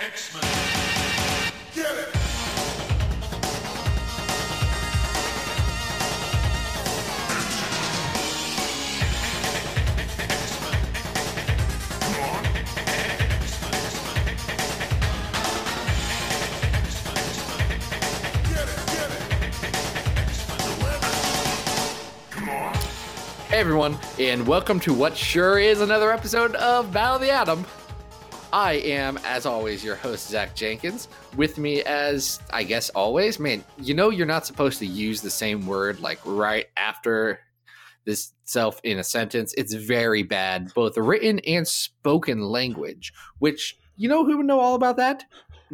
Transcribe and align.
X-Men. 0.00 0.42
Get 1.74 1.92
it! 1.92 2.14
Hey 23.48 23.58
everyone, 23.58 23.98
and 24.20 24.46
welcome 24.46 24.78
to 24.80 24.94
what 24.94 25.16
sure 25.16 25.58
is 25.58 25.80
another 25.80 26.12
episode 26.12 26.54
of 26.54 26.92
Battle 26.92 27.16
of 27.16 27.20
the 27.20 27.30
Atom. 27.32 27.66
I 28.52 28.74
am, 28.74 29.18
as 29.24 29.44
always, 29.44 29.84
your 29.84 29.96
host, 29.96 30.28
Zach 30.28 30.54
Jenkins. 30.54 31.08
With 31.36 31.58
me, 31.58 31.82
as 31.82 32.40
I 32.50 32.62
guess 32.62 32.88
always, 32.90 33.38
man, 33.38 33.62
you 33.78 33.92
know 33.92 34.08
you're 34.08 34.26
not 34.26 34.46
supposed 34.46 34.78
to 34.78 34.86
use 34.86 35.20
the 35.20 35.30
same 35.30 35.66
word 35.66 36.00
like 36.00 36.18
right 36.24 36.66
after 36.76 37.40
this 38.06 38.32
self 38.44 38.80
in 38.84 38.98
a 38.98 39.04
sentence. 39.04 39.52
It's 39.58 39.74
very 39.74 40.22
bad, 40.22 40.72
both 40.74 40.96
written 40.96 41.40
and 41.40 41.68
spoken 41.68 42.40
language, 42.40 43.12
which 43.38 43.76
you 43.96 44.08
know 44.08 44.24
who 44.24 44.38
would 44.38 44.46
know 44.46 44.60
all 44.60 44.74
about 44.74 44.96
that? 44.96 45.24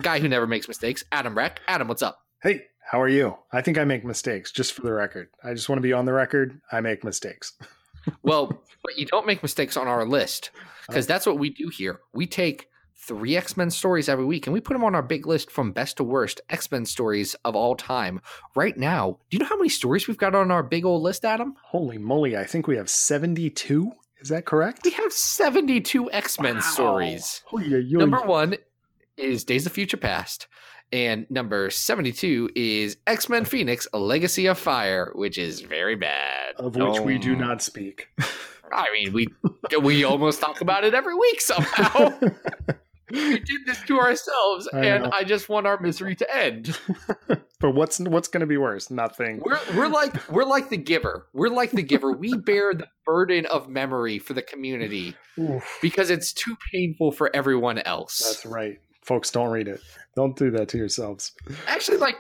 Guy 0.01 0.19
who 0.19 0.29
never 0.29 0.47
makes 0.47 0.67
mistakes, 0.67 1.05
Adam 1.13 1.37
Reck. 1.37 1.61
Adam, 1.69 1.87
what's 1.87 2.03
up? 2.03 2.19
Hey, 2.43 2.63
how 2.91 3.01
are 3.01 3.09
you? 3.09 3.37
I 3.53 3.63
think 3.63 3.79
I 3.79 3.85
make 3.85 4.05
mistakes, 4.05 4.51
just 4.51 4.73
for 4.73 4.83
the 4.83 4.93
record. 4.93 5.29
I 5.45 5.55
just 5.55 5.69
want 5.69 5.79
to 5.79 5.83
be 5.83 5.93
on 5.93 6.07
the 6.07 6.13
record. 6.13 6.61
I 6.73 6.81
make 6.81 7.05
mistakes. 7.05 7.53
Well, 8.23 8.63
but 8.83 8.99
you 8.99 9.07
don't 9.07 9.27
make 9.27 9.43
mistakes 9.43 9.77
on 9.77 9.89
our 9.89 10.05
list 10.05 10.51
because 10.87 11.07
that's 11.07 11.27
what 11.27 11.39
we 11.39 11.51
do 11.51 11.69
here. 11.69 12.01
We 12.13 12.27
take 12.27 12.69
three 12.97 13.37
X 13.37 13.57
Men 13.57 13.71
stories 13.71 14.09
every 14.09 14.25
week 14.25 14.47
and 14.47 14.55
we 14.55 14.61
put 14.61 14.73
them 14.73 14.85
on 14.85 14.95
our 14.95 15.03
big 15.03 15.27
list 15.27 15.51
from 15.51 15.73
best 15.73 15.99
to 15.99 16.05
worst 16.05 16.41
X 16.49 16.71
Men 16.71 16.87
stories 16.87 17.35
of 17.45 17.55
all 17.55 17.75
time. 17.75 18.21
Right 18.55 18.77
now, 18.77 19.19
do 19.31 19.37
you 19.37 19.39
know 19.39 19.49
how 19.49 19.57
many 19.57 19.69
stories 19.69 20.09
we've 20.09 20.17
got 20.17 20.35
on 20.35 20.51
our 20.51 20.63
big 20.63 20.85
old 20.85 21.03
list, 21.03 21.25
Adam? 21.25 21.55
Holy 21.63 21.99
moly, 21.99 22.37
I 22.37 22.45
think 22.45 22.67
we 22.67 22.77
have 22.77 22.89
72. 22.89 23.93
Is 24.21 24.31
that 24.31 24.47
correct? 24.47 24.81
We 24.85 24.93
have 24.93 25.13
72 25.13 26.11
X 26.11 26.41
Men 26.41 26.63
stories. 26.63 27.43
Oh, 27.53 27.59
yeah, 27.59 27.79
yeah. 27.79 27.99
Number 27.99 28.23
one 28.23 28.57
is 29.17 29.45
Days 29.45 29.67
of 29.67 29.73
Future 29.73 29.99
Past. 29.99 30.47
And 30.93 31.27
number 31.31 31.71
72 31.71 32.51
is 32.55 32.97
X 33.07 33.29
Men 33.29 33.45
Phoenix, 33.45 33.89
A 33.93 33.99
Legacy 33.99 34.47
of 34.47 34.59
Fire, 34.59 35.11
which 35.15 35.39
is 35.39 35.61
very 35.61 35.97
bad. 35.97 36.55
Of 36.57 36.77
which 36.77 37.01
we 37.01 37.19
do 37.19 37.33
Um, 37.33 37.41
not 37.41 37.63
speak. 37.63 38.09
I 38.73 38.87
mean, 38.93 39.13
we 39.13 39.29
we 39.81 40.05
almost 40.05 40.41
talk 40.41 40.61
about 40.61 40.85
it 40.85 40.95
every 40.95 41.15
week 41.15 41.41
somehow. 41.41 42.13
we 43.11 43.39
did 43.39 43.67
this 43.67 43.81
to 43.83 43.99
ourselves, 43.99 44.69
I 44.73 44.85
and 44.85 45.05
know. 45.05 45.11
I 45.13 45.25
just 45.25 45.49
want 45.49 45.67
our 45.67 45.79
misery 45.81 46.15
to 46.17 46.37
end. 46.37 46.79
but 47.29 47.71
what's 47.75 48.01
what's 48.01 48.29
going 48.29 48.41
to 48.41 48.47
be 48.47 48.57
worse? 48.57 48.91
Nothing. 48.91 49.43
We're 49.45 49.59
we're 49.77 49.89
like 49.89 50.29
we're 50.29 50.45
like 50.45 50.71
the 50.71 50.77
giver. 50.77 51.27
We're 51.33 51.51
like 51.51 51.71
the 51.71 51.83
giver. 51.83 52.13
We 52.13 52.37
bear 52.37 52.75
the 52.75 52.89
burden 53.05 53.47
of 53.47 53.69
memory 53.69 54.19
for 54.19 54.33
the 54.33 54.43
community 54.43 55.15
Oof, 55.39 55.79
because 55.83 56.11
it's 56.11 56.33
too 56.33 56.57
painful 56.73 57.13
for 57.13 57.35
everyone 57.35 57.79
else. 57.79 58.19
that's 58.19 58.47
right. 58.47 58.81
Folks, 59.05 59.31
don't 59.31 59.51
read 59.51 59.69
it. 59.69 59.81
Don't 60.17 60.37
do 60.37 60.51
that 60.53 60.69
to 60.71 60.79
yourselves. 60.79 61.33
Actually, 61.67 61.99
like 61.99 62.17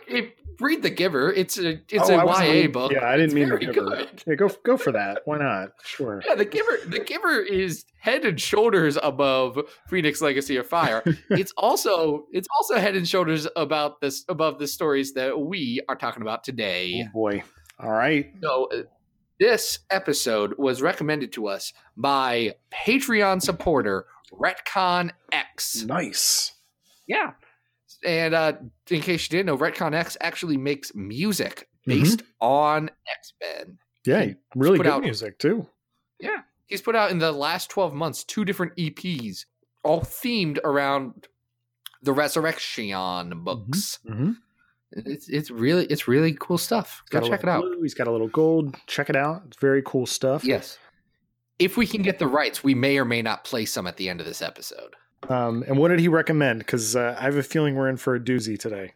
read 0.60 0.82
the 0.82 0.90
giver. 0.90 1.32
It's 1.32 1.58
a 1.58 1.80
it's 1.88 2.10
Oh, 2.10 2.20
a 2.20 2.44
YA 2.62 2.68
book. 2.68 2.92
Yeah, 2.92 3.06
I 3.08 3.12
didn't 3.16 3.26
It's 3.26 3.34
mean 3.34 3.48
the 3.48 3.58
giver. 3.58 4.06
Yeah, 4.26 4.34
go 4.34 4.48
go 4.64 4.76
for 4.76 4.92
that. 4.92 5.22
Why 5.24 5.38
not? 5.38 5.70
Sure. 5.84 6.22
Yeah, 6.26 6.34
the 6.34 6.44
giver 6.44 6.78
the 6.86 6.98
giver 7.00 7.40
is 7.40 7.84
head 7.98 8.24
and 8.24 8.40
shoulders 8.40 8.98
above 9.02 9.58
Phoenix 9.88 10.20
Legacy 10.20 10.56
of 10.56 10.66
Fire. 10.66 11.02
it's 11.30 11.52
also 11.56 12.26
it's 12.32 12.48
also 12.58 12.78
head 12.78 12.96
and 12.96 13.08
shoulders 13.08 13.46
about 13.56 14.00
this 14.00 14.24
above 14.28 14.58
the 14.58 14.66
stories 14.66 15.14
that 15.14 15.38
we 15.38 15.80
are 15.88 15.96
talking 15.96 16.22
about 16.22 16.44
today. 16.44 17.04
Oh 17.06 17.12
boy. 17.12 17.42
All 17.78 17.92
right. 17.92 18.32
So 18.42 18.68
uh, 18.72 18.82
this 19.40 19.80
episode 19.90 20.54
was 20.58 20.82
recommended 20.82 21.32
to 21.34 21.46
us 21.46 21.72
by 21.96 22.54
Patreon 22.72 23.40
supporter 23.40 24.06
Retcon 24.32 25.10
X. 25.32 25.82
Nice. 25.84 26.52
Yeah. 27.06 27.32
And 28.04 28.34
uh, 28.34 28.54
in 28.90 29.00
case 29.00 29.24
you 29.24 29.38
didn't 29.38 29.46
know, 29.46 29.58
Retcon 29.58 29.94
X 29.94 30.16
actually 30.20 30.56
makes 30.56 30.94
music 30.94 31.68
based 31.86 32.22
on 32.40 32.90
X 33.10 33.32
Men. 33.40 33.78
Yeah, 34.06 34.32
really 34.54 34.78
put 34.78 34.84
good 34.84 34.92
out- 34.92 35.02
music 35.02 35.38
too. 35.38 35.66
Yeah. 36.20 36.42
He's 36.66 36.80
put 36.82 36.96
out 36.96 37.10
in 37.10 37.18
the 37.18 37.32
last 37.32 37.68
12 37.70 37.92
months 37.94 38.24
two 38.24 38.44
different 38.44 38.74
EPs, 38.76 39.44
all 39.82 40.00
themed 40.00 40.58
around 40.64 41.28
the 42.02 42.12
Resurrection 42.12 43.42
books. 43.44 43.98
Mm-hmm. 44.08 44.32
It's 44.92 45.28
it's 45.28 45.50
really 45.50 45.86
it's 45.86 46.06
really 46.06 46.36
cool 46.38 46.56
stuff. 46.56 47.02
Go 47.10 47.20
check 47.20 47.42
it 47.42 47.48
out. 47.48 47.64
He's 47.82 47.94
got 47.94 48.06
a 48.06 48.12
little 48.12 48.28
gold. 48.28 48.76
Check 48.86 49.10
it 49.10 49.16
out. 49.16 49.42
It's 49.48 49.56
very 49.58 49.82
cool 49.84 50.06
stuff. 50.06 50.44
Yes. 50.44 50.78
If 51.58 51.76
we 51.76 51.86
can 51.86 52.02
get 52.02 52.18
the 52.18 52.26
rights, 52.26 52.62
we 52.62 52.74
may 52.74 52.98
or 52.98 53.04
may 53.04 53.20
not 53.22 53.44
play 53.44 53.64
some 53.64 53.86
at 53.86 53.96
the 53.96 54.08
end 54.08 54.20
of 54.20 54.26
this 54.26 54.40
episode. 54.42 54.94
Um, 55.28 55.64
and 55.66 55.78
what 55.78 55.88
did 55.88 56.00
he 56.00 56.08
recommend? 56.08 56.60
Because 56.60 56.96
uh, 56.96 57.16
I 57.18 57.24
have 57.24 57.36
a 57.36 57.42
feeling 57.42 57.74
we're 57.74 57.88
in 57.88 57.96
for 57.96 58.14
a 58.14 58.20
doozy 58.20 58.58
today. 58.58 58.92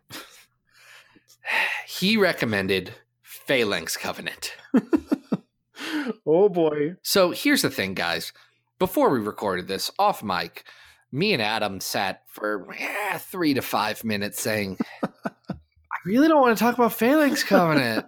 He 1.87 2.17
recommended 2.17 2.93
Phalanx 3.23 3.97
Covenant. 3.97 4.55
oh 6.27 6.49
boy. 6.49 6.97
So 7.03 7.31
here's 7.31 7.63
the 7.63 7.71
thing, 7.71 7.95
guys. 7.95 8.33
Before 8.79 9.11
we 9.11 9.19
recorded 9.19 9.67
this 9.67 9.91
off 9.99 10.23
mic, 10.23 10.65
me 11.11 11.33
and 11.33 11.43
Adam 11.43 11.81
sat 11.81 12.23
for 12.29 12.73
eh, 12.79 13.19
three 13.19 13.55
to 13.55 13.63
five 13.63 14.05
minutes 14.05 14.41
saying, 14.41 14.79
I 15.51 15.57
really 16.05 16.29
don't 16.29 16.41
want 16.41 16.57
to 16.57 16.63
talk 16.63 16.75
about 16.75 16.93
Phalanx 16.93 17.43
Covenant. 17.43 18.07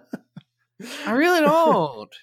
I 1.05 1.11
really 1.11 1.41
don't. 1.45 2.15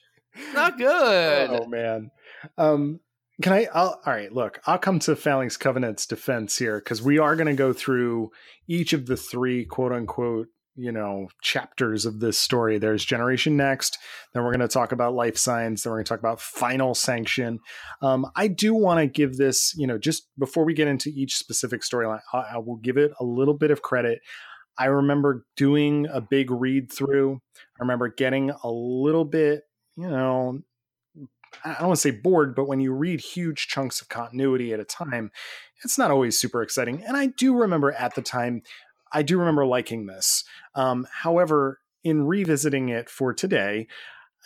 Not 0.54 0.78
good. 0.78 1.50
Oh 1.50 1.66
man. 1.66 2.10
Um, 2.56 3.00
can 3.42 3.52
I? 3.52 3.68
I'll, 3.72 4.00
all 4.04 4.12
right. 4.12 4.32
Look, 4.32 4.60
I'll 4.66 4.78
come 4.78 4.98
to 5.00 5.16
Phalanx 5.16 5.56
Covenant's 5.56 6.06
defense 6.06 6.58
here 6.58 6.78
because 6.78 7.02
we 7.02 7.18
are 7.18 7.36
going 7.36 7.46
to 7.46 7.54
go 7.54 7.72
through 7.72 8.30
each 8.66 8.92
of 8.92 9.06
the 9.06 9.16
three 9.16 9.64
quote 9.64 9.92
unquote 9.92 10.48
you 10.78 10.92
know 10.92 11.28
chapters 11.42 12.06
of 12.06 12.20
this 12.20 12.38
story. 12.38 12.78
There's 12.78 13.04
Generation 13.04 13.56
Next. 13.56 13.98
Then 14.32 14.44
we're 14.44 14.52
going 14.52 14.60
to 14.60 14.72
talk 14.72 14.92
about 14.92 15.14
Life 15.14 15.36
Signs. 15.36 15.82
Then 15.82 15.90
we're 15.90 15.98
going 15.98 16.04
to 16.04 16.08
talk 16.08 16.20
about 16.20 16.40
Final 16.40 16.94
Sanction. 16.94 17.58
Um, 18.00 18.30
I 18.36 18.46
do 18.48 18.74
want 18.74 19.00
to 19.00 19.06
give 19.06 19.36
this, 19.36 19.74
you 19.76 19.86
know, 19.86 19.98
just 19.98 20.28
before 20.38 20.64
we 20.64 20.74
get 20.74 20.88
into 20.88 21.10
each 21.10 21.36
specific 21.36 21.82
storyline, 21.82 22.20
I, 22.32 22.38
I 22.54 22.58
will 22.58 22.76
give 22.76 22.96
it 22.96 23.10
a 23.20 23.24
little 23.24 23.54
bit 23.54 23.72
of 23.72 23.82
credit. 23.82 24.20
I 24.78 24.86
remember 24.86 25.44
doing 25.56 26.06
a 26.06 26.20
big 26.20 26.52
read 26.52 26.92
through. 26.92 27.40
I 27.56 27.80
remember 27.80 28.08
getting 28.08 28.50
a 28.50 28.70
little 28.70 29.24
bit, 29.24 29.64
you 29.96 30.08
know, 30.08 30.60
I 31.64 31.74
don't 31.74 31.88
want 31.88 31.96
to 31.96 32.02
say 32.02 32.10
bored, 32.10 32.54
but 32.54 32.68
when 32.68 32.80
you 32.80 32.92
read 32.92 33.20
huge 33.20 33.68
chunks 33.68 34.00
of 34.00 34.08
continuity 34.08 34.72
at 34.72 34.80
a 34.80 34.84
time, 34.84 35.30
it's 35.84 35.98
not 35.98 36.10
always 36.10 36.38
super 36.38 36.62
exciting. 36.62 37.04
And 37.04 37.16
I 37.16 37.26
do 37.26 37.54
remember 37.54 37.92
at 37.92 38.14
the 38.14 38.22
time, 38.22 38.62
I 39.12 39.22
do 39.22 39.38
remember 39.38 39.66
liking 39.66 40.06
this. 40.06 40.44
Um, 40.74 41.06
however, 41.22 41.80
in 42.04 42.26
revisiting 42.26 42.88
it 42.88 43.08
for 43.08 43.32
today, 43.32 43.86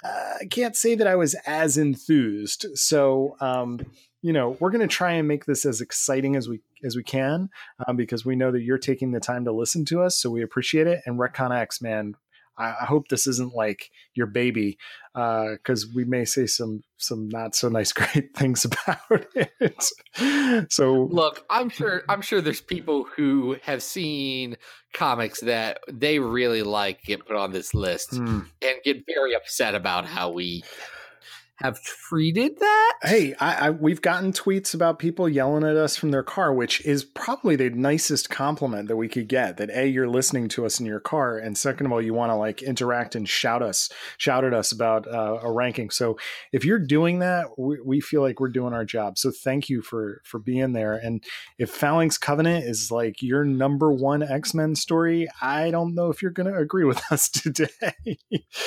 uh, 0.04 0.34
I 0.40 0.46
can't 0.46 0.76
say 0.76 0.94
that 0.94 1.06
I 1.06 1.14
was 1.16 1.34
as 1.46 1.78
enthused. 1.78 2.66
So, 2.74 3.36
um, 3.40 3.80
you 4.20 4.32
know, 4.32 4.56
we're 4.60 4.70
going 4.70 4.86
to 4.86 4.94
try 4.94 5.12
and 5.12 5.28
make 5.28 5.46
this 5.46 5.64
as 5.64 5.80
exciting 5.80 6.36
as 6.36 6.48
we 6.48 6.60
as 6.84 6.96
we 6.96 7.02
can 7.02 7.48
um, 7.86 7.96
because 7.96 8.24
we 8.24 8.34
know 8.34 8.50
that 8.50 8.62
you're 8.62 8.78
taking 8.78 9.12
the 9.12 9.20
time 9.20 9.44
to 9.44 9.52
listen 9.52 9.84
to 9.86 10.02
us, 10.02 10.18
so 10.18 10.30
we 10.30 10.42
appreciate 10.42 10.86
it. 10.86 11.00
And 11.06 11.18
Retcon 11.18 11.56
X, 11.56 11.80
man, 11.80 12.14
I, 12.58 12.74
I 12.82 12.84
hope 12.84 13.08
this 13.08 13.26
isn't 13.26 13.54
like 13.54 13.90
your 14.14 14.26
baby 14.26 14.78
because 15.14 15.86
we 15.94 16.04
may 16.04 16.24
say 16.24 16.46
some 16.46 16.82
some 16.96 17.28
not 17.28 17.54
so 17.54 17.68
nice 17.68 17.92
great 17.92 18.34
things 18.36 18.64
about 18.64 19.26
it. 19.34 20.72
so 20.72 21.08
Look, 21.10 21.44
I'm 21.50 21.68
sure 21.68 22.02
I'm 22.08 22.22
sure 22.22 22.40
there's 22.40 22.60
people 22.60 23.04
who 23.04 23.56
have 23.62 23.82
seen 23.82 24.56
comics 24.92 25.40
that 25.40 25.80
they 25.90 26.18
really 26.18 26.62
like 26.62 27.02
get 27.02 27.26
put 27.26 27.36
on 27.36 27.52
this 27.52 27.74
list 27.74 28.14
hmm. 28.14 28.40
and 28.60 28.76
get 28.84 29.04
very 29.06 29.34
upset 29.34 29.74
about 29.74 30.06
how 30.06 30.30
we 30.30 30.62
have 31.62 31.80
treated 31.82 32.58
that. 32.58 32.92
Hey, 33.02 33.34
I, 33.38 33.68
I, 33.68 33.70
we've 33.70 34.02
gotten 34.02 34.32
tweets 34.32 34.74
about 34.74 34.98
people 34.98 35.28
yelling 35.28 35.64
at 35.64 35.76
us 35.76 35.96
from 35.96 36.10
their 36.10 36.22
car, 36.22 36.52
which 36.52 36.84
is 36.84 37.04
probably 37.04 37.54
the 37.54 37.70
nicest 37.70 38.30
compliment 38.30 38.88
that 38.88 38.96
we 38.96 39.08
could 39.08 39.28
get. 39.28 39.58
That 39.58 39.70
a, 39.70 39.86
you're 39.86 40.08
listening 40.08 40.48
to 40.50 40.66
us 40.66 40.80
in 40.80 40.86
your 40.86 41.00
car, 41.00 41.38
and 41.38 41.56
second 41.56 41.86
of 41.86 41.92
all, 41.92 42.02
you 42.02 42.14
want 42.14 42.30
to 42.30 42.36
like 42.36 42.62
interact 42.62 43.14
and 43.14 43.28
shout 43.28 43.62
us, 43.62 43.88
shout 44.18 44.44
at 44.44 44.52
us 44.52 44.72
about 44.72 45.06
uh, 45.06 45.38
a 45.42 45.50
ranking. 45.50 45.90
So 45.90 46.18
if 46.52 46.64
you're 46.64 46.78
doing 46.80 47.20
that, 47.20 47.46
we, 47.56 47.80
we 47.80 48.00
feel 48.00 48.22
like 48.22 48.40
we're 48.40 48.48
doing 48.48 48.72
our 48.72 48.84
job. 48.84 49.16
So 49.16 49.30
thank 49.30 49.68
you 49.68 49.82
for 49.82 50.20
for 50.24 50.40
being 50.40 50.72
there. 50.72 50.94
And 50.94 51.22
if 51.58 51.70
Phalanx 51.70 52.18
Covenant 52.18 52.64
is 52.64 52.90
like 52.90 53.22
your 53.22 53.44
number 53.44 53.92
one 53.92 54.22
X 54.22 54.52
Men 54.52 54.74
story, 54.74 55.28
I 55.40 55.70
don't 55.70 55.94
know 55.94 56.10
if 56.10 56.22
you're 56.22 56.32
going 56.32 56.52
to 56.52 56.58
agree 56.58 56.84
with 56.84 57.00
us 57.12 57.28
today. 57.28 57.68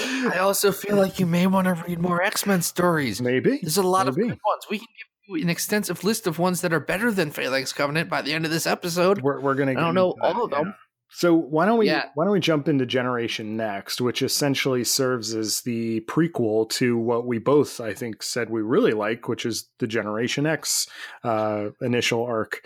I 0.02 0.38
also 0.40 0.72
feel 0.72 0.96
like 0.96 1.20
you 1.20 1.26
may 1.26 1.48
want 1.48 1.66
to 1.66 1.84
read 1.88 2.00
more 2.00 2.22
X 2.22 2.46
Men 2.46 2.62
stories. 2.62 2.85
Maybe 3.22 3.60
There's 3.62 3.78
a 3.78 3.84
lot 3.84 4.08
of 4.08 4.16
Maybe. 4.18 4.30
good 4.30 4.40
ones. 4.46 4.64
We 4.70 4.78
can 4.80 4.88
give 5.28 5.38
you 5.38 5.44
an 5.44 5.50
extensive 5.50 6.04
list 6.04 6.28
of 6.28 6.40
ones 6.40 6.62
that 6.62 6.72
are 6.74 6.80
better 6.80 7.12
than 7.12 7.32
Phalanx 7.32 7.74
Covenant 7.74 8.10
by 8.10 8.22
the 8.22 8.34
end 8.34 8.46
of 8.46 8.52
this 8.52 8.68
episode. 8.68 9.22
We're, 9.22 9.40
we're 9.40 9.56
gonna. 9.56 9.72
I 9.72 9.76
don't 9.76 9.96
know 9.96 10.16
all 10.22 10.44
of 10.46 10.52
them. 10.52 10.68
yeah. 10.68 10.74
So 11.10 11.34
why 11.34 11.66
don't 11.66 11.78
we 11.78 11.88
Yeah. 11.88 12.10
why 12.16 12.26
don't 12.26 12.34
we 12.34 12.40
jump 12.40 12.68
into 12.68 12.86
Generation 12.86 13.56
Next, 13.56 14.02
which 14.02 14.22
essentially 14.22 14.84
serves 14.84 15.34
as 15.34 15.62
the 15.62 16.02
prequel 16.02 16.70
to 16.72 16.98
what 16.98 17.26
we 17.26 17.38
both 17.40 17.80
I 17.80 17.94
think 17.94 18.22
said 18.22 18.50
we 18.50 18.62
really 18.62 18.92
like, 18.92 19.28
which 19.30 19.46
is 19.46 19.70
the 19.80 19.88
Generation 19.88 20.46
X 20.46 20.88
uh, 21.24 21.70
initial 21.82 22.24
arc, 22.26 22.66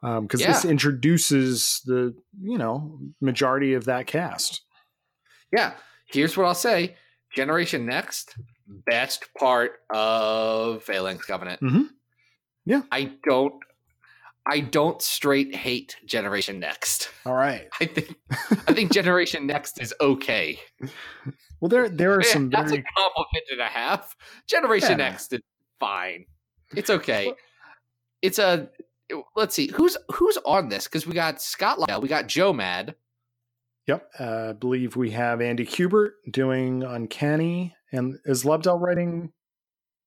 because 0.00 0.40
this 0.40 0.64
Yeah. 0.64 0.70
introduces 0.70 1.80
the 1.86 2.14
you 2.40 2.58
know 2.58 2.98
majority 3.20 3.74
of 3.74 3.86
that 3.86 4.06
cast. 4.06 4.62
Yeah, 5.52 5.72
here's 6.06 6.36
what 6.36 6.46
I'll 6.46 6.54
say: 6.54 6.94
Generation 7.34 7.84
Next, 7.86 8.36
best 8.68 9.26
part 9.38 9.72
of 9.90 10.82
Phalanx 10.82 11.24
Covenant. 11.24 11.60
Mhm. 11.60 11.88
Yeah. 12.64 12.82
I 12.92 13.12
don't, 13.26 13.54
I 14.46 14.60
don't 14.60 15.00
straight 15.00 15.54
hate 15.54 15.96
Generation 16.04 16.60
Next. 16.60 17.10
All 17.24 17.34
right. 17.34 17.68
I 17.80 17.86
think, 17.86 18.14
I 18.66 18.72
think 18.74 18.92
Generation 19.00 19.46
Next 19.46 19.80
is 19.80 19.94
okay. 20.00 20.58
Well, 21.60 21.68
there 21.68 21.88
there 21.88 22.12
are 22.18 22.22
some 22.22 22.50
that's 22.50 22.70
very 22.70 22.82
a 22.82 23.00
compliment 23.00 23.44
and 23.50 23.60
a 23.60 23.66
half. 23.66 24.14
Generation 24.48 24.90
Yeah. 24.98 25.08
Next 25.10 25.32
is 25.32 25.40
fine. 25.80 26.26
It's 26.76 26.90
okay. 26.90 27.32
It's 28.22 28.38
a. 28.38 28.68
Let's 29.34 29.54
see 29.54 29.68
who's 29.68 29.96
who's 30.12 30.36
on 30.44 30.68
this 30.68 30.84
because 30.84 31.06
we 31.06 31.14
got 31.14 31.40
Scott 31.40 31.78
Lyle, 31.80 32.00
we 32.02 32.08
got 32.08 32.26
Joe 32.26 32.52
Mad. 32.52 32.94
Yep. 33.86 34.10
Uh, 34.20 34.46
I 34.50 34.52
believe 34.52 34.96
we 34.96 35.12
have 35.12 35.40
Andy 35.40 35.64
Kubert 35.64 36.10
doing 36.30 36.82
Uncanny. 36.82 37.74
And 37.92 38.18
is 38.24 38.44
Lobdell 38.44 38.80
writing 38.80 39.32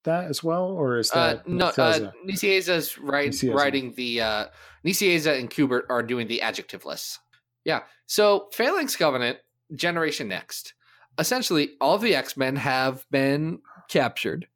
that 0.04 0.25
as 0.25 0.44
well? 0.44 0.66
Or 0.66 0.98
is 0.98 1.12
Uh, 1.12 1.33
that 1.36 1.48
no, 1.48 1.68
uh, 1.68 1.72
Nicieza? 1.72 2.13
Nicieza's 2.28 2.98
write, 2.98 3.31
Nicieza. 3.31 3.54
writing 3.56 3.94
the 3.95 4.22
uh, 4.22 4.45
Nicieza 4.86 5.38
and 5.39 5.50
Kubert 5.50 5.83
are 5.89 6.04
doing 6.04 6.28
the 6.28 6.42
adjectiveless. 6.44 7.18
Yeah. 7.66 7.81
So 8.07 8.50
Phalanx 8.54 8.95
Covenant, 8.95 9.39
Generation 9.75 10.28
Next. 10.28 10.74
Essentially, 11.18 11.72
all 11.81 11.98
the 11.98 12.16
X 12.16 12.38
Men 12.38 12.56
have 12.56 13.06
been 13.12 13.60
captured, 13.89 14.48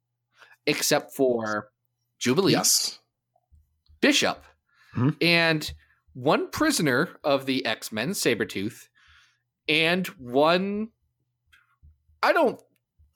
except 0.66 1.14
for 1.14 1.70
Jubilee, 2.18 2.52
yes. 2.52 2.98
Bishop, 4.00 4.42
Mhm. 4.96 5.16
and 5.22 5.72
one 6.14 6.50
prisoner 6.50 7.10
of 7.22 7.44
the 7.46 7.64
X 7.66 7.92
Men, 7.92 8.10
Sabretooth, 8.10 8.88
and 9.68 10.06
one. 10.18 10.88
I 12.22 12.32
don't 12.32 12.58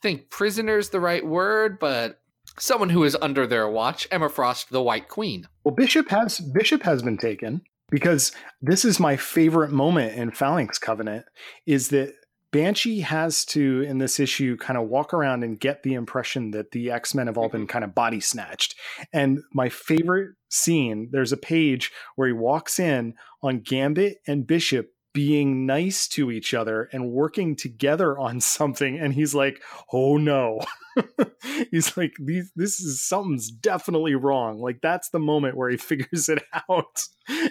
think 0.02 0.30
prisoner's 0.30 0.90
the 0.90 1.00
right 1.00 1.24
word, 1.24 1.78
but 1.78 2.20
someone 2.58 2.90
who 2.90 3.04
is 3.04 3.16
under 3.20 3.46
their 3.46 3.68
watch, 3.68 4.08
Emma 4.10 4.28
Frost, 4.28 4.70
the 4.70 4.82
White 4.82 5.08
Queen. 5.08 5.46
Well, 5.64 5.74
Bishop 5.74 6.08
has 6.08 6.40
Bishop 6.40 6.82
has 6.82 7.02
been 7.02 7.18
taken 7.18 7.62
because 7.90 8.32
this 8.62 8.84
is 8.84 9.00
my 9.00 9.16
favorite 9.16 9.72
moment 9.72 10.14
in 10.14 10.30
Phalanx 10.30 10.78
Covenant 10.78 11.26
is 11.66 11.88
that 11.88 12.14
Banshee 12.52 13.00
has 13.00 13.44
to 13.46 13.82
in 13.82 13.98
this 13.98 14.18
issue 14.18 14.56
kind 14.56 14.76
of 14.76 14.88
walk 14.88 15.14
around 15.14 15.44
and 15.44 15.60
get 15.60 15.82
the 15.82 15.94
impression 15.94 16.50
that 16.50 16.72
the 16.72 16.90
X-Men 16.90 17.28
have 17.28 17.38
all 17.38 17.48
been 17.48 17.62
mm-hmm. 17.62 17.68
kind 17.68 17.84
of 17.84 17.94
body 17.94 18.18
snatched. 18.18 18.74
And 19.12 19.40
my 19.54 19.68
favorite 19.68 20.30
scene, 20.48 21.10
there's 21.12 21.30
a 21.30 21.36
page 21.36 21.92
where 22.16 22.26
he 22.26 22.34
walks 22.34 22.80
in 22.80 23.14
on 23.42 23.60
Gambit 23.60 24.18
and 24.26 24.46
Bishop 24.46 24.90
being 25.12 25.66
nice 25.66 26.06
to 26.08 26.30
each 26.30 26.54
other 26.54 26.88
and 26.92 27.10
working 27.10 27.56
together 27.56 28.18
on 28.18 28.40
something 28.40 28.98
and 28.98 29.14
he's 29.14 29.34
like, 29.34 29.60
"Oh 29.92 30.16
no." 30.16 30.60
he's 31.70 31.96
like 31.96 32.12
these 32.18 32.50
this 32.56 32.80
is 32.80 33.00
something's 33.00 33.48
definitely 33.50 34.16
wrong 34.16 34.60
like 34.60 34.80
that's 34.82 35.08
the 35.10 35.20
moment 35.20 35.56
where 35.56 35.70
he 35.70 35.76
figures 35.78 36.28
it 36.28 36.42
out 36.68 37.00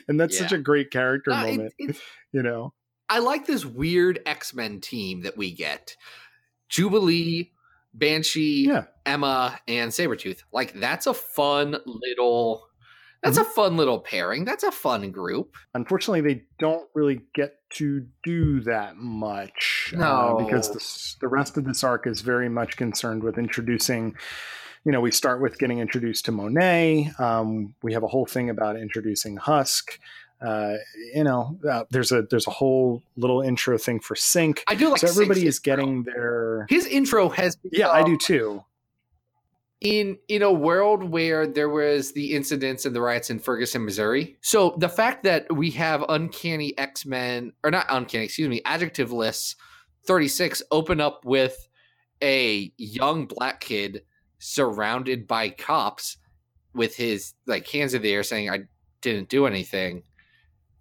and 0.10 0.20
that's 0.20 0.38
such 0.38 0.52
a 0.52 0.58
great 0.58 0.92
character 0.92 1.32
Uh, 1.32 1.46
moment 1.48 1.74
it- 1.80 1.98
you 2.34 2.44
know 2.44 2.74
I 3.08 3.20
like 3.20 3.48
this 3.48 3.66
weird 3.66 4.20
X 4.26 4.54
Men 4.54 4.82
team 4.82 5.22
that 5.22 5.38
we 5.38 5.52
get 5.54 5.96
Jubilee, 6.68 7.52
Banshee, 7.94 8.68
yeah 8.68 8.84
Emma, 9.06 9.60
and 9.68 9.92
Sabretooth. 9.92 10.44
Like, 10.52 10.74
that's 10.74 11.08
a 11.08 11.14
fun 11.16 11.76
little. 11.86 12.69
That's 13.24 13.38
a 13.38 13.44
fun 13.44 13.75
little 13.77 14.00
pairing. 14.00 14.45
That's 14.45 14.63
a 14.63 14.71
fun 14.71 15.12
group. 15.12 15.56
unfortunately 15.74 16.21
they 16.21 16.44
don't 16.57 16.88
really 16.94 17.21
get 17.36 17.56
to 17.71 18.06
do 18.24 18.62
that 18.62 18.95
much 18.98 19.94
uh, 19.95 19.98
No. 20.00 20.42
because 20.45 20.71
the, 20.71 21.18
the 21.21 21.27
rest 21.27 21.57
of 21.57 21.66
this 21.66 21.83
arc 21.83 22.07
is 22.07 22.21
very 22.21 22.50
much 22.50 22.77
concerned 22.77 23.24
with 23.24 23.38
introducing 23.38 24.16
you 24.86 24.92
know 24.92 25.01
we 25.01 25.12
start 25.12 25.42
with 25.42 25.60
getting 25.60 25.80
introduced 25.80 26.25
to 26.25 26.31
monet 26.31 27.12
um, 27.19 27.75
we 27.83 27.94
have 27.94 28.04
a 28.04 28.07
whole 28.07 28.25
thing 28.25 28.50
about 28.50 28.75
introducing 28.77 29.38
husk 29.38 30.00
uh, 30.42 30.75
you 31.13 31.24
know 31.24 31.60
uh, 31.69 31.83
there's 31.92 32.12
a 32.13 32.24
there's 32.30 32.48
a 32.48 32.51
whole 32.51 33.04
little 33.18 33.42
intro 33.42 33.77
thing 33.77 34.00
for 34.00 34.16
sync 34.16 34.63
I 34.68 34.75
do 34.75 34.89
like 34.89 35.00
so 35.00 35.07
everybody 35.07 35.42
Six's 35.42 35.56
is 35.56 35.60
getting 35.60 36.04
their 36.04 36.66
His 36.69 36.86
intro 36.88 37.27
has 37.30 37.57
yeah 37.71 37.89
i 37.89 38.04
do 38.04 38.18
too 38.18 38.63
in 39.81 40.18
in 40.28 40.42
a 40.42 40.52
world 40.52 41.04
where 41.04 41.48
there 41.48 41.70
was 41.70 42.12
the 42.12 42.34
incidents 42.34 42.86
and 42.86 42.96
the 42.96 43.02
riots 43.02 43.30
in 43.30 43.40
Ferguson, 43.40 43.86
Missouri. 43.86 44.38
So 44.42 44.76
the 44.78 44.90
fact 44.90 45.24
that 45.24 45.54
we 45.54 45.72
have 45.72 46.04
uncanny 46.10 46.78
X 46.78 47.06
Men 47.06 47.54
or 47.64 47.72
not 47.72 47.86
uncanny, 47.90 48.26
excuse 48.26 48.50
me, 48.50 48.62
adjective 48.66 49.12
lists 49.12 49.56
thirty 50.06 50.28
six 50.28 50.62
open 50.72 51.00
up 51.00 51.24
with 51.24 51.68
a 52.22 52.74
young 52.78 53.26
black 53.26 53.62
kid 53.62 54.04
surrounded 54.40 55.28
by 55.28 55.50
cops 55.50 56.18
with 56.74 56.96
his 56.96 57.34
like 57.48 57.68
hands 57.68 57.94
in 57.94 58.02
the 58.02 58.14
air 58.14 58.24
saying 58.24 58.50
I 58.50 58.62
didn't 59.02 59.30
do 59.30 59.46
anything. 59.46 60.04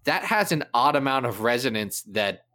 That 0.05 0.25
has 0.25 0.53
an 0.53 0.65
odd 0.75 0.97
amount 0.97 1.27
of 1.27 1.43
resonance 1.43 2.03
that 2.03 2.47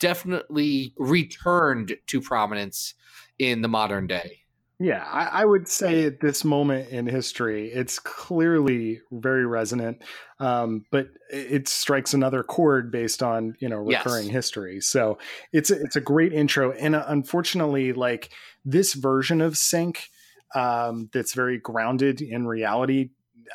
definitely 0.00 0.94
returned 0.96 1.96
to 2.08 2.20
prominence 2.20 2.94
in 3.38 3.62
the 3.62 3.68
modern 3.68 4.06
day. 4.06 4.41
Yeah, 4.82 5.04
I, 5.08 5.42
I 5.42 5.44
would 5.44 5.68
say 5.68 6.04
at 6.06 6.18
this 6.20 6.44
moment 6.44 6.88
in 6.88 7.06
history, 7.06 7.70
it's 7.70 8.00
clearly 8.00 9.00
very 9.12 9.46
resonant, 9.46 10.02
um, 10.40 10.84
but 10.90 11.06
it 11.30 11.52
it 11.62 11.68
strikes 11.68 12.14
another 12.14 12.42
chord 12.42 12.90
based 12.90 13.22
on 13.22 13.54
you 13.60 13.68
know 13.68 13.88
Yes. 13.88 14.04
recurring 14.04 14.28
history. 14.28 14.80
So 14.80 15.18
it's 15.52 15.70
a, 15.70 15.80
it's 15.80 15.94
a 15.94 16.00
great 16.00 16.32
intro, 16.32 16.72
and 16.72 16.96
uh, 16.96 17.04
unfortunately, 17.06 17.92
like 17.92 18.30
this 18.64 18.94
version 18.94 19.40
of 19.40 19.54
Synch, 19.54 20.08
um, 20.54 21.08
that's 21.12 21.34
very 21.34 21.58
grounded 21.58 22.20
in 22.20 22.46
reality. 22.46 23.10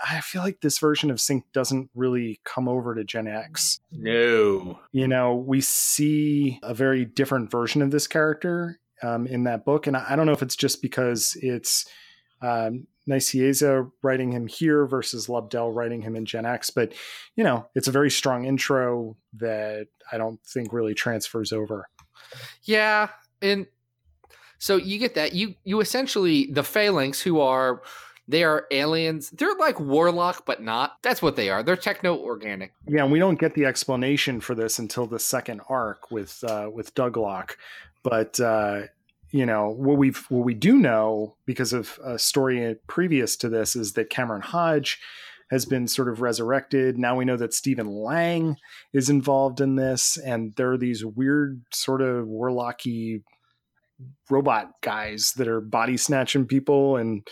I 0.10 0.22
feel 0.22 0.44
like 0.44 0.62
this 0.62 0.80
version 0.80 1.12
of 1.12 1.18
Synch 1.18 1.44
doesn't 1.54 1.90
really 1.94 2.40
come 2.46 2.68
over 2.70 2.96
to 2.96 3.04
Gen 3.04 3.28
X. 3.28 3.82
No. 3.92 4.80
you 4.92 5.08
know, 5.08 5.36
we 5.36 5.60
see 5.62 6.60
a 6.64 6.74
very 6.74 7.04
different 7.04 7.52
version 7.52 7.82
of 7.82 7.92
this 7.92 8.08
character 8.08 8.80
um, 9.04 9.28
in 9.28 9.44
that 9.44 9.66
book. 9.66 9.88
And 9.88 9.98
I, 9.98 10.06
I 10.10 10.16
don't 10.16 10.26
know 10.26 10.32
if 10.32 10.42
it's 10.42 10.56
just 10.56 10.82
because 10.82 11.38
it's 11.42 11.86
um, 12.42 12.88
Nicieza 13.10 13.92
writing 14.02 14.32
him 14.32 14.48
here 14.48 14.86
versus 14.86 15.28
Lobdell 15.28 15.74
writing 15.74 16.02
him 16.02 16.16
in 16.16 16.26
Gen 16.26 16.46
X, 16.46 16.70
but, 16.70 16.94
you 17.36 17.44
know, 17.44 17.68
it's 17.76 17.88
a 17.88 17.92
very 17.92 18.12
strong 18.12 18.46
intro 18.46 19.16
that 19.38 19.88
I 20.12 20.18
don't 20.18 20.40
think 20.46 20.74
really 20.74 20.94
transfers 20.94 21.52
over. 21.52 21.88
Yeah, 22.64 23.10
and 23.42 23.68
so 24.58 24.76
you 24.76 24.98
get 24.98 25.16
that 25.16 25.34
you 25.34 25.56
you 25.64 25.80
essentially 25.80 26.48
the 26.52 26.64
phalanx 26.64 27.22
who 27.22 27.40
are 27.40 27.82
they 28.28 28.44
are 28.44 28.66
aliens. 28.72 29.30
They're 29.30 29.56
like 29.56 29.80
warlock, 29.80 30.46
but 30.46 30.62
not. 30.62 30.98
That's 31.02 31.22
what 31.22 31.36
they 31.38 31.50
are. 31.50 31.64
They're 31.64 31.78
techno 31.78 32.18
organic. 32.18 32.74
Yeah, 32.86 33.04
and 33.04 33.12
we 33.12 33.20
don't 33.20 33.40
get 33.40 33.54
the 33.54 33.66
explanation 33.66 34.42
for 34.42 34.56
this 34.56 34.80
until 34.80 35.06
the 35.06 35.20
second 35.20 35.62
arc 35.70 36.12
with 36.12 36.44
uh, 36.44 36.70
with 36.74 36.94
Douglock, 36.96 37.52
but 38.10 38.40
uh, 38.40 38.84
you 39.32 39.46
know 39.46 39.70
what 39.70 39.98
we 39.98 40.10
what 40.30 40.46
we 40.46 40.54
do 40.54 40.78
know 40.78 41.36
because 41.46 41.74
of 41.74 42.00
a 42.06 42.18
story 42.18 42.76
previous 42.88 43.36
to 43.38 43.50
this 43.50 43.76
is 43.76 43.94
that 43.94 44.10
Cameron 44.10 44.42
Hodge 44.42 44.98
has 45.52 45.66
been 45.66 45.88
sort 45.88 46.08
of 46.10 46.22
resurrected. 46.22 46.98
Now 46.98 47.16
we 47.18 47.26
know 47.26 47.36
that 47.38 47.54
Stephen 47.54 47.88
Lang 47.88 48.56
is 48.94 49.10
involved 49.10 49.60
in 49.62 49.76
this, 49.76 50.18
and 50.18 50.54
there 50.56 50.72
are 50.72 50.78
these 50.78 51.04
weird 51.06 51.62
sort 51.74 52.02
of 52.02 52.26
warlocky 52.28 53.24
robot 54.30 54.72
guys 54.82 55.34
that 55.38 55.48
are 55.48 55.60
body 55.62 55.98
snatching 55.98 56.46
people 56.46 56.96
and 56.98 57.28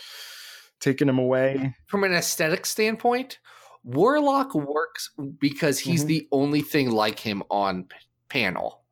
taking 0.80 1.06
them 1.06 1.18
away. 1.18 1.74
From 1.86 2.04
an 2.04 2.12
aesthetic 2.12 2.66
standpoint, 2.66 3.38
warlock 3.84 4.54
works 4.54 5.10
because 5.38 5.78
he's 5.78 6.04
Mhm. 6.04 6.08
the 6.08 6.28
only 6.32 6.60
thing 6.60 6.90
like 6.90 7.20
him 7.20 7.42
on 7.50 7.88
panel. 8.28 8.82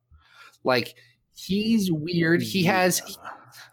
Like 0.63 0.95
he's 1.35 1.91
weird. 1.91 2.41
He 2.41 2.63
has 2.63 3.17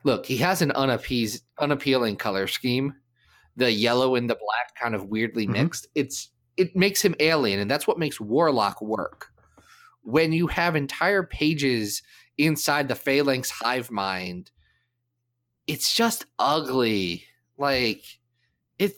look. 0.04 0.26
He 0.26 0.37
has 0.38 0.62
an 0.62 0.73
unappeased, 0.73 1.45
unappealing 1.59 2.16
color 2.16 2.47
scheme. 2.47 2.95
The 3.57 3.71
yellow 3.71 4.14
and 4.14 4.28
the 4.28 4.35
black 4.35 4.75
kind 4.81 4.95
of 4.95 5.07
weirdly 5.07 5.47
Mhm. 5.47 5.52
mixed. 5.52 5.87
It's 5.95 6.31
it 6.57 6.76
makes 6.76 7.00
him 7.02 7.14
alien, 7.21 7.61
and 7.61 7.71
that's 7.71 7.87
what 7.87 7.99
makes 7.99 8.21
Warlock 8.21 8.81
work. 8.83 9.28
When 10.02 10.33
you 10.33 10.47
have 10.49 10.76
entire 10.76 11.23
pages 11.23 12.02
inside 12.37 12.88
the 12.88 12.95
Phalanx 12.95 13.50
hive 13.50 13.90
mind, 13.90 14.50
it's 15.66 15.95
just 15.95 16.26
ugly. 16.38 17.25
Like 17.57 18.04
it, 18.78 18.95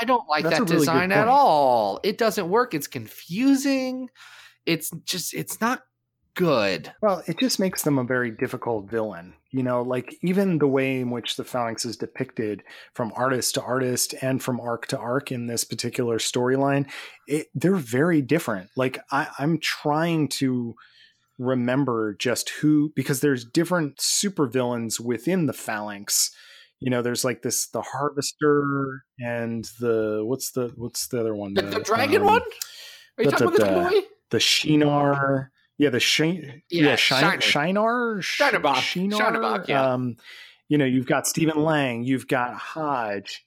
I 0.00 0.04
don't 0.04 0.26
like 0.28 0.44
That's 0.44 0.58
that 0.58 0.64
really 0.64 0.78
design 0.78 1.12
at 1.12 1.28
all. 1.28 2.00
It 2.02 2.18
doesn't 2.18 2.48
work. 2.48 2.72
It's 2.74 2.86
confusing. 2.86 4.08
It's 4.64 4.90
just 5.04 5.34
it's 5.34 5.60
not 5.60 5.82
good. 6.36 6.92
Well, 7.02 7.22
it 7.26 7.40
just 7.40 7.58
makes 7.58 7.82
them 7.82 7.98
a 7.98 8.04
very 8.04 8.30
difficult 8.30 8.88
villain. 8.88 9.34
You 9.50 9.62
know, 9.62 9.82
like 9.82 10.14
even 10.22 10.58
the 10.58 10.68
way 10.68 11.00
in 11.00 11.10
which 11.10 11.36
the 11.36 11.44
Phalanx 11.44 11.84
is 11.84 11.96
depicted 11.96 12.62
from 12.94 13.12
artist 13.16 13.54
to 13.54 13.62
artist 13.62 14.14
and 14.20 14.42
from 14.42 14.60
arc 14.60 14.86
to 14.88 14.98
arc 14.98 15.32
in 15.32 15.46
this 15.46 15.64
particular 15.64 16.18
storyline, 16.18 16.88
they're 17.54 17.74
very 17.74 18.22
different. 18.22 18.70
Like 18.76 18.98
I, 19.10 19.28
I'm 19.38 19.58
trying 19.58 20.28
to 20.28 20.74
remember 21.38 22.14
just 22.18 22.50
who 22.50 22.92
because 22.94 23.20
there's 23.20 23.44
different 23.44 23.96
supervillains 23.96 25.00
within 25.00 25.46
the 25.46 25.52
Phalanx. 25.52 26.30
You 26.78 26.90
know, 26.90 27.00
there's 27.00 27.24
like 27.24 27.42
this 27.42 27.68
the 27.68 27.82
Harvester 27.82 29.04
and 29.18 29.64
the 29.80 30.20
what's 30.22 30.52
the 30.52 30.72
what's 30.76 31.08
the 31.08 31.20
other 31.20 31.34
one? 31.34 31.54
The, 31.54 31.62
the 31.62 31.80
dragon 31.80 32.20
um, 32.20 32.26
one? 32.26 32.42
Are 33.18 33.24
you 33.24 33.30
da- 33.30 33.36
talking 33.38 33.62
about 33.62 33.90
the 33.90 34.00
toy? 34.00 34.06
The 34.30 34.40
Shinar. 34.40 35.50
Yeah, 35.78 35.90
the 35.90 36.00
Shin, 36.00 36.62
Yeah, 36.70 36.82
yeah, 36.84 36.96
Shine, 36.96 37.40
Shinar, 37.40 38.22
Shiner 38.22 38.58
Bob. 38.60 38.78
Shinar. 38.82 39.64
Yeah. 39.68 39.92
Um, 39.92 40.16
you 40.68 40.78
know, 40.78 40.84
you've 40.86 41.06
got 41.06 41.26
Stephen 41.26 41.62
Lang, 41.62 42.02
you've 42.04 42.26
got 42.28 42.54
Hodge. 42.54 43.44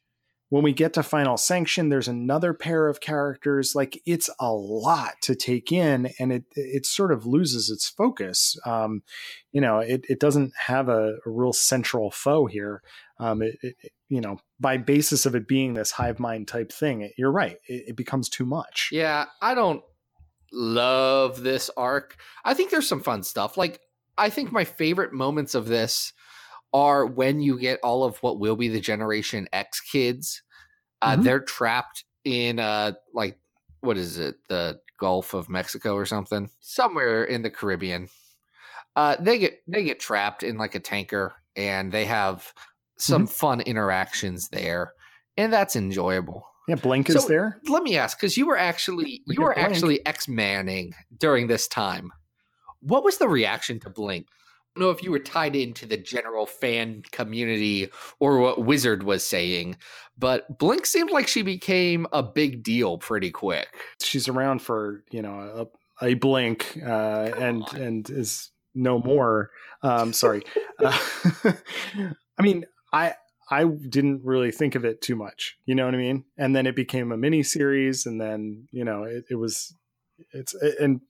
When 0.51 0.63
we 0.63 0.73
get 0.73 0.93
to 0.93 1.03
Final 1.03 1.37
Sanction, 1.37 1.89
there's 1.89 2.07
another 2.07 2.55
pair 2.55 2.87
of 2.87 2.99
characters. 3.01 3.75
Like 3.75 4.01
it's 4.07 4.31
a 4.39 4.51
lot 4.51 5.13
to 5.21 5.35
take 5.35 5.71
in, 5.71 6.09
and 6.19 6.31
it 6.31 6.43
it 6.55 6.87
sort 6.87 7.11
of 7.11 7.27
loses 7.27 7.69
its 7.69 7.87
focus. 7.87 8.57
Um, 8.65 9.03
you 9.51 9.61
know, 9.61 9.77
it 9.77 10.05
it 10.09 10.19
doesn't 10.19 10.53
have 10.57 10.89
a, 10.89 11.17
a 11.23 11.29
real 11.29 11.53
central 11.53 12.09
foe 12.09 12.47
here. 12.47 12.81
Um, 13.19 13.41
it, 13.43 13.57
it- 13.61 13.75
you 14.11 14.21
know, 14.21 14.39
by 14.59 14.77
basis 14.77 15.27
of 15.27 15.35
it 15.35 15.47
being 15.47 15.75
this 15.75 15.91
hive 15.91 16.19
mind 16.19 16.47
type 16.47 16.71
thing, 16.71 17.01
it, 17.01 17.11
you're 17.15 17.31
right. 17.31 17.57
It, 17.67 17.89
it 17.89 17.95
becomes 17.95 18.27
too 18.27 18.43
much. 18.43 18.89
Yeah, 18.91 19.25
I 19.39 19.53
don't 19.53 19.83
love 20.51 21.43
this 21.43 21.69
arc. 21.77 22.17
I 22.43 22.53
think 22.53 22.71
there's 22.71 22.87
some 22.87 23.01
fun 23.01 23.23
stuff. 23.23 23.57
Like, 23.57 23.79
I 24.17 24.29
think 24.29 24.51
my 24.51 24.65
favorite 24.65 25.13
moments 25.13 25.55
of 25.55 25.67
this 25.67 26.13
are 26.73 27.05
when 27.05 27.41
you 27.41 27.59
get 27.59 27.79
all 27.83 28.03
of 28.03 28.17
what 28.17 28.39
will 28.39 28.55
be 28.55 28.67
the 28.67 28.79
Generation 28.79 29.47
X 29.53 29.79
kids. 29.81 30.43
Uh, 31.01 31.15
Mhm. 31.15 31.23
They're 31.23 31.39
trapped 31.39 32.03
in, 32.23 32.59
uh, 32.59 32.93
like, 33.13 33.39
what 33.81 33.97
is 33.97 34.17
it? 34.17 34.35
The 34.49 34.79
Gulf 34.99 35.33
of 35.33 35.49
Mexico 35.49 35.95
or 35.95 36.05
something? 36.05 36.49
Somewhere 36.59 37.23
in 37.23 37.41
the 37.41 37.49
Caribbean. 37.49 38.09
Uh, 38.95 39.15
they 39.19 39.39
get 39.39 39.61
they 39.67 39.83
get 39.83 39.99
trapped 39.99 40.43
in 40.43 40.57
like 40.57 40.75
a 40.75 40.79
tanker, 40.79 41.33
and 41.55 41.91
they 41.91 42.05
have 42.05 42.53
some 42.97 43.27
fun 43.27 43.61
interactions 43.61 44.49
there, 44.49 44.93
and 45.37 45.53
that's 45.53 45.75
enjoyable 45.77 46.45
Yeah, 46.69 46.75
Blink 46.75 47.09
is 47.09 47.21
So- 47.23 47.27
there. 47.27 47.59
let 47.67 47.83
me 47.83 47.97
ask 47.97 48.17
because 48.17 48.37
you 48.37 48.45
were 48.47 48.57
actually 48.57 49.21
We 49.27 49.33
you 49.33 49.35
got 49.37 49.43
were 49.43 49.53
Blink. 49.55 49.69
actually 49.69 50.05
x-manning 50.05 50.93
during 51.17 51.47
this 51.47 51.67
time 51.67 52.11
what 52.81 53.03
was 53.03 53.17
the 53.17 53.27
reaction 53.27 53.79
to 53.81 53.89
blink 53.89 54.27
I 54.75 54.79
don't 54.79 54.85
know 54.87 54.91
if 54.91 55.03
you 55.03 55.11
were 55.11 55.19
tied 55.19 55.55
into 55.55 55.85
the 55.85 55.97
general 55.97 56.45
fan 56.45 57.03
community 57.11 57.89
or 58.19 58.37
what 58.39 58.63
wizard 58.63 59.03
was 59.03 59.25
saying 59.25 59.75
but 60.17 60.57
blink 60.59 60.85
seemed 60.85 61.11
like 61.11 61.27
she 61.27 61.41
became 61.41 62.07
a 62.13 62.23
big 62.23 62.63
deal 62.63 62.97
pretty 62.97 63.31
quick 63.31 63.67
she's 64.01 64.27
around 64.29 64.61
for 64.61 65.03
you 65.11 65.21
know 65.21 65.67
a, 66.01 66.05
a 66.11 66.13
blink 66.13 66.77
uh, 66.85 67.31
and 67.37 67.63
on. 67.63 67.75
and 67.81 68.09
is 68.09 68.51
no 68.75 68.99
more. 68.99 69.49
Um, 69.81 70.13
sorry. 70.13 70.43
Uh, 70.81 70.97
I 72.37 72.41
mean, 72.41 72.65
I 72.93 73.15
I 73.49 73.65
didn't 73.65 74.21
really 74.23 74.51
think 74.51 74.75
of 74.75 74.85
it 74.85 75.01
too 75.01 75.15
much. 75.15 75.57
You 75.65 75.75
know 75.75 75.85
what 75.85 75.95
I 75.95 75.97
mean? 75.97 76.25
And 76.37 76.55
then 76.55 76.67
it 76.67 76.75
became 76.75 77.11
a 77.11 77.17
mini 77.17 77.43
series, 77.43 78.05
and 78.05 78.19
then 78.19 78.67
you 78.71 78.83
know 78.83 79.03
it, 79.03 79.25
it 79.29 79.35
was 79.35 79.73
it's 80.31 80.53
and 80.53 81.01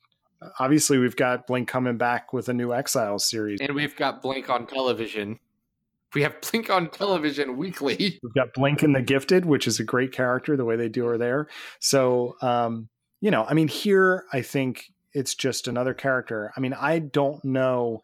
obviously 0.59 0.97
we've 0.97 1.15
got 1.15 1.47
Blink 1.47 1.67
coming 1.67 1.97
back 1.97 2.31
with 2.31 2.47
a 2.49 2.53
new 2.53 2.73
Exile 2.73 3.19
series. 3.19 3.59
and 3.61 3.73
we've 3.75 3.95
got 3.95 4.21
blink 4.21 4.49
on 4.49 4.65
television 4.65 5.37
we 6.13 6.23
have 6.23 6.41
blink 6.41 6.69
on 6.69 6.89
television 6.89 7.57
weekly 7.57 8.19
We've 8.23 8.33
got 8.33 8.53
Blink 8.53 8.83
in 8.83 8.93
the 8.93 9.01
Gifted, 9.01 9.45
which 9.45 9.67
is 9.67 9.79
a 9.79 9.83
great 9.83 10.11
character, 10.11 10.57
the 10.57 10.65
way 10.65 10.75
they 10.75 10.89
do 10.89 11.05
her 11.05 11.17
there. 11.17 11.47
So, 11.79 12.35
um, 12.41 12.89
you 13.21 13.31
know, 13.31 13.45
I 13.47 13.53
mean, 13.53 13.67
here 13.67 14.25
I 14.33 14.41
think 14.41 14.91
it's 15.13 15.35
just 15.35 15.67
another 15.67 15.93
character. 15.93 16.51
I 16.55 16.59
mean, 16.59 16.73
I 16.73 16.99
don't 16.99 17.43
know. 17.43 18.01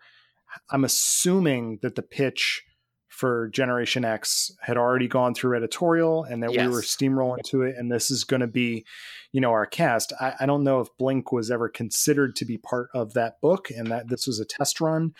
I'm 0.69 0.83
assuming 0.83 1.79
that 1.81 1.95
the 1.95 2.01
pitch 2.01 2.63
for 3.07 3.47
Generation 3.49 4.03
X 4.03 4.51
had 4.61 4.77
already 4.77 5.07
gone 5.07 5.33
through 5.33 5.55
editorial 5.55 6.23
and 6.23 6.43
that 6.43 6.51
we 6.51 6.67
were 6.67 6.81
steamrolling 6.81 7.43
to 7.43 7.61
it, 7.61 7.75
and 7.77 7.91
this 7.91 8.11
is 8.11 8.23
going 8.23 8.41
to 8.41 8.47
be, 8.47 8.85
you 9.31 9.39
know, 9.39 9.51
our 9.51 9.65
cast. 9.65 10.11
I, 10.19 10.33
I 10.41 10.45
don't 10.45 10.63
know 10.63 10.81
if 10.81 10.89
Blink 10.97 11.31
was 11.31 11.49
ever 11.49 11.69
considered 11.69 12.35
to 12.37 12.45
be 12.45 12.57
part 12.57 12.89
of 12.93 13.13
that 13.13 13.39
book 13.41 13.69
and 13.69 13.87
that 13.87 14.09
this 14.09 14.27
was 14.27 14.39
a 14.39 14.45
test 14.45 14.81
run. 14.81 15.13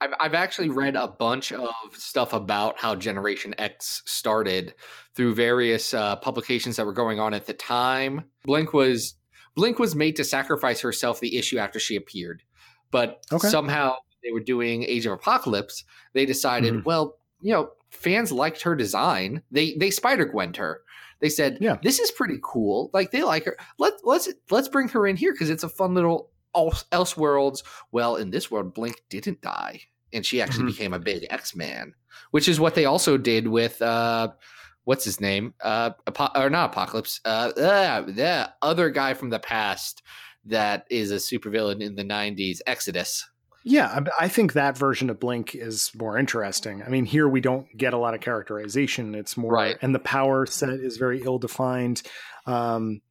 I've, 0.00 0.14
I've 0.18 0.34
actually 0.34 0.70
read 0.70 0.96
a 0.96 1.08
bunch 1.08 1.52
of 1.52 1.70
stuff 1.92 2.32
about 2.32 2.78
how 2.78 2.94
Generation 2.94 3.54
X 3.58 4.02
started 4.06 4.74
through 5.14 5.34
various 5.34 5.92
uh, 5.92 6.16
publications 6.16 6.76
that 6.76 6.86
were 6.86 6.92
going 6.92 7.20
on 7.20 7.34
at 7.34 7.46
the 7.46 7.52
time. 7.52 8.24
Blink 8.44 8.72
was 8.72 9.14
Blink 9.54 9.78
was 9.78 9.94
made 9.94 10.16
to 10.16 10.24
sacrifice 10.24 10.80
herself 10.80 11.20
the 11.20 11.36
issue 11.36 11.58
after 11.58 11.78
she 11.78 11.96
appeared, 11.96 12.42
but 12.90 13.22
Okay. 13.30 13.48
somehow 13.48 13.96
they 14.22 14.32
were 14.32 14.40
doing 14.40 14.82
Age 14.84 15.06
of 15.06 15.12
Apocalypse. 15.12 15.84
They 16.12 16.26
decided, 16.26 16.74
Mhm. 16.74 16.84
well, 16.84 17.18
you 17.40 17.52
know, 17.52 17.70
fans 17.90 18.30
liked 18.32 18.62
her 18.62 18.74
design. 18.74 19.42
They 19.50 19.74
they 19.74 19.90
Spider 19.90 20.24
Gwent 20.26 20.56
her. 20.58 20.82
They 21.20 21.28
said, 21.28 21.58
Yeah. 21.60 21.76
this 21.82 21.98
is 22.00 22.10
pretty 22.10 22.38
cool. 22.42 22.90
Like 22.94 23.10
they 23.10 23.22
like 23.22 23.44
her. 23.44 23.56
Let 23.78 23.94
let's 24.04 24.28
let's 24.50 24.68
bring 24.68 24.88
her 24.88 25.06
in 25.06 25.16
here 25.16 25.32
because 25.32 25.50
it's 25.50 25.64
a 25.64 25.68
fun 25.68 25.94
little 25.94 26.30
else 26.54 26.84
Elseworlds. 26.90 27.62
Well, 27.92 28.16
in 28.16 28.30
this 28.30 28.50
world, 28.50 28.74
Blink 28.74 28.96
didn't 29.08 29.40
die, 29.40 29.82
and 30.12 30.24
she 30.26 30.40
actually 30.42 30.64
Mhm. 30.64 30.76
became 30.76 30.94
a 30.94 30.98
big 30.98 31.26
X 31.30 31.54
Man, 31.54 31.94
which 32.30 32.48
is 32.48 32.58
what 32.58 32.74
they 32.74 32.84
also 32.86 33.16
did 33.16 33.46
with 33.48 33.80
uh, 33.82 34.28
what's 34.84 35.04
his 35.04 35.20
name? 35.20 35.54
Uh, 35.62 35.90
Apo- 36.06 36.40
or 36.40 36.50
not 36.50 36.70
Apocalypse? 36.70 37.20
Uh, 37.24 37.52
uh, 37.56 38.00
the 38.02 38.50
other 38.62 38.90
guy 38.90 39.14
from 39.14 39.30
the 39.30 39.38
past 39.38 40.02
that 40.46 40.86
is 40.90 41.10
a 41.10 41.16
supervillain 41.16 41.80
in 41.82 41.94
the 41.96 42.02
'90s, 42.04 42.60
Exodus. 42.66 43.28
Yeah, 43.62 43.86
I 44.18 44.24
I 44.24 44.28
think 44.28 44.54
that 44.54 44.76
version 44.78 45.10
of 45.10 45.20
Blink 45.20 45.54
is 45.54 45.90
more 45.98 46.16
interesting. 46.18 46.82
I 46.82 46.88
mean, 46.88 47.04
here 47.04 47.28
we 47.28 47.40
don't 47.40 47.66
get 47.76 47.92
a 47.92 47.98
lot 47.98 48.14
of 48.14 48.20
characterization. 48.20 49.14
It's 49.14 49.36
more, 49.36 49.52
Right. 49.52 49.76
and 49.82 49.94
the 49.94 49.98
power 49.98 50.46
set 50.46 50.70
is 50.70 50.96
very 50.96 51.22
ill 51.22 51.38
defined. 51.38 52.02
Um, 52.46 53.02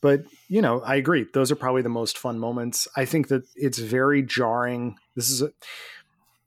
but 0.00 0.22
you 0.48 0.62
know, 0.62 0.80
I 0.80 0.96
agree. 0.96 1.26
Those 1.34 1.52
are 1.52 1.56
probably 1.56 1.82
the 1.82 1.88
most 1.88 2.16
fun 2.18 2.38
moments. 2.38 2.88
I 2.96 3.04
think 3.04 3.28
that 3.28 3.42
it's 3.54 3.78
very 3.78 4.22
jarring. 4.22 4.96
This 5.14 5.30
is 5.30 5.42
a. 5.42 5.52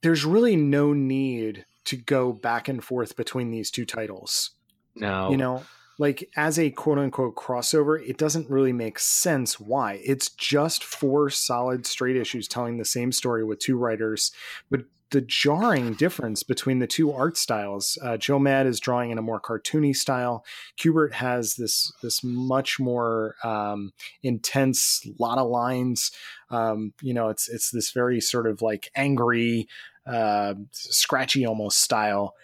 There's 0.01 0.25
really 0.25 0.55
no 0.55 0.93
need 0.93 1.65
to 1.85 1.95
go 1.97 2.33
back 2.33 2.67
and 2.67 2.83
forth 2.83 3.15
between 3.15 3.51
these 3.51 3.69
two 3.71 3.85
titles 3.85 4.51
No, 4.95 5.29
you 5.29 5.37
know 5.37 5.63
like 5.97 6.29
as 6.35 6.59
a 6.59 6.69
quote 6.71 6.97
unquote 6.97 7.35
crossover 7.35 8.01
it 8.07 8.17
doesn't 8.17 8.49
really 8.49 8.73
make 8.73 8.99
sense 8.99 9.59
why. 9.59 10.01
It's 10.03 10.29
just 10.29 10.83
four 10.83 11.29
solid 11.29 11.85
straight 11.85 12.15
issues 12.15 12.47
telling 12.47 12.77
the 12.77 12.85
same 12.85 13.11
story 13.11 13.43
with 13.43 13.59
two 13.59 13.77
writers. 13.77 14.31
But 14.69 14.81
the 15.11 15.21
jarring 15.21 15.93
difference 15.93 16.41
between 16.43 16.79
the 16.79 16.87
two 16.87 17.11
art 17.11 17.37
styles 17.37 17.97
uh, 18.01 18.17
joe 18.17 18.39
mad 18.39 18.65
is 18.65 18.79
drawing 18.79 19.11
in 19.11 19.17
a 19.17 19.21
more 19.21 19.39
cartoony 19.39 19.95
style. 19.95 20.43
Kubert 20.77 21.13
has 21.13 21.55
this 21.55 21.91
this 22.01 22.23
much 22.23 22.79
more 22.79 23.35
um, 23.43 23.93
intense 24.23 25.07
lot 25.19 25.37
of 25.37 25.49
lines. 25.49 26.11
Um, 26.49 26.93
you 27.01 27.13
know 27.13 27.29
it's 27.29 27.47
it's 27.47 27.71
this 27.71 27.91
very 27.91 28.19
sort 28.19 28.47
of 28.47 28.61
like 28.61 28.89
angry 28.95 29.67
uh, 30.05 30.55
scratchy 30.71 31.45
almost 31.45 31.79
style 31.79 32.35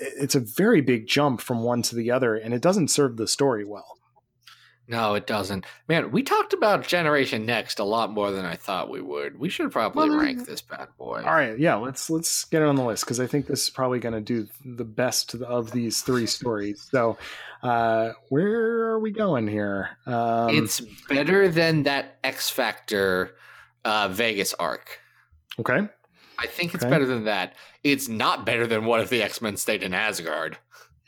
it's 0.00 0.34
a 0.34 0.40
very 0.40 0.80
big 0.80 1.06
jump 1.06 1.40
from 1.40 1.62
one 1.62 1.82
to 1.82 1.94
the 1.94 2.10
other 2.10 2.34
and 2.34 2.52
it 2.54 2.62
doesn't 2.62 2.88
serve 2.88 3.16
the 3.16 3.28
story 3.28 3.64
well 3.64 3.96
no, 4.88 5.14
it 5.14 5.24
doesn't. 5.28 5.66
Man, 5.86 6.10
we 6.10 6.24
talked 6.24 6.52
about 6.52 6.84
Generation 6.84 7.46
Next 7.46 7.78
a 7.78 7.84
lot 7.84 8.10
more 8.10 8.32
than 8.32 8.44
I 8.44 8.56
thought 8.56 8.90
we 8.90 9.00
would. 9.00 9.38
We 9.38 9.48
should 9.48 9.70
probably 9.70 10.10
Well, 10.10 10.18
rank 10.18 10.46
this 10.46 10.62
bad 10.62 10.88
boy. 10.98 11.22
all 11.24 11.32
right 11.32 11.56
yeah 11.56 11.76
let's 11.76 12.10
let's 12.10 12.44
get 12.46 12.60
it 12.60 12.64
on 12.66 12.74
the 12.74 12.82
list 12.84 13.04
because 13.04 13.20
i 13.20 13.26
think 13.28 13.46
this 13.46 13.62
is 13.62 13.70
probably 13.70 14.00
going 14.00 14.14
to 14.14 14.20
do 14.20 14.48
the 14.64 14.84
best 14.84 15.36
of 15.36 15.70
these 15.70 16.02
three 16.02 16.26
stories 16.26 16.88
so 16.90 17.16
uh 17.62 18.10
where 18.30 18.90
are 18.90 18.98
we 18.98 19.12
going 19.12 19.46
here 19.46 19.90
um 20.06 20.50
it's 20.50 20.80
better 21.08 21.48
than 21.48 21.84
that 21.84 22.18
X 22.24 22.50
Factor 22.50 23.36
uh, 23.84 24.08
Vegas 24.08 24.54
arc. 24.54 24.98
okay 25.60 25.88
I 26.40 26.46
think 26.46 26.74
it's 26.74 26.82
Okay. 26.82 26.90
better 26.90 27.06
than 27.06 27.24
that. 27.24 27.54
It's 27.84 28.08
not 28.08 28.44
better 28.46 28.66
than 28.66 28.84
what 28.86 29.00
if 29.00 29.10
the 29.10 29.22
X 29.22 29.40
Men 29.42 29.56
stayed 29.56 29.82
in 29.82 29.92
Asgard. 29.94 30.58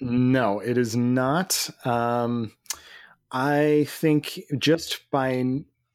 no 0.00 0.58
it 0.58 0.76
is 0.76 0.96
not 0.96 1.70
um 1.84 2.50
i 3.30 3.86
think 3.88 4.40
just 4.58 5.08
by 5.12 5.44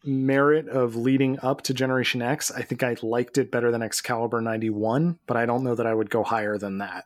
merit 0.06 0.70
of 0.70 0.96
leading 0.96 1.38
up 1.42 1.62
to 1.64 1.74
generation 1.74 2.22
x 2.22 2.50
i 2.52 2.62
think 2.62 2.84
i 2.84 2.96
liked 3.02 3.38
it 3.38 3.52
better 3.52 3.70
than 3.70 3.82
excalibur 3.82 4.40
91 4.40 5.20
but 5.28 5.36
i 5.36 5.46
don't 5.46 5.62
know 5.64 5.76
that 5.76 5.86
i 5.86 5.94
would 5.94 6.10
go 6.10 6.24
higher 6.24 6.58
than 6.58 6.78
that 6.78 7.04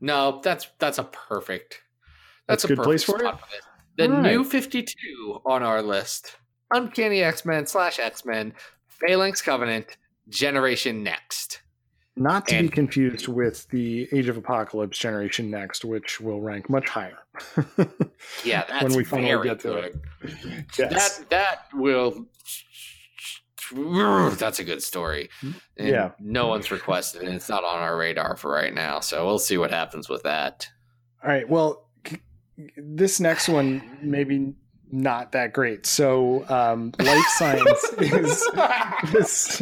No, 0.00 0.40
that's 0.44 0.68
that's 0.78 0.98
a 0.98 1.04
perfect. 1.04 1.80
That's 2.46 2.64
a 2.64 2.66
a 2.66 2.76
good 2.76 2.82
place 2.84 3.04
for 3.04 3.16
it? 3.16 3.22
for. 3.22 3.38
The 3.96 4.04
All 4.12 4.20
new 4.22 4.42
right. 4.42 4.46
52 4.46 5.40
on 5.46 5.62
our 5.62 5.80
list 5.82 6.36
Uncanny 6.70 7.22
X 7.22 7.44
Men 7.46 7.66
slash 7.66 7.98
X 7.98 8.24
Men, 8.26 8.52
Phalanx 8.86 9.40
Covenant, 9.40 9.96
Generation 10.28 11.02
Next. 11.02 11.62
Not 12.16 12.48
to 12.48 12.60
be 12.62 12.68
confused 12.68 13.28
with 13.28 13.68
the 13.68 14.08
Age 14.10 14.28
of 14.28 14.36
Apocalypse 14.36 14.98
Generation 14.98 15.50
Next, 15.50 15.84
which 15.84 16.20
will 16.20 16.40
rank 16.40 16.68
much 16.68 16.88
higher. 16.88 17.18
Yeah, 18.44 18.64
that's 18.68 18.82
When 18.84 18.94
we 18.96 19.04
finally 19.04 19.48
get 19.48 19.60
to 19.60 19.68
good. 19.68 20.00
yes. 20.76 21.18
That 21.18 21.30
that 21.30 21.58
will. 21.74 22.26
That's 23.72 24.58
a 24.58 24.64
good 24.64 24.82
story. 24.82 25.28
And 25.42 25.88
Yeah. 25.88 26.10
No 26.18 26.46
one's 26.48 26.70
requested, 26.70 27.22
and 27.22 27.34
it's 27.34 27.48
not 27.48 27.64
on 27.64 27.78
our 27.78 27.96
radar 27.96 28.36
for 28.36 28.50
right 28.50 28.74
now. 28.74 28.98
So 29.00 29.24
we'll 29.26 29.38
see 29.38 29.58
what 29.58 29.70
happens 29.70 30.08
with 30.08 30.22
that. 30.24 30.68
All 31.22 31.30
right. 31.30 31.48
Well, 31.48 31.88
this 32.76 33.20
next 33.20 33.48
one 33.48 33.98
maybe 34.02 34.54
not 34.90 35.32
that 35.32 35.52
great. 35.52 35.86
So, 35.86 36.44
um, 36.48 36.92
Life 36.98 37.26
Signs 37.36 37.66
is 37.98 38.46
this 39.12 39.58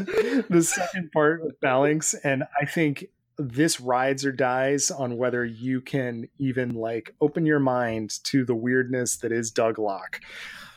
the 0.48 0.62
second 0.62 1.10
part 1.12 1.42
of 1.42 1.52
Phalanx, 1.60 2.14
and 2.14 2.44
I 2.60 2.66
think 2.66 3.06
this 3.38 3.80
rides 3.80 4.24
or 4.24 4.32
dies 4.32 4.90
on 4.90 5.16
whether 5.18 5.44
you 5.44 5.80
can 5.80 6.28
even 6.38 6.74
like 6.74 7.14
open 7.20 7.44
your 7.44 7.60
mind 7.60 8.18
to 8.24 8.44
the 8.44 8.54
weirdness 8.54 9.16
that 9.18 9.32
is 9.32 9.52
Douglock. 9.52 10.20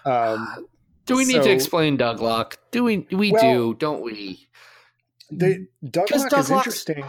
Um, 0.05 0.67
Do 1.05 1.15
we 1.15 1.25
need 1.25 1.43
to 1.43 1.51
explain 1.51 1.97
Douglock? 1.97 2.57
Do 2.71 2.83
we? 2.83 3.07
We 3.11 3.31
Well- 3.31 3.41
do, 3.41 3.73
don't 3.75 4.01
we? 4.01 4.47
The 5.31 5.67
Douglock 5.85 6.29
Doug 6.29 6.39
is 6.39 6.49
Locke's- 6.49 6.51
interesting. 6.51 7.03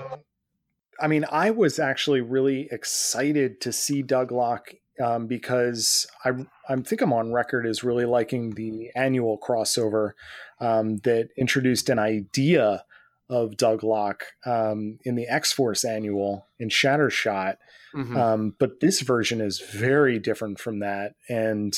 I 1.00 1.06
mean, 1.08 1.24
I 1.30 1.50
was 1.50 1.78
actually 1.78 2.20
really 2.20 2.68
excited 2.70 3.62
to 3.62 3.72
see 3.72 4.02
Douglock 4.02 4.74
um, 5.00 5.26
because 5.26 6.06
I 6.24 6.30
I 6.68 6.76
think 6.76 7.00
I'm 7.00 7.12
on 7.12 7.32
record 7.32 7.66
as 7.66 7.84
really 7.84 8.04
liking 8.04 8.50
the 8.50 8.90
annual 8.94 9.38
crossover 9.38 10.12
um, 10.60 10.98
that 10.98 11.30
introduced 11.36 11.88
an 11.88 11.98
idea 11.98 12.84
of 13.28 13.52
Douglock 13.52 14.22
um, 14.44 14.98
in 15.04 15.14
the 15.14 15.28
X 15.28 15.52
Force 15.52 15.84
annual 15.84 16.46
in 16.58 16.68
Shattershot. 16.68 17.56
Mhm. 17.94 18.16
Um, 18.16 18.54
but 18.58 18.80
this 18.80 19.00
version 19.00 19.40
is 19.40 19.60
very 19.60 20.18
different 20.18 20.58
from 20.58 20.80
that, 20.80 21.14
and 21.28 21.76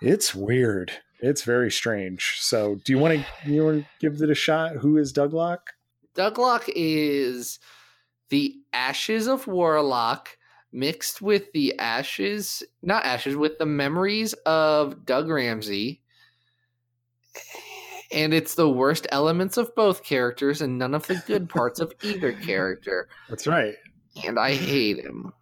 it's 0.00 0.34
weird. 0.34 0.92
It's 1.20 1.42
very 1.42 1.70
strange. 1.70 2.38
So, 2.40 2.76
do 2.84 2.92
you 2.92 2.98
want 2.98 3.24
to 3.44 3.50
you 3.50 3.64
want 3.64 3.82
to 3.82 3.88
give 4.00 4.20
it 4.20 4.30
a 4.30 4.34
shot? 4.34 4.76
Who 4.76 4.96
is 4.96 5.12
Douglock? 5.12 5.58
Doug 6.14 6.38
Locke 6.38 6.68
is 6.68 7.58
the 8.28 8.54
ashes 8.72 9.26
of 9.26 9.46
Warlock 9.46 10.36
mixed 10.74 11.22
with 11.22 11.50
the 11.52 11.78
ashes, 11.78 12.62
not 12.82 13.04
ashes, 13.06 13.36
with 13.36 13.56
the 13.58 13.64
memories 13.66 14.32
of 14.44 15.06
Doug 15.06 15.28
Ramsey. 15.28 16.02
And 18.12 18.32
it's 18.34 18.54
the 18.54 18.68
worst 18.68 19.06
elements 19.10 19.56
of 19.56 19.74
both 19.74 20.04
characters 20.04 20.60
and 20.60 20.78
none 20.78 20.94
of 20.94 21.06
the 21.06 21.22
good 21.26 21.48
parts 21.48 21.80
of 21.80 21.92
either 22.02 22.32
character. 22.32 23.08
That's 23.28 23.46
right. 23.46 23.74
And 24.26 24.38
I 24.38 24.54
hate 24.54 24.98
him. 24.98 25.32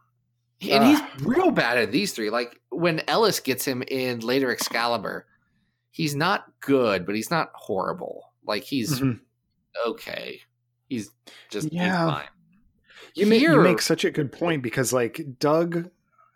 And 0.62 0.84
Ah. 0.84 0.86
he's 1.16 1.26
real 1.26 1.50
bad 1.50 1.76
at 1.78 1.90
these 1.92 2.12
three. 2.12 2.30
Like 2.30 2.60
when 2.70 3.00
Ellis 3.08 3.40
gets 3.40 3.64
him 3.64 3.82
in 3.88 4.20
later 4.20 4.50
Excalibur, 4.50 5.26
he's 5.90 6.14
not 6.14 6.44
good, 6.60 7.04
but 7.04 7.14
he's 7.14 7.30
not 7.30 7.50
horrible. 7.54 8.32
Like 8.46 8.62
he's 8.62 9.00
Mhm. 9.00 9.20
okay. 9.86 10.40
He's 10.88 11.10
just 11.50 11.64
he's 11.70 11.74
Yeah. 11.74 12.26
You, 13.14 13.26
make, 13.26 13.42
you 13.42 13.60
make 13.60 13.82
such 13.82 14.04
a 14.04 14.10
good 14.10 14.32
point 14.32 14.62
because, 14.62 14.92
like, 14.92 15.38
Doug 15.38 15.90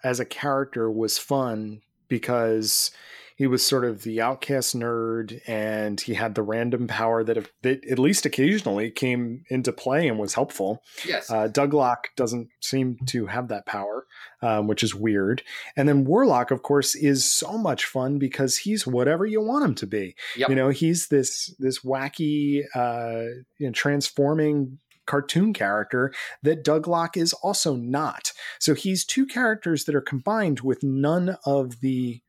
as 0.04 0.20
a 0.20 0.24
character 0.24 0.90
was 0.90 1.18
fun 1.18 1.80
because 2.08 2.90
he 3.36 3.46
was 3.46 3.64
sort 3.64 3.84
of 3.84 4.02
the 4.02 4.18
outcast 4.18 4.74
nerd 4.74 5.42
and 5.46 6.00
he 6.00 6.14
had 6.14 6.34
the 6.34 6.42
random 6.42 6.86
power 6.86 7.22
that, 7.22 7.50
that 7.60 7.84
at 7.84 7.98
least 7.98 8.24
occasionally 8.24 8.90
came 8.90 9.44
into 9.50 9.72
play 9.72 10.08
and 10.08 10.18
was 10.18 10.32
helpful. 10.32 10.82
Yes. 11.06 11.30
Uh, 11.30 11.46
Douglock 11.46 12.06
doesn't 12.16 12.48
seem 12.60 12.96
to 13.08 13.26
have 13.26 13.48
that 13.48 13.66
power, 13.66 14.06
um, 14.40 14.68
which 14.68 14.82
is 14.82 14.94
weird. 14.94 15.42
And 15.76 15.86
then 15.86 16.06
Warlock, 16.06 16.50
of 16.50 16.62
course, 16.62 16.94
is 16.94 17.30
so 17.30 17.58
much 17.58 17.84
fun 17.84 18.18
because 18.18 18.56
he's 18.56 18.86
whatever 18.86 19.26
you 19.26 19.42
want 19.42 19.66
him 19.66 19.74
to 19.76 19.86
be. 19.86 20.16
Yep. 20.38 20.48
You 20.48 20.54
know, 20.54 20.70
he's 20.70 21.08
this 21.08 21.54
this 21.58 21.80
wacky, 21.80 22.62
uh, 22.74 23.42
you 23.58 23.66
know, 23.66 23.72
transforming 23.72 24.78
cartoon 25.06 25.52
character 25.52 26.12
that 26.42 26.64
Douglock 26.64 27.16
is 27.16 27.32
also 27.34 27.76
not. 27.76 28.32
So 28.60 28.74
he's 28.74 29.04
two 29.04 29.26
characters 29.26 29.84
that 29.84 29.94
are 29.94 30.00
combined 30.00 30.60
with 30.60 30.82
none 30.82 31.36
of 31.44 31.80
the 31.80 32.20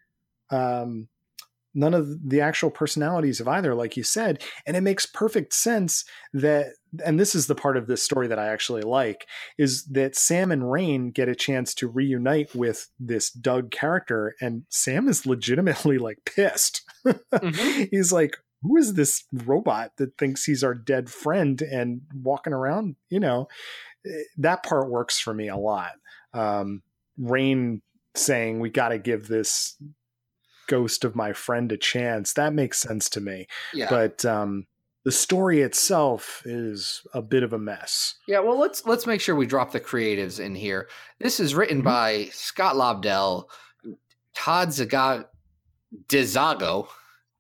um 0.50 1.10
none 1.74 1.94
of 1.94 2.28
the 2.28 2.42
actual 2.42 2.72
personalities 2.72 3.40
of 3.40 3.48
either 3.48 3.76
like 3.76 3.96
you 3.96 4.02
said 4.02 4.42
and 4.66 4.76
it 4.76 4.82
makes 4.82 5.06
perfect 5.06 5.54
sense 5.54 6.06
that 6.34 6.68
and 7.06 7.20
this 7.20 7.36
is 7.36 7.46
the 7.46 7.54
part 7.54 7.78
of 7.78 7.86
this 7.86 8.02
story 8.02 8.28
that 8.28 8.40
I 8.40 8.48
actually 8.48 8.82
like 8.82 9.28
is 9.60 9.84
that 9.86 10.16
Sam 10.16 10.52
and 10.52 10.72
Rain 10.72 11.12
get 11.12 11.30
a 11.30 11.36
chance 11.36 11.76
to 11.76 11.88
reunite 11.88 12.56
with 12.56 12.88
this 13.00 13.30
Doug 13.30 13.70
character 13.70 14.34
and 14.42 14.63
Sam 14.70 15.08
is 15.08 15.26
legitimately 15.28 15.98
like 15.98 16.20
pissed. 16.26 16.82
Mhm. 17.34 17.90
He's 17.92 18.12
like 18.12 18.38
who 18.62 18.78
is 18.78 18.93
this 18.96 19.24
robot 19.32 19.91
that 19.98 20.17
thinks 20.17 20.46
he's 20.46 20.63
our 20.63 20.74
dead 20.74 21.10
friend 21.10 21.62
and 21.62 22.02
walking 22.13 22.54
around, 22.54 22.96
you 23.10 23.20
know? 23.20 23.48
Eh, 24.06 24.10
That 24.38 24.63
part 24.63 24.89
works 24.89 25.20
for 25.20 25.34
me 25.34 25.48
a 25.48 25.58
lot. 25.58 25.93
Um 26.34 26.82
Rain 27.17 27.82
saying 28.15 28.60
we 28.60 28.70
got 28.70 28.89
to 28.89 29.00
give 29.00 29.28
this 29.28 29.76
ghost 30.67 31.04
of 31.06 31.15
my 31.15 31.34
friend 31.34 31.72
a 31.72 31.78
chance. 31.78 32.34
That 32.34 32.54
makes 32.54 32.78
sense 32.80 33.10
to 33.12 33.22
me. 33.22 33.48
Yeah. 33.74 33.89
But 33.89 34.26
um 34.26 34.67
the 35.06 35.12
story 35.13 35.62
itself 35.62 36.41
is 36.46 37.02
a 37.13 37.22
bit 37.22 37.41
of 37.41 37.54
a 37.54 37.58
mess. 37.60 38.15
yeah. 38.28 38.39
Well, 38.39 38.60
let's 38.60 38.86
let's 38.86 39.08
make 39.08 39.22
sure 39.22 39.36
we 39.36 39.46
drop 39.46 39.72
the 39.72 39.80
creatives 39.80 40.39
in 40.39 40.54
here. 40.56 40.89
This 41.20 41.39
is 41.39 41.56
written 41.56 41.82
Mhm. 41.82 41.86
by 41.86 42.26
Scott 42.34 42.76
Lobdell, 42.76 43.46
Todd 44.36 44.74
Zaga- 44.74 45.30
DeZago, 46.10 46.88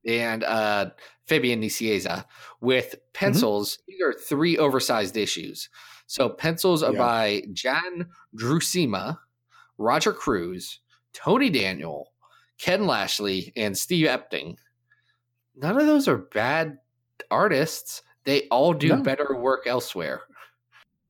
and 0.07 0.43
uh, 0.43 0.89
Fabian 1.25 1.61
Nicieza 1.61 2.25
with 2.61 2.95
pencils. 3.13 3.79
These 3.87 4.01
are 4.01 4.13
three 4.13 4.57
oversized 4.57 5.17
issues. 5.17 5.69
So 6.07 6.29
pencils 6.29 6.81
are 6.83 6.93
Yeah. 6.93 6.99
by 6.99 7.43
Jan 7.53 8.07
Duursema, 8.35 9.19
Roger 9.77 10.13
Cruz, 10.13 10.79
Tony 11.13 11.49
Daniel, 11.49 12.13
Ken 12.57 12.87
Lashley, 12.87 13.51
and 13.55 13.77
Steve 13.77 14.07
Epting. 14.07 14.55
None 15.55 15.77
of 15.79 15.85
those 15.85 16.07
are 16.07 16.17
bad 16.17 16.77
artists. 17.29 18.01
They 18.23 18.47
all 18.49 18.73
do 18.73 18.89
No. 18.89 19.01
better 19.01 19.35
work 19.35 19.67
elsewhere. 19.67 20.21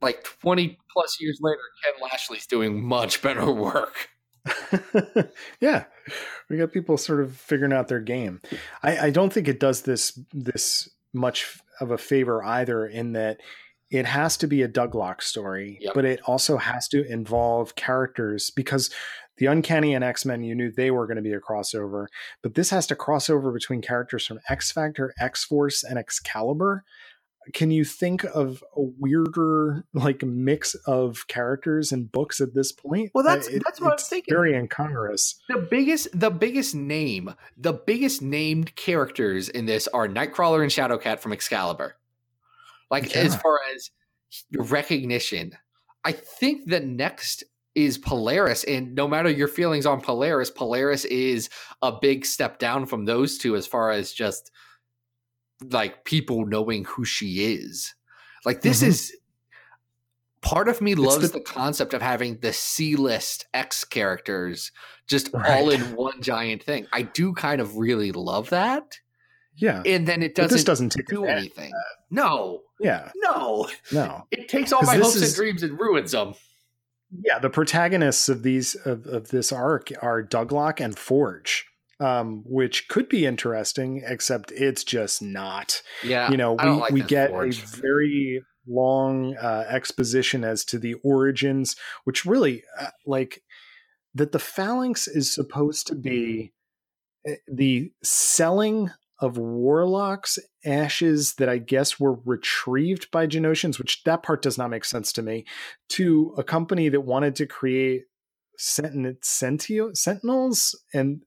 Like 0.01 0.23
20 0.23 0.77
plus 0.91 1.17
years 1.19 1.39
later, 1.41 1.59
Ken 1.83 1.93
Lashley's 2.09 2.47
doing 2.47 2.83
much 2.83 3.21
better 3.21 3.51
work. 3.51 4.09
yeah, 5.61 5.85
we 6.49 6.57
got 6.57 6.71
people 6.71 6.97
sort 6.97 7.21
of 7.21 7.35
figuring 7.35 7.73
out 7.73 7.87
their 7.87 7.99
game. 7.99 8.41
I, 8.83 9.07
I 9.07 9.09
don't 9.09 9.31
think 9.31 9.47
it 9.47 9.59
does 9.59 9.81
this 9.81 10.19
this 10.33 10.89
much 11.13 11.59
of 11.79 11.91
a 11.91 11.97
favor 11.97 12.43
either, 12.43 12.85
in 12.85 13.13
that 13.13 13.39
it 13.89 14.05
has 14.05 14.35
to 14.37 14.47
be 14.47 14.61
a 14.61 14.67
Douglock 14.67 15.21
story, 15.21 15.77
Yep. 15.81 15.93
but 15.93 16.05
it 16.05 16.19
also 16.25 16.57
has 16.57 16.87
to 16.89 17.05
involve 17.09 17.75
characters 17.75 18.49
because 18.49 18.89
the 19.37 19.45
Uncanny 19.45 19.93
and 19.93 20.03
X 20.03 20.25
Men, 20.25 20.43
you 20.43 20.55
knew 20.55 20.71
they 20.71 20.91
were 20.91 21.05
going 21.07 21.17
to 21.17 21.21
be 21.21 21.33
a 21.33 21.39
crossover, 21.39 22.07
but 22.41 22.55
this 22.55 22.69
has 22.71 22.87
to 22.87 22.95
cross 22.95 23.29
over 23.29 23.51
between 23.51 23.81
characters 23.81 24.25
from 24.25 24.39
X 24.49 24.71
Factor, 24.71 25.13
X 25.19 25.43
Force, 25.43 25.83
and 25.83 25.97
Excalibur. 25.97 26.83
Can 27.53 27.71
you 27.71 27.85
think 27.85 28.23
of 28.25 28.63
a 28.75 28.81
weirder 28.81 29.85
like 29.93 30.23
mix 30.23 30.75
of 30.85 31.27
characters 31.27 31.91
and 31.91 32.11
books 32.11 32.41
at 32.41 32.53
this 32.53 32.71
point? 32.71 33.11
Well, 33.13 33.23
that's- 33.23 33.47
Uh, 33.47 33.59
that's 33.63 33.79
what 33.81 33.93
I'm 33.93 33.97
thinking. 33.97 34.33
Very 34.33 34.53
incongruous. 34.55 35.39
The 35.47 35.57
biggest, 35.69 36.07
the 36.19 36.29
biggest 36.29 36.75
name, 36.75 37.33
the 37.57 37.73
biggest 37.73 38.21
named 38.21 38.75
characters 38.75 39.49
in 39.49 39.65
this 39.65 39.87
are 39.89 40.07
Nightcrawler 40.07 40.61
and 40.61 40.71
Shadowcat 40.71 41.19
from 41.19 41.31
Excalibur. 41.33 41.95
Like 42.89 43.13
Yeah. 43.13 43.21
as 43.21 43.35
far 43.35 43.59
as 43.75 43.91
recognition, 44.57 45.53
I 46.03 46.11
think 46.11 46.69
the 46.69 46.79
next 46.79 47.43
is 47.75 47.97
Polaris, 47.97 48.63
and 48.63 48.95
no 48.95 49.07
matter 49.07 49.29
your 49.29 49.47
feelings 49.47 49.85
on 49.85 50.01
Polaris, 50.01 50.49
Polaris 50.49 51.05
is 51.05 51.49
a 51.81 51.91
big 51.91 52.25
step 52.25 52.57
down 52.57 52.85
from 52.87 53.05
those 53.05 53.37
two 53.37 53.55
as 53.55 53.67
far 53.67 53.91
as 53.91 54.11
just 54.11 54.49
like 55.61 56.05
people 56.05 56.45
knowing 56.45 56.85
who 56.85 57.05
she 57.05 57.53
is. 57.55 57.93
Like 58.45 58.61
this 58.61 58.81
Mhm. 58.83 58.87
is 58.87 59.15
part 60.41 60.69
of 60.69 60.81
me 60.81 60.91
It's 60.93 61.01
loves 61.01 61.31
the- 61.31 61.39
the, 61.39 61.43
concept 61.43 61.93
of 61.93 62.01
having 62.01 62.39
the 62.39 62.53
C-list 62.53 63.45
X 63.53 63.83
characters 63.83 64.71
just 65.07 65.33
all 65.33 65.69
in 65.69 65.95
one 65.95 66.21
giant 66.21 66.63
thing. 66.63 66.87
I 66.93 67.01
do 67.01 67.33
kind 67.33 67.59
of 67.59 67.75
really 67.77 68.11
love 68.11 68.49
that. 68.51 68.99
Yeah. 69.55 69.81
And 69.85 70.07
then 70.07 70.21
it 70.21 70.35
doesn't, 70.35 70.51
this 70.55 70.63
doesn't 70.63 70.91
take 70.91 71.07
do 71.07 71.25
anything. 71.25 71.73
No. 72.11 72.61
Yeah. 72.79 73.11
No. 73.15 73.67
No. 73.91 74.27
It 74.31 74.47
takes 74.47 74.71
all 74.71 74.83
my 74.83 74.97
hopes 74.97 75.15
is- 75.15 75.23
and 75.23 75.35
dreams 75.35 75.63
and 75.63 75.79
ruins 75.79 76.11
them. 76.11 76.35
yeah, 77.25 77.39
the 77.39 77.49
protagonists 77.49 78.29
of 78.29 78.43
these 78.43 78.75
of, 78.75 79.07
of 79.07 79.29
this 79.29 79.51
arc 79.51 79.89
are 80.03 80.21
Douglock 80.21 80.79
and 80.79 80.97
Forge, 80.97 81.65
um, 81.99 82.43
which 82.45 82.87
could 82.87 83.09
be 83.09 83.25
interesting, 83.25 84.03
except 84.05 84.51
it's 84.51 84.83
just 84.83 85.21
not. 85.21 85.81
Yeah, 86.03 86.29
you 86.31 86.37
know, 86.37 86.53
we, 86.53 86.69
like 86.69 86.93
we 86.93 87.01
get 87.01 87.29
Forge. 87.29 87.61
a 87.61 87.65
very 87.65 88.41
long 88.67 89.35
uh, 89.37 89.65
exposition 89.69 90.43
as 90.43 90.65
to 90.65 90.79
the 90.79 90.95
origins, 91.03 91.75
which 92.03 92.25
really 92.25 92.63
uh, 92.79 92.87
like 93.05 93.41
that 94.13 94.31
the 94.31 94.39
phalanx 94.39 95.07
is 95.07 95.33
supposed 95.33 95.87
to 95.87 95.95
be 95.95 96.51
uh, 97.27 97.33
the 97.47 97.91
selling 98.03 98.91
of 99.19 99.37
warlocks 99.37 100.37
ashes 100.63 101.35
that 101.35 101.49
I 101.49 101.57
guess 101.57 101.99
were 101.99 102.19
retrieved 102.25 103.09
by 103.09 103.25
Genoshans, 103.25 103.79
which 103.79 104.03
that 104.03 104.21
part 104.21 104.41
does 104.43 104.57
not 104.57 104.69
make 104.69 104.85
sense 104.85 105.11
to 105.13 105.23
me, 105.23 105.45
to 105.89 106.35
a 106.37 106.43
company 106.43 106.89
that 106.89 107.01
wanted 107.01 107.35
to 107.37 107.47
create 107.47 108.03
sentinel, 108.57 109.15
sentinels 109.93 110.79
and 110.93 111.23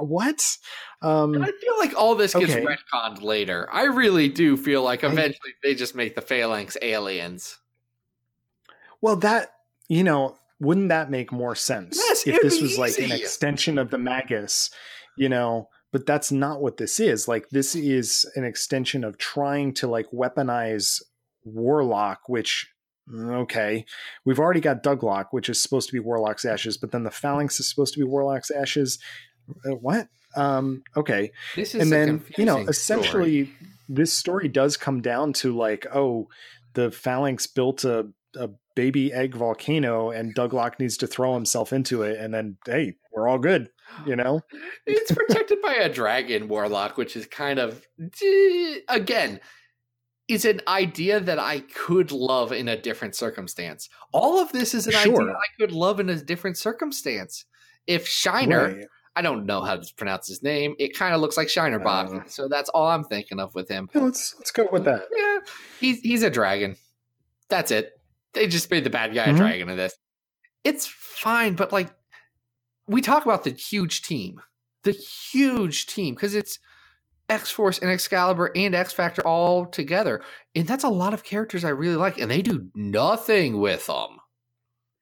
what? 0.00 0.56
Um, 1.02 1.40
I 1.42 1.46
feel 1.46 1.78
like 1.78 1.94
all 1.96 2.14
this 2.14 2.34
gets 2.34 2.52
Okay. 2.52 2.64
retconned 2.64 3.22
later. 3.22 3.68
I 3.72 3.84
really 3.84 4.28
do 4.28 4.56
feel 4.56 4.82
like 4.82 5.04
I- 5.04 5.08
eventually 5.12 5.54
they 5.62 5.74
just 5.74 5.94
make 5.94 6.14
the 6.14 6.20
phalanx 6.22 6.76
aliens. 6.82 7.58
Well, 9.00 9.16
that 9.16 9.52
you 9.88 10.04
know, 10.04 10.36
wouldn't 10.60 10.90
that 10.90 11.10
make 11.10 11.32
more 11.32 11.54
sense 11.56 11.96
Yes, 11.96 12.24
if 12.26 12.40
this 12.42 12.60
was 12.60 12.78
like 12.78 12.96
an 12.98 13.10
extension 13.10 13.76
of 13.78 13.90
the 13.90 13.98
Magus, 13.98 14.70
you 15.16 15.28
know? 15.28 15.68
But 15.92 16.06
that's 16.06 16.30
not 16.30 16.62
what 16.62 16.76
this 16.76 17.00
is. 17.00 17.26
Like 17.26 17.48
this 17.48 17.74
is 17.74 18.24
an 18.36 18.44
extension 18.44 19.02
of 19.02 19.18
trying 19.18 19.74
to 19.74 19.88
like 19.88 20.06
weaponize 20.12 21.02
Warlock, 21.42 22.28
which 22.28 22.68
mm, 23.12 23.34
okay, 23.42 23.84
we've 24.24 24.38
already 24.38 24.60
got 24.60 24.84
Douglock, 24.84 25.26
which 25.32 25.48
is 25.48 25.60
supposed 25.60 25.88
to 25.88 25.92
be 25.92 25.98
Warlock's 25.98 26.44
ashes, 26.44 26.78
but 26.78 26.92
then 26.92 27.02
the 27.02 27.10
Phalanx 27.10 27.58
is 27.58 27.68
supposed 27.68 27.94
to 27.94 27.98
be 27.98 28.04
Warlock's 28.04 28.52
ashes. 28.52 29.00
Uh, 29.64 29.74
what? 29.76 30.08
Um, 30.36 30.82
okay, 30.96 31.32
This 31.56 31.74
is 31.74 31.82
and 31.82 31.92
then 31.92 32.24
you 32.38 32.44
know 32.44 32.58
essentially 32.58 33.46
story. 33.46 33.56
this 33.88 34.12
story 34.12 34.48
does 34.48 34.76
come 34.76 35.00
down 35.02 35.32
to 35.34 35.56
like 35.56 35.86
oh 35.92 36.28
the 36.74 36.90
phalanx 36.90 37.46
built 37.48 37.84
a, 37.84 38.06
a 38.36 38.48
baby 38.76 39.12
egg 39.12 39.34
volcano 39.34 40.10
and 40.10 40.32
Doug 40.34 40.52
douglock 40.52 40.78
needs 40.78 40.96
to 40.98 41.06
throw 41.08 41.34
himself 41.34 41.72
into 41.72 42.02
it 42.02 42.18
and 42.20 42.32
then 42.32 42.56
hey 42.64 42.94
we're 43.12 43.26
all 43.28 43.38
good 43.38 43.70
you 44.06 44.14
know 44.14 44.40
it's 44.86 45.10
protected 45.10 45.60
by 45.62 45.74
a 45.74 45.92
dragon 45.92 46.46
warlock, 46.46 46.96
which 46.96 47.16
is 47.16 47.26
kind 47.26 47.58
of 47.58 47.84
again 48.88 49.40
is 50.28 50.44
an 50.44 50.60
idea 50.68 51.18
that 51.18 51.40
I 51.40 51.60
could 51.60 52.12
love 52.12 52.52
in 52.52 52.68
a 52.68 52.80
different 52.80 53.16
circumstance. 53.16 53.88
All 54.12 54.38
of 54.38 54.52
this 54.52 54.74
is 54.74 54.86
an 54.86 54.92
Sure. 54.92 55.20
idea 55.22 55.32
I 55.34 55.60
could 55.60 55.72
love 55.72 55.98
in 55.98 56.08
a 56.08 56.14
different 56.16 56.56
circumstance. 56.56 57.44
If 57.88 58.06
Shiner, 58.06 58.76
Right. 58.76 58.86
I 59.20 59.22
don't 59.22 59.44
know 59.44 59.60
how 59.60 59.76
to 59.76 59.94
pronounce 59.96 60.28
his 60.28 60.42
name, 60.42 60.74
it 60.78 60.96
kind 60.96 61.14
of 61.14 61.20
looks 61.20 61.36
like 61.36 61.50
Shiner 61.50 61.78
Bob, 61.78 62.08
Uh. 62.10 62.20
so 62.26 62.48
that's 62.48 62.70
all 62.70 62.86
I'm 62.86 63.04
thinking 63.04 63.38
of 63.38 63.54
with 63.54 63.68
him. 63.68 63.90
Let's 63.92 64.34
let's 64.38 64.50
go 64.50 64.66
with 64.72 64.84
that 64.86 65.02
Yeah, 65.14 65.40
he's 65.78 66.00
he's 66.00 66.22
a 66.22 66.30
dragon. 66.30 66.76
That's 67.50 67.70
it. 67.70 68.00
They 68.32 68.46
just 68.46 68.70
made 68.70 68.84
the 68.84 68.88
bad 68.90 69.12
guy 69.14 69.26
Mhm. 69.26 69.34
a 69.34 69.36
dragon 69.36 69.68
in 69.68 69.76
this. 69.76 69.94
It's 70.64 70.86
fine, 70.86 71.54
but 71.54 71.70
like 71.70 71.90
we 72.86 73.02
talk 73.02 73.26
about 73.26 73.44
the 73.44 73.50
huge 73.50 74.00
team, 74.00 74.40
the 74.84 74.92
huge 74.92 75.84
team, 75.84 76.14
because 76.14 76.34
it's 76.34 76.58
X 77.28 77.50
Force 77.50 77.78
and 77.78 77.90
Excalibur 77.90 78.50
and 78.56 78.74
X 78.74 78.94
Factor 78.94 79.20
all 79.26 79.66
together, 79.66 80.22
and 80.54 80.66
that's 80.66 80.82
a 80.82 80.88
lot 80.88 81.12
of 81.12 81.24
characters 81.24 81.62
I 81.62 81.68
really 81.68 81.96
like, 81.96 82.16
and 82.18 82.30
they 82.30 82.40
do 82.40 82.70
nothing 82.74 83.60
with 83.60 83.86
them. 83.86 84.16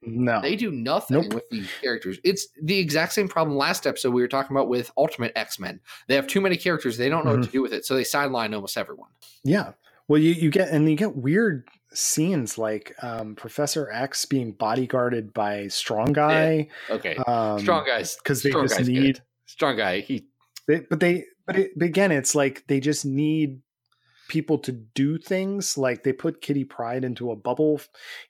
No 0.03 0.41
They 0.41 0.57
do 0.57 0.71
nothing 0.71 1.23
Nope. 1.23 1.35
with 1.35 1.49
these 1.51 1.69
characters. 1.83 2.19
It's 2.25 2.49
the 2.63 2.79
exact 2.79 3.13
same 3.13 3.29
problem 3.29 3.57
last 3.57 3.87
episode 3.87 4.13
we 4.15 4.23
were 4.23 4.29
talking 4.29 4.57
about 4.57 4.69
with 4.69 4.91
Ultimate 4.97 5.33
X 5.37 5.59
Men. 5.59 5.81
They 6.07 6.15
have 6.15 6.27
too 6.27 6.41
many 6.41 6.57
characters; 6.57 6.97
they 6.97 7.09
don't 7.09 7.25
know 7.25 7.33
Mm-hmm. 7.33 7.41
what 7.41 7.47
to 7.47 7.53
do 7.53 7.63
with 7.63 7.73
it, 7.73 7.85
so 7.85 7.95
they 7.95 8.05
sideline 8.05 8.55
almost 8.55 8.77
everyone. 8.79 9.11
yeah 9.45 9.73
well 10.09 10.21
you, 10.21 10.33
you 10.33 10.51
get 10.51 10.69
and 10.71 10.89
you 10.89 10.97
get 10.97 11.17
weird 11.17 11.69
scenes 11.93 12.59
like 12.59 12.95
um, 13.03 13.35
professor 13.35 13.91
x 13.91 14.25
being 14.27 14.55
bodyguarded 14.55 15.33
by 15.33 15.69
strong 15.69 16.13
guy 16.13 16.69
Okay, 16.91 17.17
um 17.27 17.59
strong 17.59 17.85
guys 17.87 18.17
because 18.17 18.43
they 18.43 18.51
strong 18.51 18.65
just 18.65 18.77
guy's 18.79 18.89
good. 18.89 18.95
need 18.95 19.23
strong 19.47 19.77
guy. 19.77 20.01
He 20.01 20.27
They, 20.67 20.81
but 20.81 21.01
they, 21.01 21.25
but, 21.47 21.57
it, 21.57 21.71
but 21.77 21.87
again, 21.87 22.13
it's 22.13 22.35
like 22.35 22.65
they 22.69 22.79
just 22.81 23.05
need 23.07 23.61
people 24.29 24.59
to 24.59 24.73
do 24.73 25.19
things. 25.19 25.77
Like 25.77 26.05
they 26.05 26.13
put 26.13 26.41
Kitty 26.41 26.65
Pryde 26.65 27.05
into 27.05 27.31
a 27.31 27.37
bubble, 27.37 27.81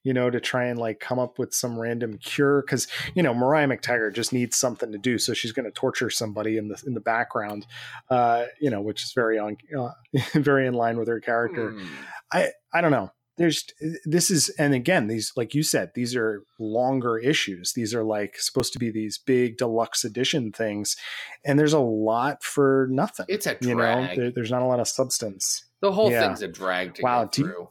you 0.03 0.15
know, 0.15 0.31
to 0.31 0.41
try 0.41 0.65
and 0.67 0.79
like 0.79 1.01
come 1.01 1.19
up 1.19 1.39
with 1.39 1.53
some 1.53 1.79
random 1.79 2.19
cure. 2.19 2.63
Because 2.63 2.89
you 3.15 3.23
know 3.23 3.35
Moira 3.35 3.67
MacTaggert 3.67 4.15
just 4.15 4.33
needs 4.33 4.57
something 4.57 4.93
to 4.93 4.99
do, 4.99 5.19
so 5.19 5.35
she's 5.35 5.53
going 5.53 5.67
to 5.67 5.73
torture 5.73 6.11
somebody 6.11 6.57
in 6.57 6.69
the 6.69 6.83
in 6.87 6.95
the 6.95 7.01
background, 7.01 7.67
uh, 8.11 8.47
you 8.61 8.71
know, 8.71 8.81
which 8.81 9.03
is 9.03 9.13
very 9.13 9.39
on, 9.39 9.57
uh, 9.77 9.91
very 10.35 10.67
in 10.67 10.75
line 10.75 10.99
with 10.99 11.09
her 11.09 11.21
character. 11.21 11.73
Hmm. 11.73 11.87
I 12.33 12.49
I 12.73 12.81
don't 12.81 12.93
know. 12.93 13.11
There's 13.37 13.65
this 14.05 14.33
is 14.33 14.49
and 14.59 14.75
again 14.75 15.07
these 15.07 15.33
like 15.37 15.55
you 15.55 15.63
said 15.63 15.93
these 15.95 16.17
are 16.17 16.43
longer 16.59 17.19
issues. 17.19 17.73
These 17.73 17.95
are 17.95 18.03
like 18.03 18.37
supposed 18.37 18.73
to 18.73 18.81
be 18.81 18.91
these 18.91 19.17
big 19.17 19.59
deluxe 19.59 20.05
edition 20.05 20.51
things, 20.51 20.97
and 21.45 21.57
there's 21.57 21.73
a 21.73 21.79
lot 21.79 22.43
for 22.43 22.89
nothing. 22.91 23.27
It's 23.29 23.47
a 23.47 23.57
you 23.61 23.77
know, 23.77 23.77
drag. 23.77 24.17
there, 24.17 24.31
there's 24.33 24.51
not 24.51 24.63
a 24.63 24.67
lot 24.67 24.81
of 24.81 24.89
substance. 24.89 25.68
The 25.81 25.93
whole 25.93 26.11
yeah. 26.11 26.21
thing's 26.27 26.43
a 26.43 26.49
drag 26.49 26.95
to 26.95 27.03
Wow, 27.03 27.25
go 27.25 27.31
do 27.33 27.43
you- 27.43 27.69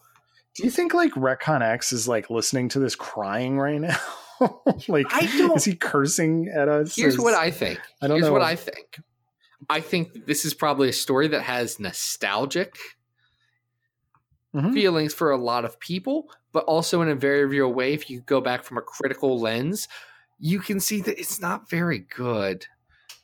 Do 0.56 0.64
you 0.64 0.72
think 0.72 0.94
like 0.94 1.12
Retcon 1.14 1.62
X 1.62 1.92
is 1.94 2.08
like 2.08 2.30
listening 2.30 2.70
to 2.70 2.80
this 2.80 2.96
crying 2.96 3.60
right 3.60 3.80
now? 3.80 3.98
like, 4.88 5.06
I 5.14 5.26
don't- 5.38 5.58
is 5.58 5.66
he 5.66 5.76
cursing 5.76 6.52
at 6.56 6.68
us? 6.70 6.96
Here's 6.96 7.16
as- 7.16 7.20
what 7.20 7.34
I 7.34 7.52
think. 7.52 7.80
I 8.02 8.08
don't 8.08 8.18
Here's 8.18 8.28
know. 8.28 8.34
what 8.34 8.42
I 8.42 8.56
think. 8.56 9.00
I 9.70 9.82
think 9.82 10.26
this 10.26 10.46
is 10.46 10.54
probably 10.54 10.90
a 10.90 10.94
story 10.94 11.28
that 11.30 11.42
has 11.42 11.80
nostalgic 11.80 12.76
Mhm. 14.56 14.74
feelings 14.74 15.14
for 15.14 15.32
a 15.32 15.38
lot 15.38 15.66
of 15.66 15.80
people, 15.80 16.32
but 16.54 16.64
also 16.66 17.02
in 17.02 17.10
a 17.10 17.16
very 17.16 17.46
real 17.46 17.72
way. 17.72 17.94
If 17.94 18.10
you 18.10 18.22
go 18.22 18.42
back 18.42 18.64
from 18.64 18.78
a 18.78 18.82
critical 18.82 19.40
lens, 19.40 19.88
you 20.40 20.60
can 20.60 20.80
see 20.80 21.02
that 21.02 21.20
it's 21.20 21.40
not 21.40 21.70
very 21.70 22.00
good. 22.00 22.66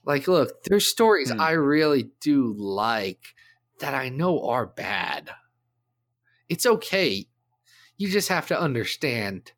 Like, 0.06 0.28
look, 0.28 0.63
there's 0.63 0.86
stories 0.86 1.32
Hmm. 1.32 1.39
I 1.41 1.52
really 1.52 2.12
do 2.19 2.54
like 2.58 3.34
that 3.84 3.93
I 3.93 4.08
know 4.08 4.48
are 4.48 4.65
bad. 4.65 5.30
It's 6.48 6.65
okay. 6.65 7.28
You 7.98 8.08
just 8.08 8.30
have 8.30 8.48
to 8.48 8.58
understand 8.58 9.52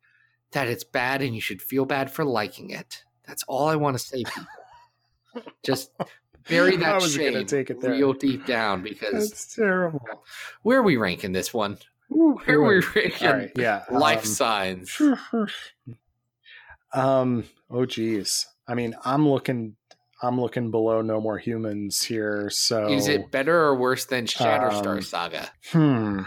that 0.50 0.66
it's 0.66 0.82
bad 0.82 1.22
and 1.22 1.32
you 1.32 1.40
should 1.40 1.62
feel 1.62 1.84
bad 1.84 2.10
for 2.10 2.24
liking 2.24 2.70
it. 2.70 3.04
That's 3.24 3.44
all 3.44 3.68
I 3.68 3.76
want 3.76 3.96
to 3.96 4.04
say, 4.04 4.24
people. 4.24 5.52
just 5.64 5.92
bury 6.48 6.76
that 6.76 7.02
shame 7.02 7.46
take 7.46 7.70
it 7.70 7.80
there. 7.80 7.92
real 7.92 8.14
deep 8.14 8.44
down 8.46 8.82
because 8.82 9.30
That's 9.30 9.54
terrible. 9.54 10.00
where 10.62 10.80
are 10.80 10.82
we 10.82 10.96
ranking 10.96 11.30
this 11.30 11.54
one? 11.54 11.78
Ooh, 12.10 12.40
Where 12.46 12.58
are 12.58 12.66
we 12.66 12.82
ranking 12.96 13.28
right, 13.28 13.52
yeah. 13.56 13.84
life 13.92 14.20
um, 14.20 14.24
signs? 14.24 15.02
um 16.92 17.44
oh 17.68 17.84
geez 17.84 18.46
i 18.68 18.74
mean 18.74 18.94
i'm 19.04 19.28
looking 19.28 19.74
i'm 20.22 20.40
looking 20.40 20.70
below 20.70 21.02
no 21.02 21.20
more 21.20 21.38
humans 21.38 22.02
here 22.02 22.48
so 22.50 22.88
Is 22.88 23.08
it 23.08 23.30
better 23.30 23.56
or 23.64 23.76
worse 23.76 24.04
than 24.04 24.26
Shatterstar 24.26 24.96
um, 24.96 25.02
Saga? 25.02 25.50
hmm 25.72 26.22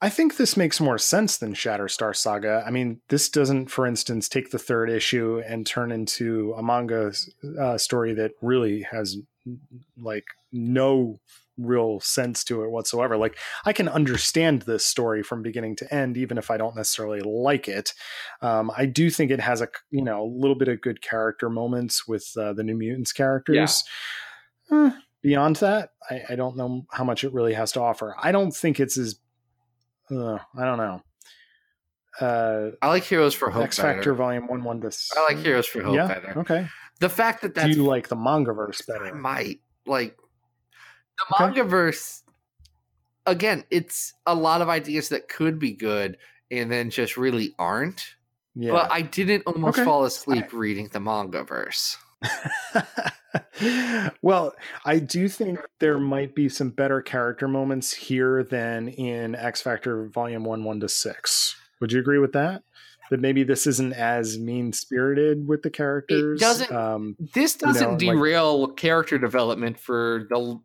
i 0.00 0.08
think 0.08 0.36
this 0.36 0.56
makes 0.56 0.80
more 0.80 0.98
sense 0.98 1.38
than 1.38 1.54
shatterstar 1.54 2.14
saga 2.14 2.62
i 2.64 2.70
mean 2.70 3.00
this 3.08 3.28
doesn't 3.28 3.66
for 3.68 3.84
instance 3.84 4.28
take 4.28 4.50
the 4.50 4.58
third 4.58 4.88
issue 4.88 5.42
and 5.46 5.66
turn 5.66 5.90
into 5.90 6.54
a 6.56 6.62
manga 6.62 7.12
uh, 7.60 7.76
story 7.76 8.14
that 8.14 8.30
really 8.40 8.82
has 8.82 9.16
like 10.00 10.26
no 10.52 11.18
real 11.58 11.98
sense 12.00 12.44
to 12.44 12.62
it 12.62 12.70
whatsoever 12.70 13.16
like 13.16 13.36
i 13.66 13.72
can 13.72 13.88
understand 13.88 14.62
this 14.62 14.86
story 14.86 15.22
from 15.22 15.42
beginning 15.42 15.74
to 15.74 15.92
end 15.92 16.16
even 16.16 16.38
if 16.38 16.50
i 16.50 16.56
don't 16.56 16.76
necessarily 16.76 17.20
like 17.20 17.66
it 17.68 17.92
um, 18.42 18.70
i 18.76 18.86
do 18.86 19.10
think 19.10 19.30
it 19.30 19.40
has 19.40 19.60
a 19.60 19.68
you 19.90 20.02
know 20.02 20.22
a 20.22 20.30
little 20.40 20.54
bit 20.56 20.68
of 20.68 20.80
good 20.80 21.02
character 21.02 21.50
moments 21.50 22.06
with 22.06 22.32
uh, 22.38 22.52
the 22.52 22.62
new 22.62 22.76
mutants 22.76 23.12
characters 23.12 23.84
Eh, 24.70 24.90
beyond 25.22 25.56
that 25.56 25.90
I, 26.10 26.22
I 26.30 26.36
don't 26.36 26.56
know 26.56 26.86
how 26.90 27.02
much 27.04 27.24
it 27.24 27.32
really 27.32 27.54
has 27.54 27.72
to 27.72 27.80
offer 27.80 28.14
i 28.22 28.30
don't 28.32 28.52
think 28.52 28.78
it's 28.80 28.96
as 28.98 29.18
uh, 30.10 30.38
i 30.56 30.64
don't 30.64 30.78
know 30.78 31.02
uh 32.20 32.70
I 32.82 32.88
like 32.88 33.04
Heroes 33.04 33.34
for 33.34 33.48
Hope. 33.50 33.62
x 33.64 33.78
factor 33.78 33.98
better. 34.00 34.14
volume 34.14 34.46
one 34.48 34.64
one 34.64 34.80
to 34.80 34.90
I 35.16 35.32
like 35.34 35.42
Heroes 35.44 35.66
for 35.66 35.82
Hope 35.82 35.94
yeah 35.94 36.08
better. 36.08 36.38
okay 36.40 36.66
The 37.00 37.08
fact 37.08 37.42
that 37.42 37.54
do 37.54 37.70
you 37.70 37.84
like 37.84 38.08
the 38.08 38.16
manga 38.16 38.52
verse 38.52 38.82
better? 38.82 39.04
I 39.04 39.08
better 39.10 39.16
might 39.20 39.60
like 39.86 40.16
the 41.18 41.34
Okay. 41.34 41.44
manga 41.44 41.64
verse. 41.64 42.22
Again, 43.26 43.64
it's 43.70 44.14
a 44.26 44.34
lot 44.34 44.62
of 44.62 44.68
ideas 44.68 45.10
that 45.10 45.28
could 45.28 45.58
be 45.58 45.72
good 45.72 46.16
and 46.50 46.70
then 46.72 46.90
just 46.90 47.16
really 47.16 47.54
aren't. 47.58 48.14
yeah 48.54 48.72
But 48.72 48.90
I 48.90 49.02
didn't 49.02 49.42
almost 49.46 49.78
Okay. 49.78 49.84
fall 49.84 50.04
asleep 50.04 50.52
reading 50.52 50.88
the 50.92 51.00
manga 51.00 51.44
verse. 51.44 51.96
well, 54.22 54.54
I 54.84 54.98
do 54.98 55.28
think 55.28 55.60
there 55.78 55.98
might 55.98 56.34
be 56.34 56.48
some 56.48 56.70
better 56.70 57.02
character 57.02 57.48
moments 57.48 57.92
here 57.92 58.42
than 58.44 58.88
in 58.88 59.34
X 59.34 59.60
Factor 59.60 60.06
Volume 60.06 60.44
1 60.44 60.64
1 60.64 60.80
to 60.80 60.88
6. 60.88 61.56
Would 61.80 61.92
you 61.92 62.00
agree 62.00 62.18
with 62.18 62.32
that? 62.32 62.62
that 63.10 63.20
maybe 63.20 63.42
this 63.42 63.66
isn't 63.66 63.94
as 63.94 64.38
mean 64.38 64.70
spirited 64.70 65.48
with 65.48 65.62
the 65.62 65.70
characters. 65.70 66.38
doesn't- 66.40 66.70
Um, 66.70 67.16
This 67.32 67.56
You 67.58 67.66
know, 67.68 67.72
doesn't 67.72 67.90
like- 67.92 67.98
derail 68.00 68.66
character 68.68 69.16
development 69.16 69.80
for 69.80 70.26
the 70.28 70.60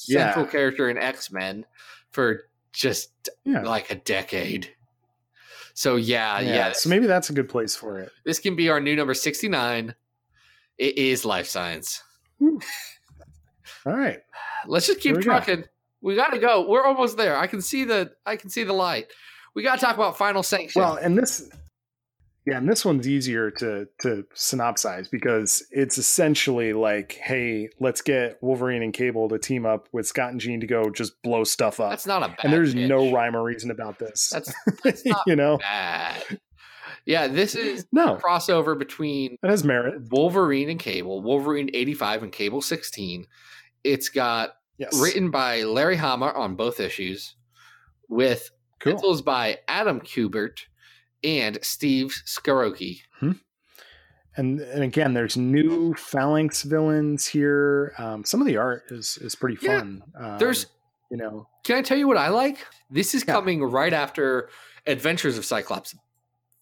central 0.00 0.44
Yeah. 0.46 0.50
character 0.50 0.88
in 0.88 0.98
X 0.98 1.30
Men 1.30 1.66
for 2.10 2.44
just 2.72 3.28
yeah. 3.44 3.62
like 3.62 3.90
a 3.90 3.96
decade. 3.96 4.74
So 5.74 5.96
yeah, 5.96 6.40
yeah, 6.40 6.54
yeah. 6.54 6.72
So 6.72 6.88
maybe 6.88 7.06
that's 7.06 7.30
a 7.30 7.32
good 7.32 7.48
place 7.48 7.76
for 7.76 7.98
it. 8.00 8.10
this 8.24 8.38
can 8.38 8.56
be 8.56 8.68
our 8.68 8.80
new 8.80 8.96
number 8.96 9.14
sixty 9.14 9.48
nine. 9.48 9.94
It 10.78 10.96
is 10.96 11.24
Life 11.24 11.46
Signs. 11.46 12.02
All 12.40 13.96
right. 13.96 14.18
Let's 14.66 14.86
just 14.86 15.00
keep 15.00 15.16
go. 15.16 15.20
trucking. 15.20 15.64
We 16.00 16.14
got 16.16 16.32
to 16.32 16.38
go. 16.38 16.66
We're 16.68 16.84
almost 16.84 17.16
there. 17.16 17.36
I 17.36 17.46
can 17.46 17.60
see 17.60 17.84
the. 17.84 18.12
I 18.24 18.36
can 18.36 18.50
see 18.50 18.64
the 18.64 18.72
light. 18.72 19.06
We 19.54 19.62
got 19.62 19.78
to 19.78 19.84
talk 19.84 19.96
about 19.96 20.16
final 20.16 20.42
sanction. 20.42 20.80
Well, 20.80 20.94
and 20.96 21.18
this, 21.18 21.50
yeah, 22.46 22.56
and 22.56 22.68
this 22.68 22.84
one's 22.84 23.06
easier 23.06 23.50
to 23.52 23.86
to 24.00 24.24
synopsize 24.34 25.10
because 25.10 25.64
it's 25.70 25.98
essentially 25.98 26.72
like, 26.72 27.12
hey, 27.22 27.68
let's 27.80 28.00
get 28.00 28.38
Wolverine 28.42 28.82
and 28.82 28.92
Cable 28.92 29.28
to 29.28 29.38
team 29.38 29.66
up 29.66 29.88
with 29.92 30.06
Scott 30.06 30.30
and 30.32 30.40
Jean 30.40 30.60
to 30.60 30.66
go 30.66 30.90
just 30.90 31.20
blow 31.22 31.44
stuff 31.44 31.80
up. 31.80 31.90
that's 31.90 32.06
not 32.06 32.22
a 32.22 32.28
bad. 32.28 32.38
and 32.44 32.52
there's 32.52 32.74
pitch. 32.74 32.88
no 32.88 33.12
rhyme 33.12 33.36
or 33.36 33.42
reason 33.42 33.70
about 33.70 33.98
this. 33.98 34.30
That's 34.32 34.52
that's 34.84 35.04
not 35.04 35.22
you 35.26 35.36
know, 35.36 35.58
bad. 35.58 36.22
Yeah, 37.06 37.28
this 37.28 37.54
is 37.54 37.82
a 37.82 37.86
no, 37.92 38.16
crossover 38.16 38.78
between 38.78 39.36
it 39.42 39.48
has 39.50 39.64
merit. 39.64 40.10
Wolverine 40.10 40.68
and 40.70 40.78
Cable, 40.80 41.22
Wolverine 41.22 41.70
85 41.72 42.24
and 42.24 42.32
Cable 42.32 42.62
16. 42.62 43.26
It's 43.84 44.08
got 44.08 44.50
Yes, 44.78 44.98
written 44.98 45.30
by 45.30 45.62
Larry 45.64 45.96
Hama 45.96 46.26
on 46.28 46.54
both 46.56 46.80
issues, 46.80 47.34
with 48.08 48.50
cool. 48.80 48.94
pencils 48.94 49.20
by 49.20 49.58
Adam 49.68 50.00
Kubert 50.00 50.60
and 51.24 51.58
Steve 51.62 52.14
Skroce. 52.26 53.00
And 54.36 54.60
and 54.60 54.82
again, 54.84 55.12
there's 55.12 55.36
new 55.36 55.92
Phalanx 55.94 56.62
villains 56.62 57.26
here. 57.26 57.92
Um, 57.98 58.24
some 58.24 58.40
of 58.40 58.46
the 58.46 58.56
art 58.56 58.84
is 58.90 59.18
is 59.20 59.34
pretty 59.34 59.58
Yeah, 59.60 59.78
fun. 59.80 60.02
Um, 60.18 60.38
There's 60.38 60.66
you 61.10 61.16
know, 61.16 61.48
Can 61.64 61.76
I 61.76 61.82
tell 61.82 61.98
you 61.98 62.06
what 62.06 62.16
I 62.16 62.28
like? 62.28 62.64
This 62.88 63.14
is 63.14 63.24
Yeah. 63.26 63.34
coming 63.34 63.62
right 63.62 63.92
after 63.92 64.48
Adventures 64.86 65.36
of 65.36 65.44
Cyclops 65.44 65.96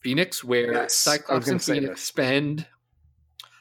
Phoenix, 0.01 0.43
where 0.43 0.73
Yes, 0.73 0.95
Cyclops 0.95 1.49
and 1.49 1.63
Phoenix 1.63 2.01
spend 2.03 2.67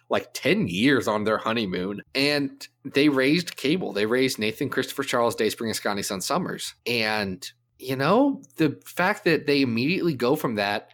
like 0.09 0.29
10 0.33 0.69
years 0.69 1.05
on 1.09 1.25
their 1.25 1.37
honeymoon 1.39 2.01
and 2.15 2.65
they 2.85 3.09
raised 3.09 3.57
Cable. 3.57 3.91
They 3.91 4.05
raised 4.05 4.39
Nathan 4.39 4.69
Christopher 4.69 5.03
Charles 5.03 5.35
Dayspring 5.35 5.69
and 5.69 5.75
Scotty 5.75 6.01
Sun 6.01 6.21
Summers. 6.21 6.75
And, 6.85 7.45
you 7.79 7.95
know, 7.95 8.41
the 8.57 8.79
fact 8.85 9.23
that 9.25 9.45
they 9.47 9.61
immediately 9.61 10.13
go 10.13 10.35
from 10.35 10.55
that 10.55 10.89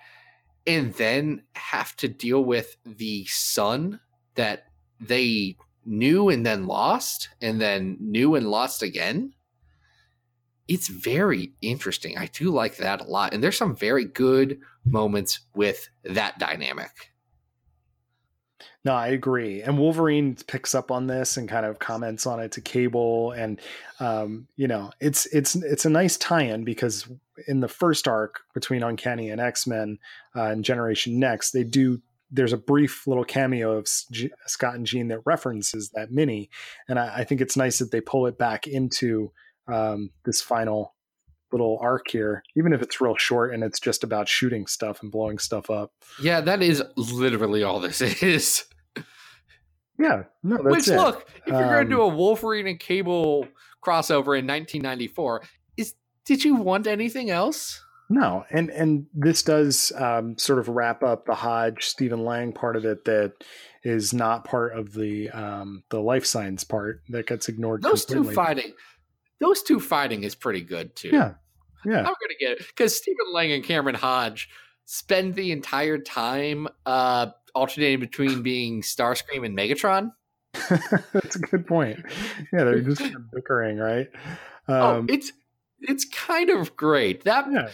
and 0.66 0.94
then 0.96 1.44
have 1.56 1.96
to 1.98 2.08
deal 2.08 2.44
with 2.44 2.78
the 2.86 3.26
son 3.26 4.00
that 4.36 4.66
they 5.00 5.58
knew 5.86 6.30
and 6.30 6.46
then 6.46 6.66
lost 6.66 7.30
and 7.42 7.60
then 7.60 7.98
knew 8.00 8.36
and 8.36 8.50
lost 8.50 8.82
again 8.82 9.34
it's 10.68 10.88
very 10.88 11.54
interesting. 11.62 12.18
I 12.18 12.28
do 12.28 12.50
like 12.50 12.78
that 12.78 13.02
a 13.02 13.06
lot. 13.06 13.34
And 13.34 13.44
there's 13.44 13.58
some 13.58 13.76
very 13.76 14.06
good 14.06 14.60
moments 14.86 15.42
with 15.54 15.90
that 16.04 16.40
dynamic. 16.40 17.13
No, 18.86 18.94
I 18.94 19.08
agree. 19.08 19.62
And 19.62 19.78
Wolverine 19.78 20.36
picks 20.48 20.76
up 20.76 20.92
on 20.92 21.08
this 21.08 21.38
and 21.38 21.48
kind 21.48 21.66
of 21.66 21.80
comments 21.80 22.28
on 22.28 22.42
it 22.42 22.52
to 22.54 22.62
Cable, 22.62 23.32
and 23.32 23.62
um, 24.00 24.48
you 24.58 24.68
know, 24.68 24.92
it's 25.00 25.26
it's 25.28 25.56
it's 25.56 25.86
a 25.86 25.90
nice 25.90 26.18
tie-in 26.18 26.66
because 26.66 27.08
in 27.48 27.62
the 27.62 27.70
first 27.70 28.08
arc 28.08 28.42
between 28.54 28.84
Uncanny 28.84 29.30
and 29.30 29.40
X 29.40 29.66
Men 29.66 30.00
uh, 30.36 30.44
and 30.46 30.66
Generation 30.66 31.20
Next, 31.20 31.52
they 31.52 31.64
do. 31.64 32.02
There's 32.30 32.52
a 32.54 32.58
brief 32.58 33.06
little 33.06 33.24
cameo 33.24 33.78
of 33.78 33.88
G- 34.12 34.32
Scott 34.48 34.74
and 34.74 34.88
Jean 34.88 35.08
that 35.10 35.20
references 35.26 35.92
that 35.94 36.12
mini, 36.12 36.50
and 36.90 37.00
I, 37.00 37.20
I 37.20 37.24
think 37.24 37.40
it's 37.40 37.56
nice 37.56 37.80
that 37.80 37.92
they 37.92 38.02
pull 38.02 38.26
it 38.26 38.38
back 38.38 38.68
into 38.68 39.32
um, 39.68 40.10
this 40.26 40.42
final 40.42 40.94
little 41.54 41.78
arc 41.82 42.10
here, 42.10 42.44
even 42.58 42.74
if 42.74 42.82
it's 42.82 43.00
real 43.00 43.16
short 43.16 43.54
and 43.54 43.64
it's 43.64 43.80
just 43.80 44.04
about 44.04 44.28
shooting 44.28 44.66
stuff 44.66 45.04
and 45.04 45.12
blowing 45.12 45.38
stuff 45.38 45.70
up. 45.70 45.94
Yeah, 46.20 46.42
that 46.42 46.64
is 46.64 46.84
literally 46.98 47.62
all 47.64 47.80
this 47.80 48.02
is. 48.24 48.66
Yeah, 50.00 50.24
no, 50.42 50.58
Which, 50.58 50.88
it. 50.88 50.98
look, 50.98 51.28
if 51.46 51.48
you're 51.54 51.60
going 51.62 51.74
Um, 51.80 51.86
to 51.86 51.90
do 51.90 52.02
a 52.02 52.08
Wolverine 52.08 52.68
and 52.68 52.80
Cable 52.80 53.48
crossover 53.86 54.38
in 54.38 54.48
1994, 54.48 55.44
is 55.78 55.94
did 56.26 56.44
you 56.44 56.56
want 56.56 56.88
anything 56.88 57.30
else? 57.30 57.80
No, 58.10 58.44
and 58.50 58.70
and 58.70 59.06
this 59.14 59.44
does 59.44 59.92
um, 59.96 60.38
sort 60.38 60.60
of 60.60 60.68
wrap 60.68 61.04
up 61.04 61.26
the 61.26 61.36
Hodge 61.36 61.86
Stephen 61.86 62.24
Lang 62.24 62.52
part 62.52 62.76
of 62.76 62.86
it 62.86 63.06
that 63.06 63.34
is 63.84 64.14
not 64.14 64.46
part 64.46 64.78
of 64.78 64.94
the 64.94 65.30
um, 65.30 65.84
the 65.90 66.00
Life 66.02 66.26
Signs 66.26 66.64
part 66.64 67.02
that 67.10 67.28
gets 67.28 67.48
ignored. 67.48 67.82
Those 67.82 68.06
two 68.06 68.24
fighting, 68.24 68.74
those 69.40 69.64
two 69.64 69.80
fighting 69.80 70.24
is 70.24 70.36
pretty 70.36 70.62
good 70.62 70.96
too. 70.96 71.10
Yeah, 71.14 71.36
yeah, 71.86 72.00
I'm 72.00 72.04
gonna 72.04 72.36
get 72.40 72.52
it 72.52 72.68
because 72.68 72.96
Stephen 72.98 73.32
Lang 73.34 73.52
and 73.52 73.64
Cameron 73.64 73.96
Hodge 73.96 74.50
spend 74.86 75.36
the 75.36 75.52
entire 75.52 75.98
time 75.98 76.68
uh, 76.86 77.28
alternating 77.56 78.00
between 78.00 78.44
being 78.44 78.82
Starscream 78.82 79.46
and 79.46 79.58
Megatron. 79.58 80.12
that's 81.14 81.36
a 81.36 81.40
good 81.40 81.66
point. 81.66 82.00
Yeah, 82.52 82.64
they're 82.64 82.82
just 82.82 83.02
kind 83.02 83.16
of 83.16 83.32
bickering, 83.32 83.78
right? 83.78 84.08
oh, 84.68 84.98
Um, 84.98 85.08
it's 85.10 85.32
it's 85.80 86.06
kind 86.06 86.50
of 86.50 86.76
great. 86.76 87.24
That 87.24 87.46
yeah, 87.52 87.70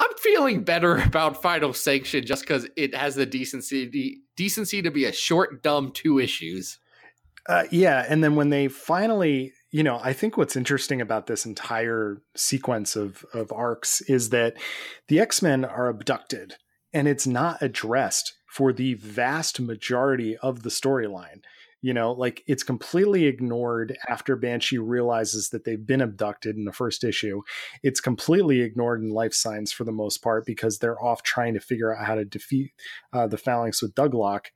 I'm 0.00 0.10
feeling 0.18 0.62
better 0.62 0.96
about 1.06 1.42
Final 1.42 1.72
Sanction 1.72 2.24
just 2.24 2.42
because 2.42 2.68
it 2.76 2.94
has 2.94 3.14
the 3.14 3.26
decency 3.26 4.20
decency 4.36 4.82
to 4.82 4.90
be 4.90 5.04
a 5.04 5.12
short, 5.12 5.62
dumb 5.62 5.90
two 5.92 6.18
issues. 6.18 6.78
Uh, 7.48 7.64
yeah, 7.70 8.04
and 8.08 8.22
then 8.22 8.36
when 8.36 8.50
they 8.50 8.68
finally, 8.68 9.52
you 9.70 9.82
know, 9.82 9.98
I 10.02 10.12
think 10.12 10.36
what's 10.36 10.54
interesting 10.54 11.00
about 11.00 11.26
this 11.26 11.46
entire 11.46 12.20
sequence 12.36 12.94
of 12.94 13.24
of 13.32 13.50
arcs 13.52 14.00
is 14.02 14.30
that 14.30 14.54
the 15.08 15.18
X 15.18 15.42
Men 15.42 15.64
are 15.64 15.88
abducted, 15.88 16.54
and 16.92 17.08
it's 17.08 17.26
not 17.26 17.60
addressed 17.62 18.34
for 18.48 18.72
the 18.72 18.94
vast 18.94 19.60
majority 19.60 20.36
of 20.38 20.62
the 20.62 20.70
storyline. 20.70 21.42
You 21.80 21.94
know, 21.94 22.10
like 22.10 22.42
it's 22.48 22.64
completely 22.64 23.26
ignored 23.26 23.96
after 24.08 24.34
Banshee 24.34 24.78
realizes 24.78 25.50
that 25.50 25.64
they've 25.64 25.86
been 25.86 26.00
abducted 26.00 26.56
in 26.56 26.64
the 26.64 26.72
first 26.72 27.04
issue. 27.04 27.42
It's 27.84 28.00
completely 28.00 28.62
ignored 28.62 29.00
in 29.00 29.10
Life 29.10 29.32
Signs 29.32 29.70
for 29.70 29.84
the 29.84 29.92
most 29.92 30.18
part 30.18 30.44
because 30.44 30.78
they're 30.78 31.00
off 31.00 31.22
trying 31.22 31.54
to 31.54 31.60
figure 31.60 31.94
out 31.94 32.04
how 32.04 32.16
to 32.16 32.24
defeat 32.24 32.72
uh, 33.12 33.28
the 33.28 33.38
Phalanx 33.38 33.80
with 33.80 33.94
Douglock. 33.94 34.46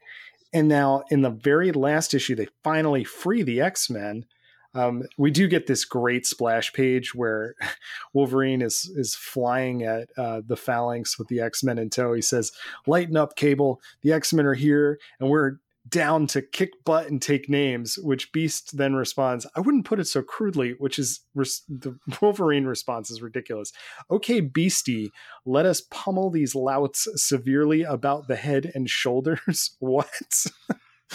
And 0.53 0.67
now, 0.67 1.05
in 1.11 1.23
the 1.23 1.31
very 1.31 1.71
last 1.71 2.13
issue, 2.13 2.35
they 2.35 2.49
finally 2.65 3.05
free 3.05 3.43
the 3.43 3.61
X 3.61 3.89
Men. 3.89 4.27
Um, 4.75 5.03
we 5.19 5.31
do 5.31 5.49
get 5.49 5.67
this 5.67 5.85
great 5.85 6.27
splash 6.27 6.73
page 6.73 7.15
where 7.15 7.55
Wolverine 8.13 8.63
is 8.63 8.91
is 8.97 9.15
flying 9.15 9.83
at 9.83 10.09
uh, 10.17 10.43
the 10.47 10.57
Phalanx 10.57 11.19
with 11.19 11.29
the 11.29 11.41
X 11.41 11.63
Men 11.63 11.79
in 11.79 11.91
tow. 11.91 12.13
He 12.15 12.23
says, 12.23 12.53
"Lighten 12.87 13.17
up, 13.17 13.37
Cable. 13.37 13.81
The 14.03 14.13
X 14.13 14.33
Men 14.33 14.47
are 14.47 14.55
here, 14.55 14.99
and 15.21 15.29
we're 15.29 15.57
down 15.89 16.29
to 16.29 16.41
kick 16.41 16.85
butt 16.85 17.09
and 17.09 17.21
take 17.21 17.51
names." 17.51 17.99
Which 17.99 18.33
Beast 18.33 18.77
then 18.77 18.95
responds, 18.95 19.47
"I 19.55 19.61
wouldn't 19.61 19.85
put 19.85 20.01
it 20.01 20.07
so 20.07 20.23
crudely." 20.23 20.73
Which 20.79 20.99
is 20.99 21.21
res- 21.35 21.65
the 21.69 21.99
Wolverine 22.23 22.65
response 22.65 23.11
is 23.11 23.21
ridiculous. 23.21 23.73
Okay, 24.11 24.41
Beastie, 24.41 25.11
let 25.45 25.67
us 25.67 25.83
pummel 25.91 26.31
these 26.31 26.55
louts 26.55 27.07
severely 27.17 27.83
about 27.83 28.27
the 28.27 28.37
head 28.37 28.73
and 28.75 28.89
shoulders. 28.89 29.77
what? 29.81 30.47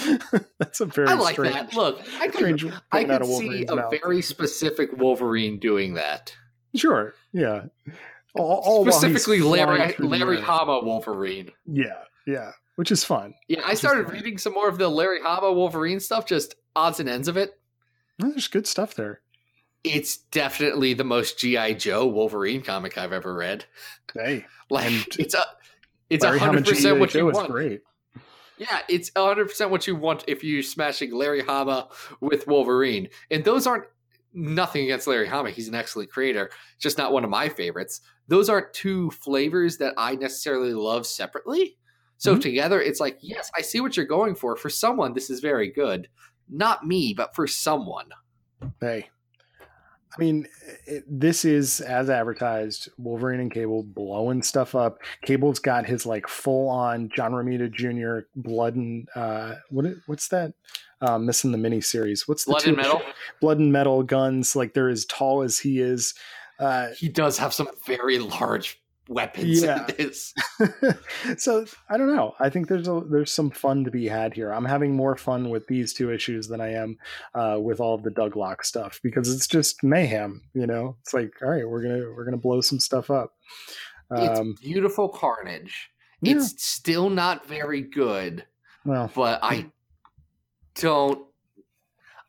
That's 0.59 0.81
a 0.81 0.85
very 0.85 1.07
I 1.07 1.13
like 1.13 1.33
strange, 1.35 1.53
that. 1.55 1.73
Look, 1.73 2.01
I 2.19 2.27
could, 2.27 2.71
I 2.91 3.03
could 3.03 3.25
see 3.25 3.65
a 3.65 3.75
mouth. 3.75 3.93
very 4.03 4.21
specific 4.21 4.95
Wolverine 4.97 5.59
doing 5.59 5.95
that. 5.95 6.35
Sure, 6.75 7.13
yeah. 7.33 7.65
All, 8.35 8.61
all 8.63 8.91
Specifically, 8.91 9.39
Larry 9.39 9.95
Larry. 9.99 10.41
Hama 10.41 10.81
Wolverine. 10.83 11.51
Yeah, 11.65 12.03
yeah, 12.27 12.51
which 12.75 12.91
is 12.91 13.03
fun. 13.03 13.33
Yeah, 13.47 13.61
I 13.65 13.73
started 13.73 14.11
reading 14.11 14.37
some 14.37 14.53
more 14.53 14.69
of 14.69 14.77
the 14.77 14.87
Larry 14.89 15.21
Hama 15.21 15.51
Wolverine 15.51 15.99
stuff, 15.99 16.25
just 16.27 16.55
odds 16.75 16.99
and 16.99 17.09
ends 17.09 17.27
of 17.27 17.37
it. 17.37 17.59
There's 18.19 18.47
good 18.47 18.67
stuff 18.67 18.93
there. 18.95 19.21
It's 19.83 20.17
definitely 20.17 20.93
the 20.93 21.03
most 21.03 21.39
GI 21.39 21.75
Joe 21.75 22.05
Wolverine 22.07 22.61
comic 22.61 22.97
I've 22.97 23.13
ever 23.13 23.33
read. 23.33 23.65
Hey, 24.13 24.45
Like 24.69 25.17
it's 25.17 25.33
a 25.33 25.43
it's 26.09 26.23
Larry 26.23 26.39
hundred 26.39 26.65
percent 26.65 26.99
what 26.99 27.13
you 27.13 27.21
Joe 27.21 27.29
is 27.29 27.35
want. 27.35 27.51
great. 27.51 27.81
Yeah, 28.57 28.81
it's 28.89 29.11
hundred 29.15 29.49
percent 29.49 29.71
what 29.71 29.85
you 29.87 29.95
want 29.95 30.23
if 30.27 30.43
you're 30.43 30.63
smashing 30.63 31.13
Larry 31.13 31.41
Hama 31.41 31.89
with 32.21 32.47
Wolverine. 32.47 33.09
And 33.31 33.43
those 33.43 33.67
aren't 33.67 33.85
nothing 34.33 34.83
against 34.83 35.07
Larry 35.07 35.27
Hama. 35.27 35.51
He's 35.51 35.67
an 35.67 35.75
excellent 35.75 36.11
creator. 36.11 36.49
Just 36.79 36.97
not 36.97 37.11
one 37.11 37.23
of 37.23 37.29
my 37.29 37.49
favorites. 37.49 38.01
Those 38.27 38.49
aren't 38.49 38.73
two 38.73 39.09
flavors 39.11 39.77
that 39.77 39.93
I 39.97 40.15
necessarily 40.15 40.73
love 40.73 41.05
separately. 41.07 41.77
So 42.17 42.35
Mhm. 42.35 42.41
together 42.41 42.81
it's 42.81 42.99
like, 42.99 43.17
yes, 43.21 43.49
I 43.55 43.61
see 43.61 43.79
what 43.79 43.95
you're 43.95 44.05
going 44.05 44.35
for. 44.35 44.55
For 44.55 44.69
someone, 44.69 45.13
this 45.13 45.29
is 45.29 45.39
very 45.39 45.69
good. 45.71 46.09
Not 46.49 46.85
me, 46.85 47.13
but 47.15 47.35
for 47.35 47.45
someone. 47.47 48.09
Hey, 48.81 49.09
I 50.17 50.19
mean, 50.19 50.47
it, 50.85 51.03
this 51.07 51.45
is 51.45 51.79
as 51.81 52.09
advertised. 52.09 52.89
Wolverine 52.97 53.39
and 53.39 53.51
Cable 53.51 53.83
blowing 53.83 54.41
stuff 54.41 54.73
up. 54.73 54.99
Cable's 55.23 55.59
got 55.59 55.85
his 55.85 56.05
like 56.05 56.27
full 56.27 56.69
on 56.69 57.09
John 57.15 57.33
Romita 57.33 57.71
Jr. 57.71 58.27
blood 58.35 58.75
and 58.75 59.07
uh, 59.15 59.55
what 59.69 59.85
what's 60.07 60.27
that? 60.29 60.53
Uh, 61.01 61.19
missing 61.19 61.51
the 61.51 61.57
mini 61.59 61.79
series. 61.81 62.27
What's 62.27 62.45
the 62.45 62.51
Blood 62.51 62.61
two- 62.63 62.69
and 62.69 62.77
metal. 62.77 63.01
Blood 63.41 63.59
and 63.59 63.71
metal 63.71 64.01
guns. 64.01 64.55
Like 64.55 64.73
they're 64.73 64.89
as 64.89 65.05
tall 65.05 65.43
as 65.43 65.59
he 65.59 65.79
is. 65.79 66.15
Uh, 66.59 66.87
He 66.97 67.07
does 67.07 67.37
have 67.37 67.53
some 67.53 67.69
very 67.85 68.17
large 68.17 68.81
weapons 69.09 69.63
Yeah. 69.63 69.85
in 69.87 69.95
this. 69.97 70.33
so 71.37 71.65
I 71.89 71.97
don't 71.97 72.15
know. 72.15 72.33
I 72.39 72.49
think 72.49 72.67
there's 72.67 72.87
a 72.87 73.01
there's 73.09 73.31
some 73.31 73.49
fun 73.51 73.83
to 73.85 73.91
be 73.91 74.07
had 74.07 74.33
here. 74.33 74.51
I'm 74.51 74.65
having 74.65 74.95
more 74.95 75.15
fun 75.15 75.49
with 75.49 75.67
these 75.67 75.93
two 75.93 76.11
issues 76.11 76.47
than 76.47 76.61
I 76.61 76.73
am 76.73 76.97
uh, 77.33 77.57
with 77.61 77.79
all 77.79 77.95
of 77.95 78.03
the 78.03 78.11
Douglock 78.11 78.63
stuff 78.63 78.99
because 79.03 79.33
it's 79.33 79.47
just 79.47 79.83
mayhem. 79.83 80.41
You 80.53 80.67
know, 80.67 80.97
it's 81.01 81.13
like 81.13 81.31
all 81.41 81.49
right, 81.49 81.67
we're 81.67 81.81
gonna 81.83 82.13
we're 82.15 82.25
gonna 82.25 82.37
blow 82.37 82.61
some 82.61 82.79
stuff 82.79 83.09
up. 83.09 83.33
It's 84.11 84.39
Um, 84.39 84.55
beautiful 84.61 85.09
carnage. 85.09 85.89
yeah, 86.21 86.37
It's 86.37 86.63
still 86.63 87.09
not 87.09 87.45
very 87.45 87.81
good, 87.81 88.45
well, 88.85 89.11
but 89.13 89.39
I 89.43 89.65
don't. 90.75 91.25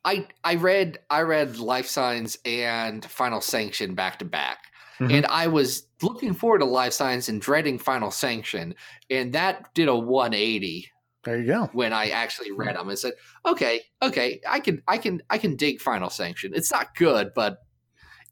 I 0.04 0.26
I 0.42 0.54
read 0.54 0.98
I 1.10 1.20
read 1.22 1.58
Life 1.58 1.86
Signs 1.86 2.38
and 2.44 3.04
Final 3.04 3.40
Sanction 3.40 3.94
back 3.94 4.18
to 4.20 4.24
back, 4.24 4.58
Mhm. 5.00 5.12
and 5.12 5.26
I 5.26 5.46
was 5.46 5.87
looking 6.02 6.34
forward 6.34 6.58
to 6.58 6.64
Life 6.64 6.92
Signs 6.92 7.28
and 7.28 7.40
dreading 7.40 7.78
Final 7.78 8.11
Sanction, 8.11 8.74
and 9.11 9.32
that 9.32 9.72
did 9.74 9.88
a 9.88 9.94
180 9.96 10.90
there 11.24 11.38
you 11.38 11.46
go. 11.46 11.70
when 11.72 11.92
I 11.92 12.08
actually 12.11 12.50
read 12.52 12.74
them 12.76 12.88
and 12.88 12.98
said, 12.98 13.12
"Okay, 13.46 13.82
okay, 14.02 14.40
I 14.48 14.61
can 14.61 14.82
I 14.88 14.98
can 14.98 15.22
I 15.30 15.38
can 15.38 15.56
dig 15.56 15.80
Final 15.80 16.11
Sanction. 16.11 16.52
It's 16.54 16.70
not 16.72 16.94
good, 16.94 17.32
but 17.34 17.58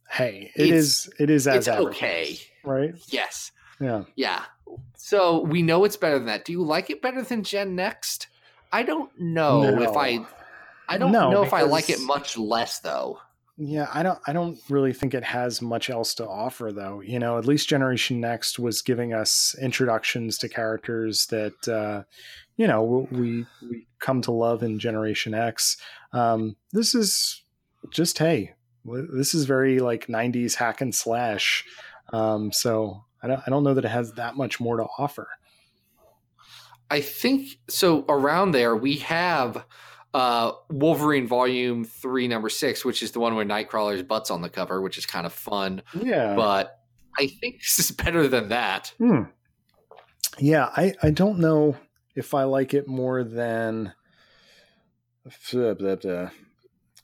Hey, 0.09 0.52
it 0.55 0.70
is, 0.70 1.11
it 1.18 1.31
is 1.31 1.46
as 1.48 1.68
okay." 1.68 2.38
right? 2.64 2.94
Yes. 3.09 3.52
Yeah. 3.81 4.05
Yeah. 4.14 4.44
So 4.96 5.42
we 5.42 5.62
know 5.62 5.85
it's 5.85 5.96
better 5.96 6.16
than 6.18 6.26
that. 6.26 6.44
Do 6.44 6.52
you 6.52 6.62
like 6.62 6.90
it 6.90 7.02
better 7.02 7.22
than 7.22 7.42
Gen 7.44 7.74
Next? 7.76 8.29
I 8.72 8.83
don't 8.83 9.11
know 9.20 9.62
No. 9.74 9.83
if 9.83 9.96
I 9.96 10.24
I 10.88 10.98
don't 10.98 11.11
No, 11.12 11.31
know 11.31 11.42
if 11.44 11.52
I 11.52 11.62
like 11.62 11.90
it 11.90 12.00
much 12.00 12.37
less 12.38 12.79
though. 12.81 13.18
Yeah, 13.59 13.88
I 13.92 14.03
don't 14.03 14.19
I 14.27 14.35
don't 14.35 14.59
really 14.69 14.92
think 14.92 15.14
it 15.14 15.25
has 15.25 15.62
much 15.62 15.88
else 15.88 16.14
to 16.16 16.29
offer 16.29 16.73
though. 16.73 17.01
You 17.01 17.19
know, 17.19 17.38
at 17.38 17.47
least 17.47 17.69
Generation 17.71 18.21
Next 18.21 18.59
was 18.59 18.83
giving 18.83 19.14
us 19.14 19.57
introductions 19.61 20.37
to 20.38 20.49
characters 20.49 21.27
that 21.27 21.66
uh 21.69 22.03
you 22.57 22.66
know, 22.66 23.07
we 23.11 23.47
we 23.62 23.87
come 23.99 24.21
to 24.23 24.31
love 24.31 24.62
in 24.62 24.79
Generation 24.79 25.33
X. 25.33 25.79
Um 26.12 26.57
this 26.73 26.95
is 26.95 27.42
just 27.90 28.19
hey, 28.19 28.53
this 28.85 29.35
is 29.35 29.47
very 29.47 29.79
like 29.79 30.07
90s 30.07 30.55
hack 30.55 30.83
and 30.83 30.95
slash. 30.95 31.64
Um 32.12 32.53
so 32.53 33.05
I 33.23 33.29
don't 33.29 33.40
I 33.47 33.51
don't 33.51 33.64
know 33.64 33.75
that 33.75 33.87
it 33.87 33.90
has 33.90 34.12
that 34.12 34.37
much 34.37 34.61
more 34.61 34.77
to 34.77 34.87
offer. 34.99 35.29
I 36.90 37.01
think 37.01 37.59
so 37.69 38.05
around 38.07 38.53
there 38.53 38.77
we 38.77 38.97
have 38.97 39.64
uh 40.16 40.52
Wolverine 40.70 41.26
volume 41.29 41.85
3 41.85 42.26
number 42.29 42.48
6 42.48 42.85
which 42.85 43.02
is 43.02 43.11
the 43.12 43.20
one 43.20 43.35
where 43.37 43.44
Nightcrawler's 43.44 44.02
butt's 44.02 44.31
on 44.31 44.40
the 44.40 44.48
cover 44.48 44.81
which 44.81 44.96
is 44.98 45.05
kind 45.05 45.26
of 45.26 45.33
fun, 45.33 45.83
Yeah. 45.94 46.35
but 46.35 46.81
I 47.18 47.26
think 47.26 47.57
this 47.61 47.79
is 47.79 47.90
better 47.90 48.26
than 48.26 48.48
that. 48.48 48.92
Hmm. 48.98 49.22
Yeah, 50.38 50.70
I, 50.76 50.94
I 51.02 51.11
don't 51.11 51.38
know 51.38 51.76
if 52.14 52.35
I 52.35 52.44
like 52.44 52.74
it 52.74 52.87
more 52.88 53.24
than. 53.24 53.92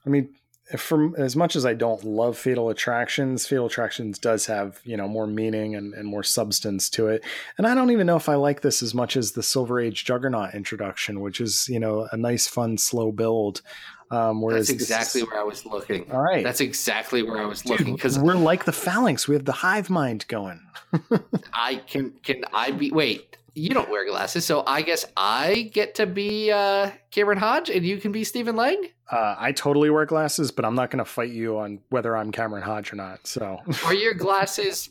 I 0.07 0.09
mean, 0.09 0.35
from 0.77 1.15
as 1.17 1.37
much 1.37 1.57
as 1.57 1.67
I 1.67 1.75
don't 1.75 2.03
love 2.05 2.37
Fatal 2.39 2.69
Attractions, 2.71 3.47
Fatal 3.47 3.67
Attractions 3.67 4.19
does 4.19 4.47
have 4.47 4.81
you 4.85 4.97
know 4.97 5.09
more 5.09 5.27
meaning 5.27 5.75
and, 5.77 5.95
and 5.95 6.07
more 6.07 6.23
substance 6.23 6.89
to 6.91 7.09
it. 7.09 7.25
And 7.59 7.67
I 7.67 7.75
don't 7.75 7.91
even 7.91 8.07
know 8.07 8.17
if 8.17 8.29
I 8.29 8.35
like 8.35 8.63
this 8.63 8.83
as 8.83 8.95
much 8.95 9.17
as 9.17 9.33
the 9.33 9.43
Silver 9.43 9.81
Age 9.81 10.05
Juggernaut 10.05 10.55
introduction, 10.55 11.21
which 11.21 11.41
is 11.41 11.69
you 11.69 11.81
know 11.81 12.09
a 12.13 12.17
nice, 12.17 12.47
fun, 12.49 12.79
slow 12.79 13.13
build. 13.13 13.63
Um, 14.11 14.43
whereas 14.43 14.69
That's 14.69 14.83
exactly 14.83 15.23
is- 15.23 15.27
where 15.29 15.41
I 15.41 15.45
was 15.45 15.65
looking. 15.65 16.11
all 16.13 16.21
right. 16.21 16.45
That's 16.45 16.61
exactly 16.61 17.23
where 17.23 17.39
I 17.39 17.47
was 17.47 17.65
looking 17.65 17.95
because 17.95 18.19
we're 18.19 18.35
like 18.35 18.67
the 18.67 18.73
phalanx. 18.73 19.27
We 19.27 19.35
have 19.35 19.47
the 19.47 19.53
hive 19.53 19.89
mind 19.89 20.27
going. 20.29 20.61
I 21.55 21.77
can 21.87 22.11
can 22.23 22.45
I 22.53 22.73
be 22.73 22.91
wait 22.91 23.39
you 23.55 23.71
don't 23.71 23.91
wear 23.91 24.07
glasses 24.09 24.45
so 24.47 24.63
I 24.67 24.83
guess 24.83 25.05
I 25.17 25.71
get 25.75 25.95
to 25.97 26.07
be 26.07 26.51
uh 26.51 26.91
Cameron 27.11 27.39
Hodge 27.39 27.69
and 27.71 27.85
you 27.85 27.99
can 27.99 28.13
be 28.13 28.25
Steven 28.25 28.57
Lang 28.57 28.87
Uh, 29.11 29.35
I 29.39 29.53
totally 29.53 29.91
wear 29.91 30.07
glasses, 30.07 30.51
but 30.51 30.65
I'm 30.65 30.75
not 30.75 30.91
going 30.91 31.05
to 31.05 31.11
fight 31.11 31.31
you 31.33 31.59
on 31.59 31.81
whether 31.91 32.17
I'm 32.17 32.33
Cameron 32.33 32.63
Hodge 32.63 32.93
or 32.93 32.97
not. 32.97 33.27
So 33.27 33.59
are 33.85 33.95
your 33.95 34.15
glasses 34.15 34.89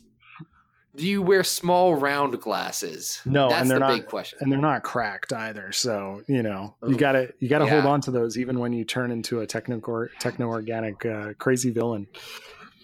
do 0.94 1.06
you 1.08 1.22
wear 1.22 1.42
small 1.42 1.94
round 1.94 2.38
glasses 2.40 3.20
No, 3.24 3.48
that's 3.48 3.62
and 3.62 3.70
they're 3.70 3.78
the 3.78 3.86
not- 3.88 3.96
big 3.96 4.06
question 4.06 4.38
and 4.42 4.52
they're 4.52 4.60
not 4.60 4.82
cracked 4.82 5.32
either. 5.32 5.72
So 5.72 6.22
you 6.28 6.42
know 6.42 6.74
you 6.86 6.96
got 6.96 7.12
to 7.12 7.32
you 7.40 7.48
got 7.48 7.58
to 7.58 7.66
hold 7.66 7.84
on 7.86 8.00
to 8.02 8.10
those 8.10 8.38
even 8.38 8.58
when 8.60 8.72
you 8.72 8.84
turn 8.84 9.10
into 9.10 9.40
a 9.40 9.46
technical 9.46 10.06
techno 10.20 10.46
organic 10.48 11.04
uh, 11.04 11.32
crazy 11.38 11.70
villain. 11.70 12.06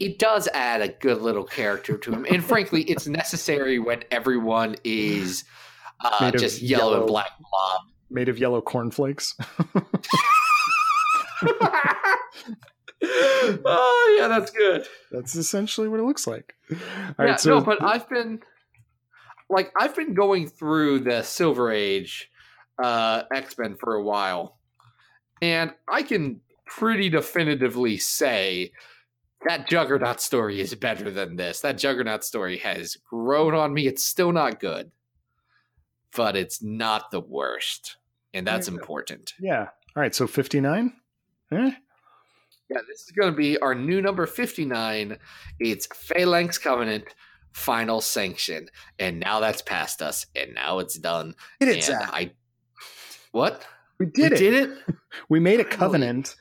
it 0.00 0.18
does 0.18 0.48
add 0.54 0.80
a 0.80 0.88
good 0.88 1.20
little 1.20 1.44
character 1.44 1.96
to 1.98 2.12
him 2.12 2.24
and 2.30 2.42
frankly 2.44 2.82
it's 2.84 3.06
necessary 3.06 3.78
when 3.78 4.02
everyone 4.10 4.74
is 4.84 5.44
uh, 6.00 6.30
just 6.32 6.62
yellow, 6.62 6.90
yellow. 6.90 6.98
and 7.00 7.06
black 7.06 7.30
blob 7.38 7.82
Made 8.10 8.30
of 8.30 8.38
yellow 8.38 8.62
cornflakes. 8.62 9.34
oh 13.04 14.16
yeah 14.18 14.26
that's 14.28 14.50
good 14.50 14.84
That's 15.12 15.36
essentially 15.36 15.88
what 15.88 16.00
it 16.00 16.04
looks 16.04 16.26
like. 16.26 16.54
All 16.70 16.76
right, 17.18 17.28
yeah, 17.28 17.36
so 17.36 17.58
no, 17.58 17.64
but 17.64 17.82
I've 17.82 18.08
been 18.08 18.40
like 19.48 19.72
I've 19.78 19.94
been 19.94 20.14
going 20.14 20.48
through 20.48 21.00
the 21.00 21.22
Silver 21.22 21.70
Age 21.70 22.30
uh, 22.82 23.22
X 23.32 23.56
Men 23.58 23.76
for 23.76 23.94
a 23.94 24.02
while, 24.02 24.58
and 25.40 25.72
I 25.88 26.02
can 26.02 26.40
pretty 26.66 27.08
definitively 27.08 27.96
say 27.98 28.72
that 29.48 29.68
Juggernaut 29.68 30.20
story 30.20 30.60
is 30.60 30.74
better 30.74 31.10
than 31.10 31.36
this. 31.36 31.60
That 31.60 31.78
Juggernaut 31.78 32.24
story 32.24 32.58
has 32.58 32.96
grown 33.08 33.54
on 33.54 33.72
me. 33.72 33.86
It's 33.86 34.04
still 34.04 34.32
not 34.32 34.60
good, 34.60 34.90
but 36.14 36.36
it's 36.36 36.62
not 36.62 37.10
the 37.10 37.20
worst, 37.20 37.96
and 38.34 38.46
that's 38.46 38.68
important. 38.68 39.34
yeah. 39.40 39.68
All 39.96 40.02
right, 40.02 40.14
so 40.14 40.26
59. 40.26 40.92
Eh? 41.50 41.70
Yeah, 42.70 42.78
this 42.86 43.00
is 43.00 43.12
going 43.18 43.32
to 43.32 43.36
be 43.36 43.58
our 43.58 43.74
new 43.74 44.00
number 44.02 44.26
59. 44.26 45.18
It's 45.58 45.86
Phalanx 45.86 46.58
Covenant 46.58 47.04
Final 47.52 48.00
Sanction. 48.00 48.68
And 48.98 49.18
now 49.18 49.40
that's 49.40 49.62
past 49.62 50.02
us. 50.02 50.26
And 50.36 50.54
now 50.54 50.78
it's 50.78 50.96
done. 50.98 51.34
Did 51.58 51.88
and 51.88 52.02
I. 52.02 52.32
What? 53.32 53.66
We 53.98 54.06
did 54.06 54.30
we 54.30 54.36
it. 54.36 54.38
did 54.38 54.54
it? 54.54 54.78
We 55.28 55.40
made 55.40 55.58
a 55.58 55.64
covenant 55.64 56.36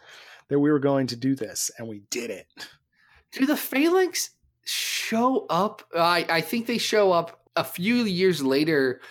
that 0.50 0.60
we 0.60 0.70
were 0.70 0.80
going 0.80 1.08
to 1.08 1.16
do 1.16 1.36
this, 1.36 1.72
and 1.78 1.88
we 1.88 2.04
did 2.12 2.30
it. 2.30 2.48
Do 3.32 3.46
the 3.46 3.58
Phalanx 3.58 4.32
show 4.66 5.46
up? 5.50 5.82
I, 5.96 6.26
I 6.30 6.42
think 6.42 6.68
they 6.68 6.78
show 6.78 7.12
up 7.12 7.42
a 7.56 7.64
few 7.64 7.96
years 8.04 8.44
later 8.44 9.02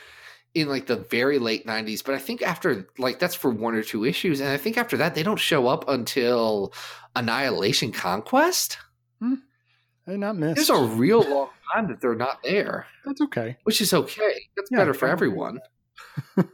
in 0.56 0.68
like 0.68 0.86
the 0.86 0.96
very 0.96 1.38
late 1.38 1.66
90s. 1.66 2.04
But 2.04 2.14
I 2.14 2.18
think 2.18 2.42
after, 2.42 2.88
like, 2.98 3.18
that's 3.18 3.34
for 3.34 3.50
one 3.50 3.74
or 3.74 3.82
two 3.82 4.04
issues. 4.04 4.40
And 4.40 4.48
I 4.48 4.56
think 4.56 4.76
after 4.78 4.96
that, 4.96 5.14
they 5.14 5.22
don't 5.22 5.38
show 5.38 5.68
up 5.68 5.88
until 5.88 6.72
Annihilation 7.14 7.92
Conquest. 7.92 8.78
I 9.22 10.14
not 10.16 10.36
missed. 10.36 10.54
There's 10.56 10.70
a 10.70 10.84
real 10.84 11.20
long 11.28 11.48
time 11.74 11.88
that 11.88 12.00
they're 12.00 12.14
not 12.14 12.42
there. 12.44 12.86
That's 13.04 13.20
okay. 13.22 13.56
which 13.64 13.80
is 13.80 13.92
okay. 13.92 14.46
That's 14.56 14.70
Yeah, 14.70 14.78
better 14.78 14.94
for 14.94 15.08
everyone. 15.08 15.58
I'm 16.36 16.46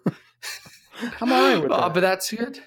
all 1.21 1.29
right 1.29 1.63
with 1.63 1.71
Uh, 1.71 1.81
that. 1.83 1.95
but 1.95 2.01
that's 2.01 2.31
good. 2.33 2.61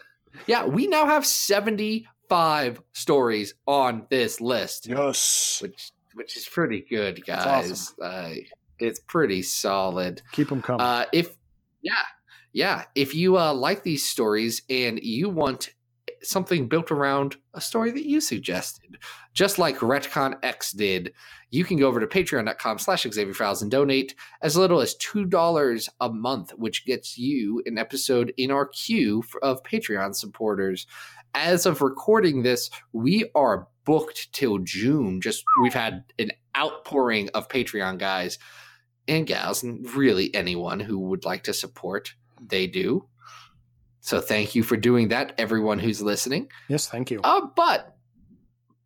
Yeah, 0.48 0.66
we 0.66 0.88
now 0.88 1.06
have 1.08 1.26
75 1.26 2.82
stories 2.94 3.54
on 3.66 4.06
this 4.10 4.40
list, 4.42 4.88
yes. 4.88 5.60
which 5.62 5.92
which 6.14 6.38
is 6.38 6.48
pretty 6.48 6.86
good, 6.90 7.22
That's 7.28 7.46
guys. 7.46 7.94
Uh, 8.02 8.36
it's 8.80 9.00
pretty 9.00 9.42
solid. 9.42 10.22
Keep 10.32 10.50
them 10.50 10.62
coming. 10.62 10.82
Uh, 10.82 11.06
if 11.14 11.38
yeah, 11.82 12.04
yeah, 12.54 12.86
if 12.96 13.14
you 13.14 13.38
uh, 13.38 13.54
like 13.54 13.84
these 13.84 14.08
stories 14.08 14.62
and 14.70 15.00
you 15.02 15.30
want 15.30 15.70
something 16.24 16.68
built 16.68 16.90
around 16.90 17.36
a 17.54 17.62
story 17.62 17.92
that 17.92 18.08
you 18.08 18.22
suggested, 18.22 18.98
just 19.34 19.60
like 19.60 19.78
Retcon 19.80 20.38
X 20.42 20.72
did, 20.72 21.14
you 21.52 21.64
can 21.64 21.78
go 21.78 21.88
over 21.88 22.00
to 22.00 22.08
patreon.com 22.08 22.80
slash 22.80 23.04
Xavier 23.04 23.34
Files 23.34 23.62
and 23.62 23.70
donate 23.70 24.16
as 24.42 24.58
little 24.58 24.80
as 24.80 24.96
$2 24.96 25.90
a 26.00 26.10
month, 26.10 26.52
which 26.52 26.86
gets 26.86 27.18
you 27.18 27.62
an 27.66 27.78
episode 27.78 28.34
in 28.38 28.52
our 28.52 28.68
queue 28.68 29.22
of 29.42 29.62
Patreon 29.64 30.16
supporters. 30.16 30.88
As 31.34 31.66
of 31.66 31.82
recording 31.82 32.44
this, 32.44 32.70
we 32.94 33.30
are 33.36 33.68
booked 33.84 34.32
till 34.34 34.60
June. 34.60 35.22
Just 35.22 35.44
we've 35.62 35.74
had 35.74 36.06
an 36.18 36.32
outpouring 36.58 37.30
of 37.34 37.50
Patreon 37.50 37.98
guys 37.98 38.40
and 39.08 39.28
gals, 39.28 39.64
and 39.64 39.90
really 39.96 40.34
anyone 40.34 40.80
who 40.80 41.00
would 41.00 41.26
like 41.26 41.44
to 41.44 41.54
support, 41.54 42.14
they 42.42 42.68
do. 42.68 43.08
So 44.02 44.22
thank 44.22 44.54
you 44.54 44.64
for 44.64 44.78
doing 44.78 45.08
that, 45.10 45.34
everyone 45.38 45.80
who's 45.80 46.02
listening. 46.02 46.50
yes, 46.68 46.88
thank 46.88 47.10
you. 47.10 47.22
Uh, 47.24 47.48
but 47.56 47.96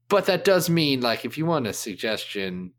but 0.08 0.26
that 0.26 0.44
does 0.44 0.70
mean 0.70 1.02
like 1.02 1.26
if 1.26 1.38
you 1.38 1.46
want 1.46 1.68
a 1.68 1.74
suggestion 1.74 2.74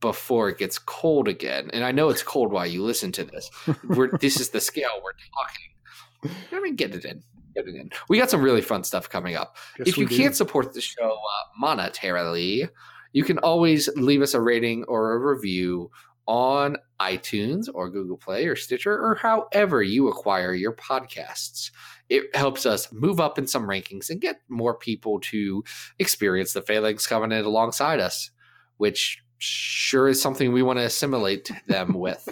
before 0.00 0.50
it 0.50 0.58
gets 0.58 0.78
cold 0.78 1.28
again, 1.28 1.70
and 1.72 1.84
I 1.84 1.92
know 1.92 2.10
it's 2.10 2.22
cold 2.22 2.52
while 2.52 2.66
you 2.66 2.82
listen 2.82 3.10
to 3.12 3.24
this. 3.24 3.50
We're, 3.84 4.16
this 4.18 4.38
is 4.38 4.50
the 4.50 4.60
scale 4.60 4.90
we're 5.02 5.12
talking. 5.34 6.36
I 6.52 6.60
mean, 6.60 6.76
get 6.76 6.94
it 6.94 7.04
in. 7.04 7.22
Get 7.54 7.66
it 7.66 7.74
in. 7.74 7.90
We 8.08 8.18
got 8.18 8.30
some 8.30 8.42
really 8.42 8.60
fun 8.60 8.84
stuff 8.84 9.08
coming 9.08 9.36
up. 9.36 9.56
Guess 9.78 9.88
if 9.88 9.98
you 9.98 10.06
do. 10.06 10.16
can't 10.16 10.36
support 10.36 10.74
the 10.74 10.80
show 10.80 11.10
uh, 11.10 11.64
monetarily, 11.64 12.68
you 13.12 13.24
can 13.24 13.38
always 13.38 13.88
leave 13.96 14.20
us 14.20 14.34
a 14.34 14.40
rating 14.40 14.84
or 14.84 15.12
a 15.12 15.18
review 15.18 15.90
on 16.26 16.76
iTunes 17.00 17.68
or 17.72 17.90
Google 17.90 18.16
Play 18.16 18.46
or 18.46 18.56
Stitcher 18.56 18.92
or 18.92 19.16
however 19.16 19.82
you 19.82 20.08
acquire 20.08 20.54
your 20.54 20.72
podcasts. 20.72 21.70
It 22.08 22.34
helps 22.34 22.66
us 22.66 22.92
move 22.92 23.20
up 23.20 23.38
in 23.38 23.46
some 23.46 23.66
rankings 23.66 24.10
and 24.10 24.20
get 24.20 24.40
more 24.48 24.74
people 24.74 25.20
to 25.20 25.64
experience 25.98 26.52
the 26.52 26.62
Phalanx 26.62 27.06
Covenant 27.06 27.46
alongside 27.46 28.00
us, 28.00 28.30
which 28.76 29.22
sure 29.38 30.08
is 30.08 30.20
something 30.20 30.52
we 30.52 30.62
want 30.62 30.78
to 30.78 30.84
assimilate 30.84 31.50
them 31.66 31.94
with. 31.94 32.28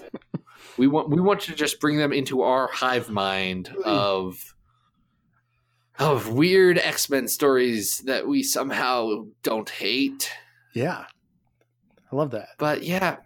we 0.76 0.86
want 0.86 1.10
we 1.10 1.20
want 1.20 1.40
to 1.40 1.54
just 1.54 1.80
bring 1.80 1.98
them 1.98 2.12
into 2.12 2.42
our 2.42 2.68
hive 2.68 3.10
mind 3.10 3.70
mm. 3.74 3.82
of 3.84 4.54
of 5.98 6.32
weird 6.32 6.78
X-Men 6.78 7.28
stories 7.28 7.98
that 8.00 8.26
we 8.26 8.42
somehow 8.42 9.26
don't 9.42 9.68
hate. 9.68 10.30
Yeah. 10.74 11.04
I 12.10 12.16
love 12.16 12.30
that. 12.32 12.48
But 12.58 12.82
yeah, 12.82 13.16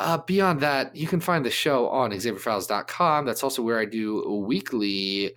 uh, 0.00 0.18
beyond 0.18 0.60
that, 0.60 0.96
you 0.96 1.06
can 1.06 1.20
find 1.20 1.44
the 1.44 1.50
show 1.50 1.88
on 1.88 2.10
XavierFiles.com. 2.10 3.26
That's 3.26 3.44
also 3.44 3.62
where 3.62 3.78
I 3.78 3.84
do 3.84 4.44
weekly 4.46 5.34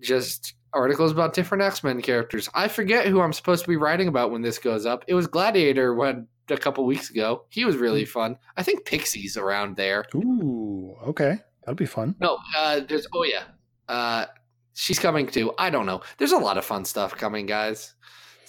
just 0.00 0.54
articles 0.72 1.12
about 1.12 1.34
different 1.34 1.62
X-Men 1.62 2.02
characters. 2.02 2.48
I 2.52 2.68
forget 2.68 3.06
who 3.06 3.20
I'm 3.20 3.32
supposed 3.32 3.64
to 3.64 3.68
be 3.68 3.76
writing 3.76 4.08
about 4.08 4.32
when 4.32 4.42
this 4.42 4.58
goes 4.58 4.86
up. 4.86 5.04
It 5.06 5.14
was 5.14 5.26
Gladiator 5.26 5.94
one 5.94 6.26
a 6.48 6.56
couple 6.56 6.84
weeks 6.84 7.10
ago. 7.10 7.44
He 7.50 7.64
was 7.64 7.76
really 7.76 8.04
fun. 8.04 8.36
I 8.56 8.64
think 8.64 8.84
Pixie's 8.84 9.36
around 9.36 9.76
there. 9.76 10.04
Ooh, 10.16 10.96
okay. 11.06 11.38
That'll 11.60 11.76
be 11.76 11.86
fun. 11.86 12.16
No, 12.20 12.38
uh, 12.56 12.80
there's 12.88 13.06
oh 13.14 13.22
yeah, 13.22 13.44
uh, 13.88 14.26
she's 14.74 14.98
coming 14.98 15.26
too. 15.26 15.52
I 15.58 15.70
don't 15.70 15.86
know. 15.86 16.00
There's 16.18 16.32
a 16.32 16.38
lot 16.38 16.58
of 16.58 16.64
fun 16.64 16.84
stuff 16.84 17.16
coming, 17.16 17.46
guys. 17.46 17.94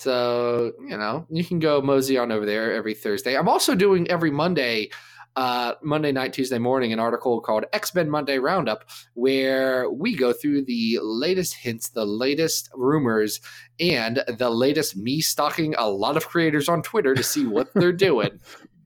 So 0.02 0.74
you 0.80 0.98
know 0.98 1.28
you 1.30 1.44
can 1.44 1.60
go 1.60 1.80
mosey 1.80 2.18
on 2.18 2.32
over 2.32 2.44
there 2.44 2.74
every 2.74 2.96
Thursday. 2.96 3.38
I'm 3.38 3.48
also 3.48 3.76
doing 3.76 4.10
every 4.10 4.32
Monday, 4.32 4.90
uh, 5.36 5.74
Monday 5.84 6.12
night, 6.12 6.34
Tuesday 6.34 6.58
morning, 6.58 6.92
an 6.92 7.00
article 7.00 7.40
called 7.40 7.66
X 7.72 7.94
Men 7.94 8.10
Monday 8.10 8.40
Roundup, 8.40 8.90
where 9.14 9.92
we 9.92 10.16
go 10.16 10.34
through 10.34 10.66
the 10.66 10.98
latest 11.04 11.54
hints, 11.54 11.90
the 11.90 12.04
latest 12.04 12.72
rumors, 12.74 13.42
and 13.80 14.24
the 14.28 14.50
latest 14.50 14.98
me 14.98 15.22
stalking 15.22 15.76
a 15.78 15.88
lot 15.88 16.18
of 16.18 16.28
creators 16.28 16.68
on 16.68 16.82
Twitter 16.82 17.14
to 17.14 17.22
see 17.22 17.46
what 17.46 17.72
they're 17.76 17.94
doing. 17.94 18.40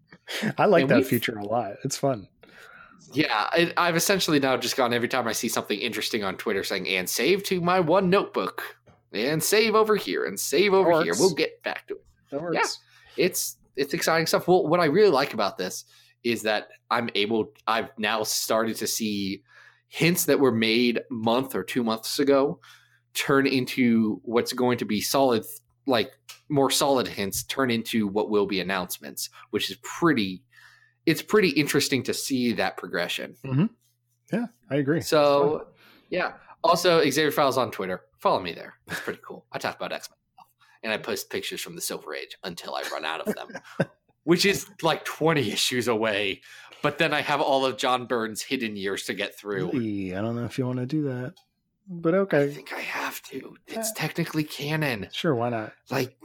I 0.57 0.65
like 0.65 0.81
And 0.81 0.91
that 0.91 1.05
feature 1.05 1.37
a 1.37 1.45
lot. 1.45 1.75
It's 1.85 1.97
fun. 1.97 2.27
Yeah, 3.13 3.47
I, 3.53 3.71
I've 3.77 3.95
essentially 3.95 4.39
now 4.39 4.57
just 4.57 4.75
gone 4.75 4.93
every 4.93 5.07
time 5.07 5.29
I 5.29 5.31
see 5.31 5.47
something 5.47 5.79
interesting 5.79 6.25
on 6.25 6.35
Twitter 6.35 6.65
saying, 6.65 6.89
and 6.89 7.09
save 7.09 7.43
to 7.43 7.61
my 7.61 7.79
one 7.79 8.09
notebook, 8.09 8.75
and 9.15 9.41
save 9.43 9.75
over 9.75 9.95
here, 9.95 10.25
and 10.25 10.39
save 10.39 10.73
over 10.73 11.03
here. 11.03 11.13
We'll 11.17 11.33
get 11.33 11.61
back 11.63 11.87
to 11.87 11.95
it. 11.95 12.41
Works. 12.41 12.79
It's 13.17 13.57
it's 13.75 13.93
exciting 13.93 14.25
stuff. 14.25 14.47
Well, 14.47 14.67
what 14.67 14.79
I 14.79 14.85
really 14.85 15.09
like 15.09 15.33
about 15.33 15.57
this 15.57 15.85
is 16.23 16.41
that 16.43 16.69
I'm 16.91 17.09
able. 17.15 17.53
I've 17.67 17.89
now 17.97 18.23
started 18.23 18.75
to 18.77 18.87
see 18.87 19.43
hints 19.87 20.25
that 20.25 20.39
were 20.39 20.51
made 20.51 21.01
month 21.09 21.55
or 21.55 21.63
two 21.63 21.83
months 21.83 22.19
ago 22.19 22.59
turn 23.13 23.47
into 23.47 24.19
what's 24.23 24.51
going 24.51 24.77
to 24.79 24.85
be 24.85 24.99
solid, 24.99 25.45
like 25.85 26.11
more 26.49 26.69
solid 26.69 27.07
hints 27.07 27.43
turn 27.43 27.71
into 27.71 28.07
what 28.07 28.29
will 28.29 28.45
be 28.45 28.59
announcements, 28.59 29.29
which 29.51 29.69
is 29.71 29.77
pretty. 29.83 30.43
It's 31.05 31.21
pretty 31.21 31.49
interesting 31.49 32.01
to 32.03 32.13
see 32.15 32.51
that 32.53 32.77
progression. 32.77 33.35
Mm-hmm. 33.45 33.65
Yeah, 34.33 34.47
I 34.71 34.75
agree. 34.77 35.01
So, 35.01 35.67
yeah. 36.09 36.33
Also, 36.63 36.99
Xavier 37.07 37.29
Files 37.29 37.59
on 37.59 37.69
Twitter. 37.69 38.01
Follow 38.25 38.41
me 38.41 38.53
there. 38.53 38.73
It's 38.87 39.01
pretty 39.01 39.19
cool. 39.23 39.45
I 39.51 39.59
talk 39.59 39.75
about 39.75 39.91
X 39.93 40.09
Men 40.09 40.17
and 40.81 40.91
I 40.91 40.97
post 40.97 41.29
pictures 41.29 41.61
from 41.61 41.75
the 41.75 41.81
Silver 41.81 42.15
Age 42.15 42.35
until 42.43 42.73
I 42.73 42.81
run 42.91 43.05
out 43.05 43.21
of 43.21 43.35
them, 43.35 43.49
which 44.23 44.47
is 44.47 44.65
like 44.81 45.05
20 45.05 45.51
issues 45.51 45.87
away. 45.87 46.41
But 46.81 46.97
then 46.97 47.13
I 47.13 47.21
have 47.21 47.39
all 47.39 47.67
of 47.67 47.77
John 47.77 48.07
Byrne's 48.07 48.41
hidden 48.41 48.77
years 48.77 49.03
to 49.03 49.13
get 49.13 49.37
through. 49.37 49.69
Hey, 49.73 50.15
I 50.15 50.21
don't 50.21 50.35
know 50.35 50.43
if 50.43 50.57
you 50.57 50.65
want 50.65 50.79
to 50.79 50.87
do 50.87 51.03
that, 51.03 51.35
but 51.87 52.15
okay. 52.15 52.45
I 52.45 52.49
think 52.49 52.73
I 52.73 52.79
have 52.79 53.21
to. 53.25 53.57
It's 53.67 53.91
technically 53.91 54.43
canon. 54.43 55.07
Sure, 55.11 55.35
why 55.35 55.49
not? 55.49 55.73
Like 55.91 56.17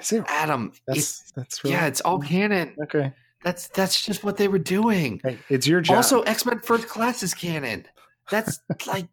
Is 0.00 0.10
it? 0.10 0.24
Adam, 0.26 0.72
That's 0.88 0.98
it's 0.98 1.32
that's 1.36 1.62
really, 1.62 1.76
yeah, 1.76 1.86
it's 1.86 2.00
all 2.00 2.18
canon. 2.18 2.74
okay. 2.82 3.12
That's 3.44 3.68
that's 3.68 4.04
just 4.04 4.24
what 4.24 4.38
they 4.38 4.48
were 4.48 4.58
doing. 4.58 5.20
Hey, 5.22 5.38
it's 5.48 5.68
your 5.68 5.80
job. 5.80 5.98
Also, 5.98 6.22
X 6.22 6.46
Men 6.46 6.58
First 6.58 6.88
Class 6.88 7.22
is 7.22 7.32
canon. 7.32 7.86
That's 8.28 8.58
like 8.88 9.06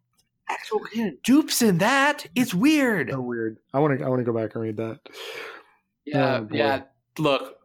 actual 0.52 0.80
canon. 0.80 1.18
Dupes 1.24 1.62
in 1.62 1.78
that. 1.78 2.26
It's 2.34 2.52
weird. 2.54 3.10
so 3.10 3.20
weird. 3.20 3.58
I 3.74 3.78
want 3.80 3.98
to 3.98 4.04
I 4.04 4.08
want 4.08 4.20
to 4.20 4.24
go 4.24 4.32
back 4.38 4.54
and 4.54 4.62
read 4.62 4.76
that. 4.76 5.00
Yeah, 6.04 6.40
Oh, 6.40 6.48
yeah. 6.50 6.82
Look, 7.18 7.56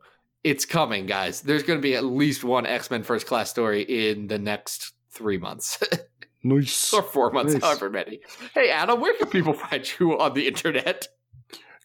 it's 0.43 0.65
coming, 0.65 1.05
guys. 1.05 1.41
There's 1.41 1.63
going 1.63 1.79
to 1.79 1.81
be 1.81 1.95
at 1.95 2.03
least 2.05 2.43
one 2.43 2.65
X 2.65 2.89
Men 2.91 3.03
First 3.03 3.27
Class 3.27 3.49
story 3.49 3.81
in 3.81 4.27
the 4.27 4.37
next 4.39 4.93
three 5.11 5.37
months 5.37 5.81
Nice. 6.43 6.93
or 6.93 7.01
four 7.01 7.31
months, 7.31 7.53
Nice. 7.53 7.63
however 7.63 7.89
many. 7.89 8.19
Hey, 8.53 8.69
Adam, 8.69 9.01
where 9.01 9.13
can 9.17 9.27
people 9.27 9.53
find 9.53 9.87
you 9.99 10.17
on 10.19 10.33
the 10.33 10.47
internet? 10.47 11.07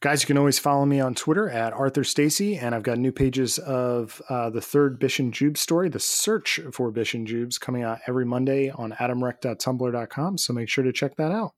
Guys, 0.02 0.20
you 0.20 0.26
can 0.26 0.36
always 0.36 0.58
follow 0.58 0.84
me 0.84 0.98
on 0.98 1.14
Twitter 1.14 1.48
at 1.48 1.72
Arthur 1.72 2.02
Stacy, 2.02 2.56
and 2.56 2.74
I've 2.74 2.82
got 2.82 2.98
new 2.98 3.12
pages 3.12 3.58
of 3.58 4.20
uh, 4.28 4.50
the 4.50 4.60
third 4.60 4.98
Bish 4.98 5.20
and 5.20 5.32
Jubes 5.32 5.58
story, 5.58 5.88
The 5.88 6.00
Search 6.00 6.58
for 6.72 6.90
Bish 6.90 7.14
and 7.14 7.24
Jubes, 7.24 7.60
coming 7.60 7.84
out 7.84 8.00
every 8.08 8.26
Monday 8.26 8.68
on 8.68 8.90
adamrec.tumblr.com. 8.90 10.38
So 10.38 10.52
make 10.52 10.68
sure 10.68 10.82
to 10.82 10.92
check 10.92 11.14
that 11.18 11.30
out. 11.30 11.52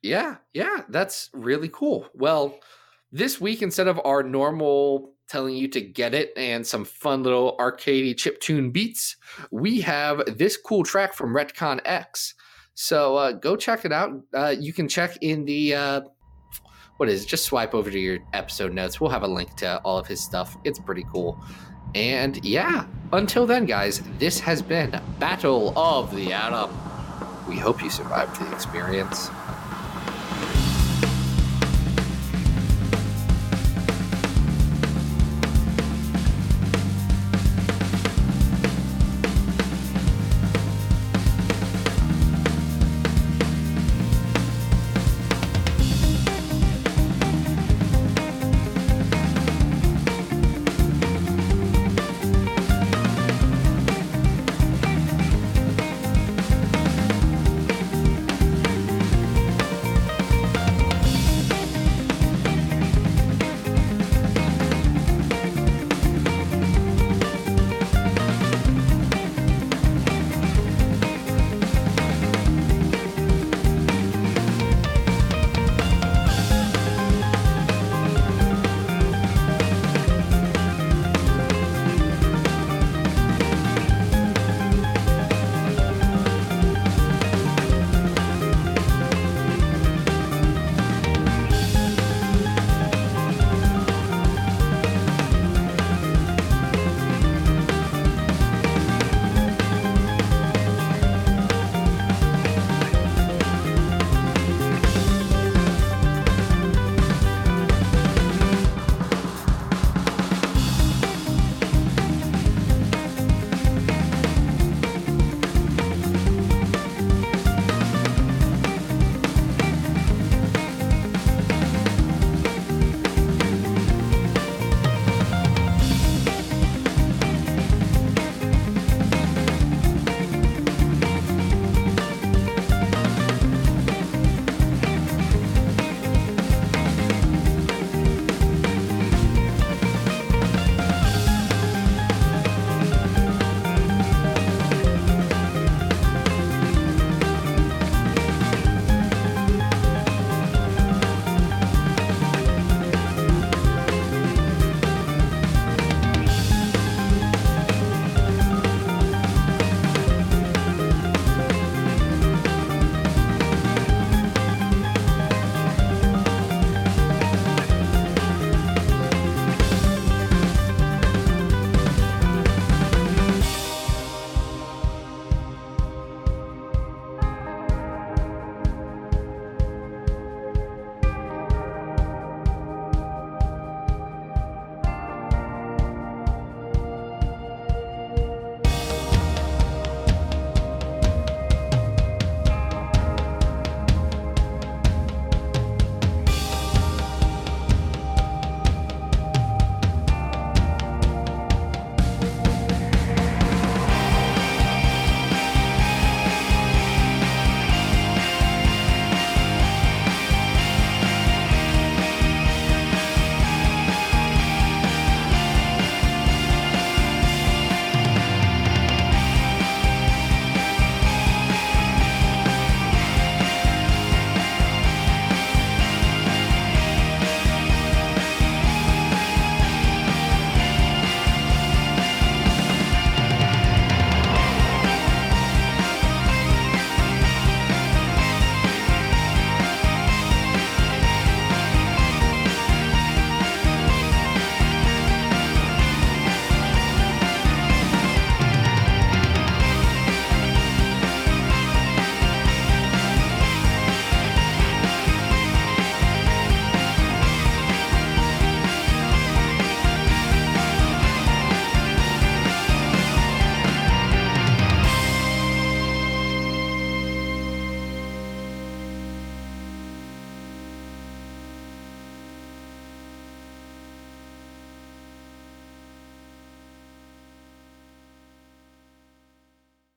Yeah, 0.00 0.36
yeah, 0.54 0.84
that's 0.88 1.28
really 1.34 1.68
cool. 1.68 2.06
Well, 2.14 2.58
this 3.12 3.38
week, 3.38 3.60
instead 3.60 3.86
of 3.86 4.00
our 4.02 4.22
normal 4.22 5.12
telling 5.28 5.56
you 5.56 5.68
to 5.68 5.82
get 5.82 6.14
it 6.14 6.32
and 6.34 6.66
some 6.66 6.86
fun 6.86 7.22
little 7.22 7.58
arcadey 7.58 8.14
chiptune 8.14 8.72
beats, 8.72 9.16
we 9.50 9.82
have 9.82 10.22
this 10.38 10.56
cool 10.56 10.84
track 10.84 11.12
from 11.12 11.34
Retcon 11.34 11.82
X. 11.84 12.32
So 12.72 13.16
uh, 13.18 13.32
go 13.32 13.54
check 13.54 13.84
it 13.84 13.92
out. 13.92 14.12
Uh, 14.32 14.54
you 14.58 14.72
can 14.72 14.88
check 14.88 15.18
in 15.20 15.44
the 15.44 15.74
uh, 15.74 16.00
what 17.00 17.08
is 17.08 17.24
it? 17.24 17.28
Just 17.28 17.46
swipe 17.46 17.74
over 17.74 17.90
to 17.90 17.98
your 17.98 18.18
episode 18.34 18.74
notes. 18.74 19.00
We'll 19.00 19.08
have 19.08 19.22
a 19.22 19.26
link 19.26 19.56
to 19.56 19.78
all 19.86 19.96
of 19.96 20.06
his 20.06 20.20
stuff. 20.20 20.58
It's 20.64 20.78
pretty 20.78 21.06
cool. 21.10 21.42
And 21.94 22.44
yeah, 22.44 22.84
until 23.10 23.46
then, 23.46 23.64
guys, 23.64 24.02
this 24.18 24.38
has 24.40 24.60
been 24.60 25.00
Battle 25.18 25.72
of 25.78 26.14
the 26.14 26.34
Atom. 26.34 26.70
We 27.48 27.56
hope 27.56 27.82
you 27.82 27.88
survived 27.88 28.38
the 28.38 28.52
experience. 28.52 29.30